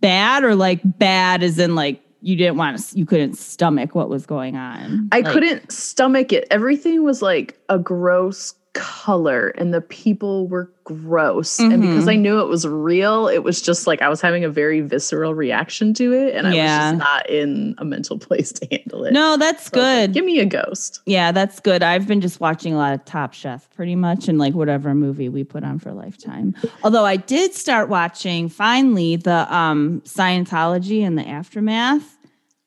bad, 0.00 0.44
or 0.44 0.54
like 0.54 0.80
bad 0.84 1.42
as 1.42 1.58
in 1.58 1.74
like 1.74 2.00
you 2.20 2.36
didn't 2.36 2.56
want 2.56 2.78
to, 2.78 2.96
you 2.98 3.04
couldn't 3.04 3.34
stomach 3.36 3.96
what 3.96 4.08
was 4.08 4.24
going 4.24 4.56
on? 4.56 5.08
I 5.10 5.20
Like, 5.20 5.32
couldn't 5.32 5.72
stomach 5.72 6.32
it. 6.32 6.46
Everything 6.52 7.02
was 7.02 7.20
like 7.22 7.58
a 7.68 7.78
gross 7.78 8.54
color 8.74 9.48
and 9.48 9.74
the 9.74 9.80
people 9.82 10.48
were 10.48 10.70
gross. 10.84 11.58
And 11.58 11.82
because. 11.82 12.08
I 12.08 12.16
knew 12.16 12.40
it 12.40 12.48
was 12.48 12.66
real, 12.66 13.28
it 13.28 13.40
was 13.44 13.60
just 13.60 13.86
like 13.86 14.00
I 14.02 14.08
was 14.08 14.20
having 14.20 14.44
a 14.44 14.48
very 14.48 14.80
visceral 14.80 15.34
reaction 15.34 15.92
to 15.94 16.12
it. 16.14 16.34
And 16.34 16.46
I 16.46 16.54
Yeah. 16.54 16.78
was 16.78 16.90
just 17.00 17.10
not 17.10 17.28
in 17.30 17.74
a 17.78 17.84
mental 17.84 18.18
place 18.26 18.50
to 18.52 18.66
handle 18.70 19.04
it. 19.04 19.12
No, 19.12 19.36
that's 19.36 19.64
So 19.64 19.70
was 19.72 19.82
like, 19.84 20.06
good. 20.08 20.14
Give 20.14 20.24
me 20.24 20.38
a 20.40 20.46
ghost. 20.46 21.00
Yeah, 21.06 21.32
that's 21.32 21.60
good. 21.60 21.82
I've 21.82 22.06
been 22.06 22.20
just 22.20 22.40
watching 22.40 22.72
a 22.74 22.78
lot 22.78 22.94
of 22.94 23.04
Top 23.04 23.34
Chef 23.34 23.68
pretty 23.74 23.94
much 23.96 24.26
and 24.28 24.38
like 24.38 24.54
whatever 24.54 24.94
movie 24.94 25.28
we 25.28 25.44
put 25.44 25.64
on 25.64 25.78
for 25.78 25.92
Lifetime. 25.92 26.54
Although 26.82 27.04
I 27.04 27.16
did 27.16 27.54
start 27.54 27.88
watching 27.88 28.48
finally 28.48 29.16
the 29.16 29.54
um 29.54 30.00
Scientology 30.06 31.02
and 31.06 31.18
the 31.18 31.28
aftermath. 31.28 32.16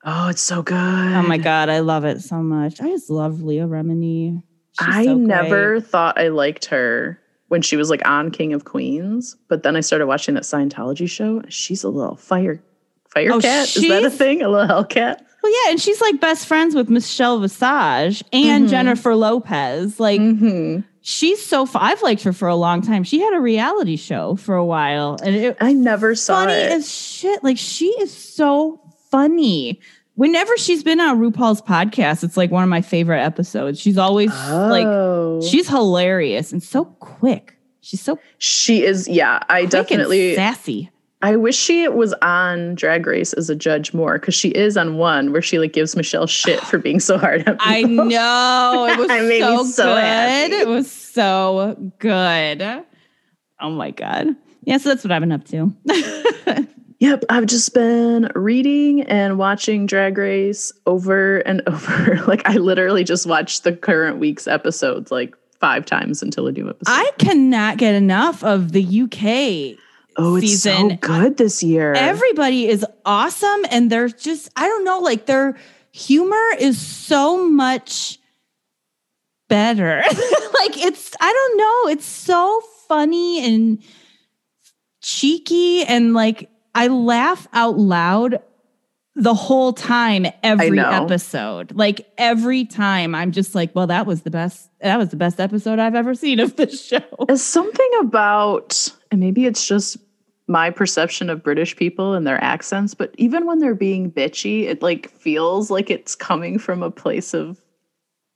Oh, 0.04 0.28
it's 0.28 0.40
so 0.42 0.62
good. 0.62 0.76
Oh 0.76 1.22
my 1.22 1.36
god, 1.36 1.68
I 1.68 1.80
love 1.80 2.04
it 2.04 2.20
so 2.20 2.36
much. 2.36 2.80
I 2.80 2.88
just 2.90 3.10
love 3.10 3.42
Leah 3.42 3.66
Remini. 3.66 4.40
She's 4.78 4.88
I 4.94 5.04
so 5.04 5.16
never 5.16 5.80
thought 5.80 6.18
I 6.18 6.28
liked 6.28 6.66
her 6.66 7.18
when 7.48 7.62
she 7.62 7.76
was 7.76 7.90
like 7.90 8.06
on 8.06 8.30
King 8.30 8.52
of 8.52 8.64
Queens, 8.64 9.36
but 9.48 9.62
then 9.62 9.76
I 9.76 9.80
started 9.80 10.06
watching 10.06 10.34
that 10.34 10.42
Scientology 10.42 11.08
show. 11.08 11.42
She's 11.48 11.84
a 11.84 11.88
little 11.88 12.16
fire 12.16 12.62
fire 13.10 13.32
Oh, 13.32 13.40
cat. 13.40 13.74
Is 13.76 13.88
that 13.88 14.04
a 14.04 14.10
thing? 14.10 14.42
A 14.42 14.48
little 14.48 14.66
Hellcat? 14.84 15.20
Well, 15.42 15.52
yeah, 15.64 15.70
and 15.70 15.80
she's 15.80 16.00
like 16.00 16.20
best 16.20 16.46
friends 16.46 16.74
with 16.74 16.90
Michelle 16.90 17.38
Visage 17.38 18.22
and 18.32 18.66
Mhm. 18.66 18.68
Jennifer 18.70 19.14
Lopez. 19.14 20.00
Like 20.00 20.20
hmm 20.20 20.78
she's 21.02 21.44
so 21.46 21.68
I've 21.76 22.02
liked 22.02 22.24
her 22.24 22.32
for 22.32 22.48
a 22.48 22.56
long 22.56 22.82
time. 22.82 23.04
She 23.04 23.20
had 23.20 23.32
a 23.32 23.40
reality 23.40 23.96
show 23.96 24.34
for 24.34 24.56
a 24.56 24.64
while 24.64 25.16
and 25.22 25.36
it 25.36 25.56
I 25.60 25.72
never 25.72 26.16
saw 26.16 26.40
funny 26.46 26.52
it. 26.54 26.72
as 26.72 26.92
shit. 26.92 27.44
Like 27.44 27.58
she 27.58 27.86
is 28.00 28.12
so 28.12 28.80
funny. 29.10 29.80
Whenever 30.16 30.56
she's 30.56 30.82
been 30.82 30.98
on 31.00 31.18
RuPaul's 31.20 31.62
podcast, 31.62 32.24
it's 32.24 32.36
like 32.36 32.50
one 32.50 32.62
of 32.62 32.68
my 32.68 32.80
favorite 32.82 33.20
episodes. 33.22 33.78
She's 33.80 33.98
always 33.98 34.30
like 34.50 34.86
Oh. 34.86 35.40
she's 35.46 35.68
hilarious 35.68 36.52
and 36.52 36.62
so 36.62 36.84
quick. 36.86 37.56
She's 37.82 38.00
so 38.00 38.18
she 38.38 38.82
is 38.82 39.06
yeah 39.06 39.38
i 39.48 39.64
definitely 39.64 40.34
sassy. 40.34 40.90
i 41.22 41.36
wish 41.36 41.54
she 41.56 41.86
was 41.86 42.12
on 42.14 42.74
drag 42.74 43.06
race 43.06 43.32
as 43.34 43.48
a 43.48 43.54
judge 43.54 43.94
more 43.94 44.18
because 44.18 44.34
she 44.34 44.48
is 44.48 44.76
on 44.76 44.96
one 44.96 45.30
where 45.32 45.40
she 45.40 45.60
like 45.60 45.72
gives 45.72 45.94
michelle 45.94 46.26
shit 46.26 46.58
for 46.62 46.78
being 46.78 46.98
so 46.98 47.16
hard 47.16 47.46
on 47.48 47.56
I 47.60 47.82
know. 47.82 48.86
It 48.90 48.98
was 48.98 49.08
so, 49.38 49.82
so 49.84 49.94
good. 49.94 50.02
happy. 50.02 50.54
It 50.54 50.66
was 50.66 50.90
so 50.90 51.76
good. 52.00 52.62
Oh 53.60 53.70
my 53.70 53.92
God. 53.92 54.28
Yeah, 54.64 54.78
so 54.78 54.88
that's 54.88 55.04
what 55.04 55.12
I've 55.12 55.20
been 55.20 55.30
up 55.30 55.44
to. 55.44 55.72
yep 56.98 57.24
i've 57.28 57.46
just 57.46 57.74
been 57.74 58.30
reading 58.34 59.02
and 59.02 59.38
watching 59.38 59.86
drag 59.86 60.16
race 60.18 60.72
over 60.86 61.38
and 61.38 61.62
over. 61.66 62.16
Like 62.26 62.48
i 62.48 62.54
literally 62.54 63.04
just 63.04 63.26
watched 63.26 63.64
the 63.64 63.72
current 63.74 64.18
week's 64.18 64.46
episodes 64.46 65.10
like 65.10 65.34
five 65.60 65.86
times 65.86 66.22
until 66.22 66.46
a 66.46 66.52
new 66.52 66.68
episode. 66.68 66.92
I 66.92 67.10
cannot 67.18 67.78
get 67.78 67.94
enough 67.94 68.44
of 68.44 68.72
the 68.72 68.82
UK 69.02 69.78
oh 70.18 70.36
it's 70.36 70.62
so 70.62 70.70
season. 70.70 70.96
good 71.00 71.36
this 71.38 71.62
year. 71.62 71.92
Everybody 71.94 72.66
is 72.68 72.84
awesome 73.04 73.64
and 73.70 73.90
they're 73.90 74.08
just 74.08 74.50
i 74.56 74.66
don't 74.66 74.84
know 74.84 74.98
like 75.00 75.26
their 75.26 75.56
humor 75.92 76.50
is 76.58 76.78
so 76.78 77.48
much 77.48 78.18
better. 79.48 80.02
Like 80.56 80.84
it's 80.84 81.14
i 81.20 81.32
don't 81.32 81.56
know 81.58 81.92
it's 81.92 82.06
so 82.06 82.60
funny 82.88 83.44
and 83.44 83.78
cheeky 85.02 85.84
and 85.84 86.12
like 86.14 86.50
i 86.76 86.86
laugh 86.88 87.46
out 87.52 87.76
loud 87.78 88.40
the 89.18 89.34
whole 89.34 89.72
time 89.72 90.26
every 90.42 90.78
episode 90.78 91.72
like 91.74 92.06
every 92.18 92.64
time 92.66 93.14
i'm 93.14 93.32
just 93.32 93.54
like 93.54 93.74
well 93.74 93.86
that 93.86 94.06
was 94.06 94.22
the 94.22 94.30
best 94.30 94.68
that 94.80 94.98
was 94.98 95.08
the 95.08 95.16
best 95.16 95.40
episode 95.40 95.78
i've 95.78 95.94
ever 95.94 96.14
seen 96.14 96.38
of 96.38 96.54
this 96.56 96.84
show 96.86 97.00
There's 97.26 97.42
something 97.42 97.90
about, 98.00 98.88
and 99.10 99.20
maybe 99.20 99.46
it's 99.46 99.66
just 99.66 99.96
my 100.48 100.70
perception 100.70 101.28
of 101.30 101.42
British 101.42 101.74
people 101.74 102.12
and 102.14 102.24
their 102.24 102.40
accents, 102.44 102.94
but 102.94 103.12
even 103.18 103.46
when 103.46 103.58
they're 103.58 103.74
being 103.74 104.12
bitchy, 104.12 104.62
it 104.64 104.80
like 104.80 105.10
feels 105.10 105.72
like 105.72 105.90
it's 105.90 106.14
coming 106.14 106.56
from 106.58 106.84
a 106.84 106.90
place 106.90 107.34
of 107.34 107.58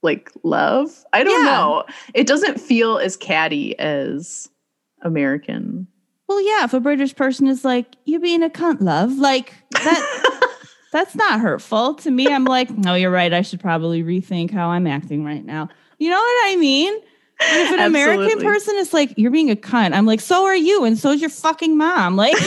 like 0.03 0.29
love. 0.43 1.05
I 1.13 1.23
don't 1.23 1.45
Yeah. 1.45 1.51
know. 1.51 1.83
It 2.13 2.27
doesn't 2.27 2.59
feel 2.59 2.97
as 2.97 3.15
catty 3.15 3.77
as 3.79 4.49
American. 5.03 5.87
Well, 6.31 6.41
yeah, 6.41 6.63
if 6.63 6.73
a 6.73 6.79
British 6.79 7.13
person 7.13 7.45
is 7.47 7.65
like, 7.65 7.97
you 8.05 8.17
being 8.17 8.41
a 8.41 8.47
cunt, 8.47 8.79
love, 8.79 9.17
like 9.17 9.53
that, 9.71 10.49
that's 10.93 11.13
not 11.13 11.41
hurtful 11.41 11.95
to 11.95 12.09
me. 12.09 12.25
I'm 12.29 12.45
like, 12.45 12.69
no, 12.69 12.93
you're 12.93 13.11
right. 13.11 13.33
I 13.33 13.41
should 13.41 13.59
probably 13.59 14.01
rethink 14.01 14.49
how 14.49 14.69
I'm 14.69 14.87
acting 14.87 15.25
right 15.25 15.43
now. 15.43 15.67
You 15.97 16.09
know 16.09 16.15
what 16.15 16.49
I 16.49 16.55
mean? 16.55 16.97
But 17.37 17.47
if 17.49 17.71
an 17.71 17.79
American 17.85 18.39
person 18.39 18.77
is 18.77 18.93
like, 18.93 19.13
you're 19.17 19.29
being 19.29 19.51
a 19.51 19.57
cunt, 19.57 19.93
I'm 19.93 20.05
like, 20.05 20.21
so 20.21 20.45
are 20.45 20.55
you, 20.55 20.85
and 20.85 20.97
so's 20.97 21.19
your 21.19 21.29
fucking 21.29 21.77
mom. 21.77 22.15
Like, 22.15 22.35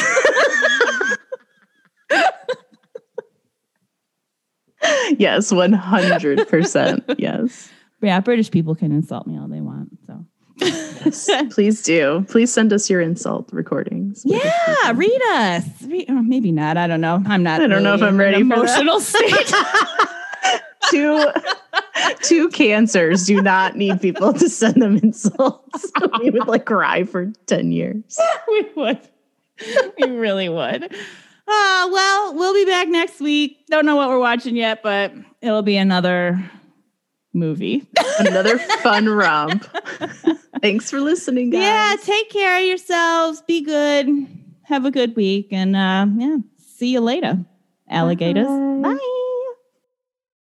yes, 5.18 5.52
100%. 5.52 7.16
yes. 7.18 7.70
yeah, 8.00 8.20
British 8.20 8.50
people 8.50 8.74
can 8.74 8.92
insult 8.92 9.26
me 9.26 9.38
all 9.38 9.46
they 9.46 9.60
want. 9.60 9.90
So, 10.06 10.24
Please 11.50 11.82
do. 11.82 12.24
Please 12.28 12.52
send 12.52 12.72
us 12.72 12.88
your 12.88 13.00
insult 13.00 13.48
recordings. 13.52 14.22
yeah, 14.24 14.92
read 14.94 15.20
us. 15.32 15.64
Read, 15.82 16.08
or 16.08 16.22
maybe 16.22 16.52
not. 16.52 16.76
I 16.76 16.86
don't 16.86 17.00
know. 17.00 17.22
I'm 17.26 17.42
not. 17.42 17.60
I 17.60 17.66
don't 17.66 17.82
know 17.82 17.94
if 17.94 18.02
I'm 18.02 18.16
ready 18.16 18.40
emotional 18.40 19.00
state. 19.00 19.52
two 20.90 21.26
two 22.22 22.48
cancers 22.50 23.26
do 23.26 23.40
not 23.42 23.76
need 23.76 24.00
people 24.00 24.32
to 24.32 24.48
send 24.48 24.80
them 24.80 24.96
insults. 24.98 25.90
we 26.20 26.30
would 26.30 26.46
like 26.46 26.66
cry 26.66 27.04
for 27.04 27.32
10 27.46 27.72
years. 27.72 28.18
we 28.48 28.66
would. 28.76 29.00
We 30.00 30.10
really 30.10 30.48
would. 30.48 30.84
Uh, 31.46 31.88
well, 31.92 32.34
we'll 32.34 32.54
be 32.54 32.64
back 32.64 32.88
next 32.88 33.20
week. 33.20 33.58
Don't 33.68 33.86
know 33.86 33.96
what 33.96 34.08
we're 34.08 34.18
watching 34.18 34.56
yet, 34.56 34.82
but 34.82 35.12
it'll 35.42 35.62
be 35.62 35.76
another 35.76 36.42
movie. 37.34 37.86
Another 38.18 38.58
fun 38.58 39.08
romp. 39.08 39.64
Thanks 40.60 40.90
for 40.90 41.00
listening, 41.00 41.50
guys. 41.50 41.60
Yeah, 41.62 41.96
take 42.02 42.30
care 42.30 42.58
of 42.58 42.64
yourselves. 42.64 43.42
Be 43.42 43.60
good. 43.60 44.26
Have 44.62 44.84
a 44.86 44.90
good 44.90 45.14
week. 45.16 45.48
And 45.50 45.76
uh, 45.76 46.06
yeah, 46.16 46.36
see 46.58 46.88
you 46.92 47.00
later, 47.00 47.44
alligators. 47.88 48.46
Bye. 48.46 48.94
Bye. 48.94 49.20